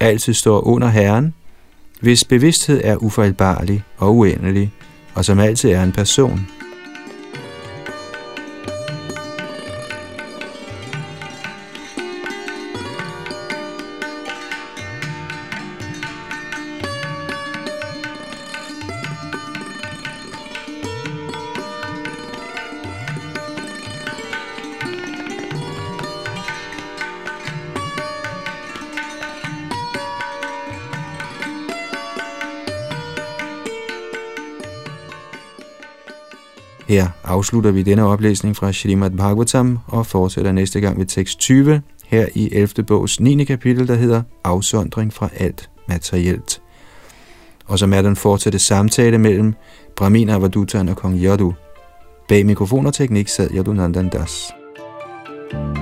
altid 0.00 0.34
står 0.34 0.60
under 0.60 0.88
Herren, 0.88 1.34
hvis 2.00 2.24
bevidsthed 2.24 2.80
er 2.84 2.96
ufejlbarlig 2.96 3.82
og 3.98 4.16
uendelig, 4.16 4.72
og 5.14 5.24
som 5.24 5.38
altid 5.38 5.70
er 5.70 5.82
en 5.82 5.92
person. 5.92 6.46
Afslutter 37.32 37.70
vi 37.70 37.82
denne 37.82 38.04
oplæsning 38.04 38.56
fra 38.56 38.72
Shrimad 38.72 39.10
Bhagavatam 39.10 39.78
og 39.86 40.06
fortsætter 40.06 40.52
næste 40.52 40.80
gang 40.80 40.98
ved 40.98 41.06
tekst 41.06 41.38
20, 41.38 41.82
her 42.04 42.26
i 42.34 42.48
11. 42.52 42.84
bogs 42.86 43.20
9. 43.20 43.44
kapitel, 43.44 43.88
der 43.88 43.94
hedder 43.94 44.22
Afsondring 44.44 45.12
fra 45.12 45.28
alt 45.36 45.70
materielt. 45.88 46.62
Og 47.66 47.78
som 47.78 47.92
er 47.92 48.02
den 48.02 48.16
fortsatte 48.16 48.58
samtale 48.58 49.18
mellem 49.18 49.54
Brahmin 49.96 50.28
Avadutan 50.28 50.88
og 50.88 50.96
kong 50.96 51.18
Yadu. 51.18 51.52
Bag 52.28 52.46
mikrofon 52.46 52.86
og 52.86 52.94
teknik 52.94 53.28
sad 53.28 53.50
Yadunandan 53.54 54.08
Das. 54.08 54.52
thank 55.52 55.76
you 55.76 55.81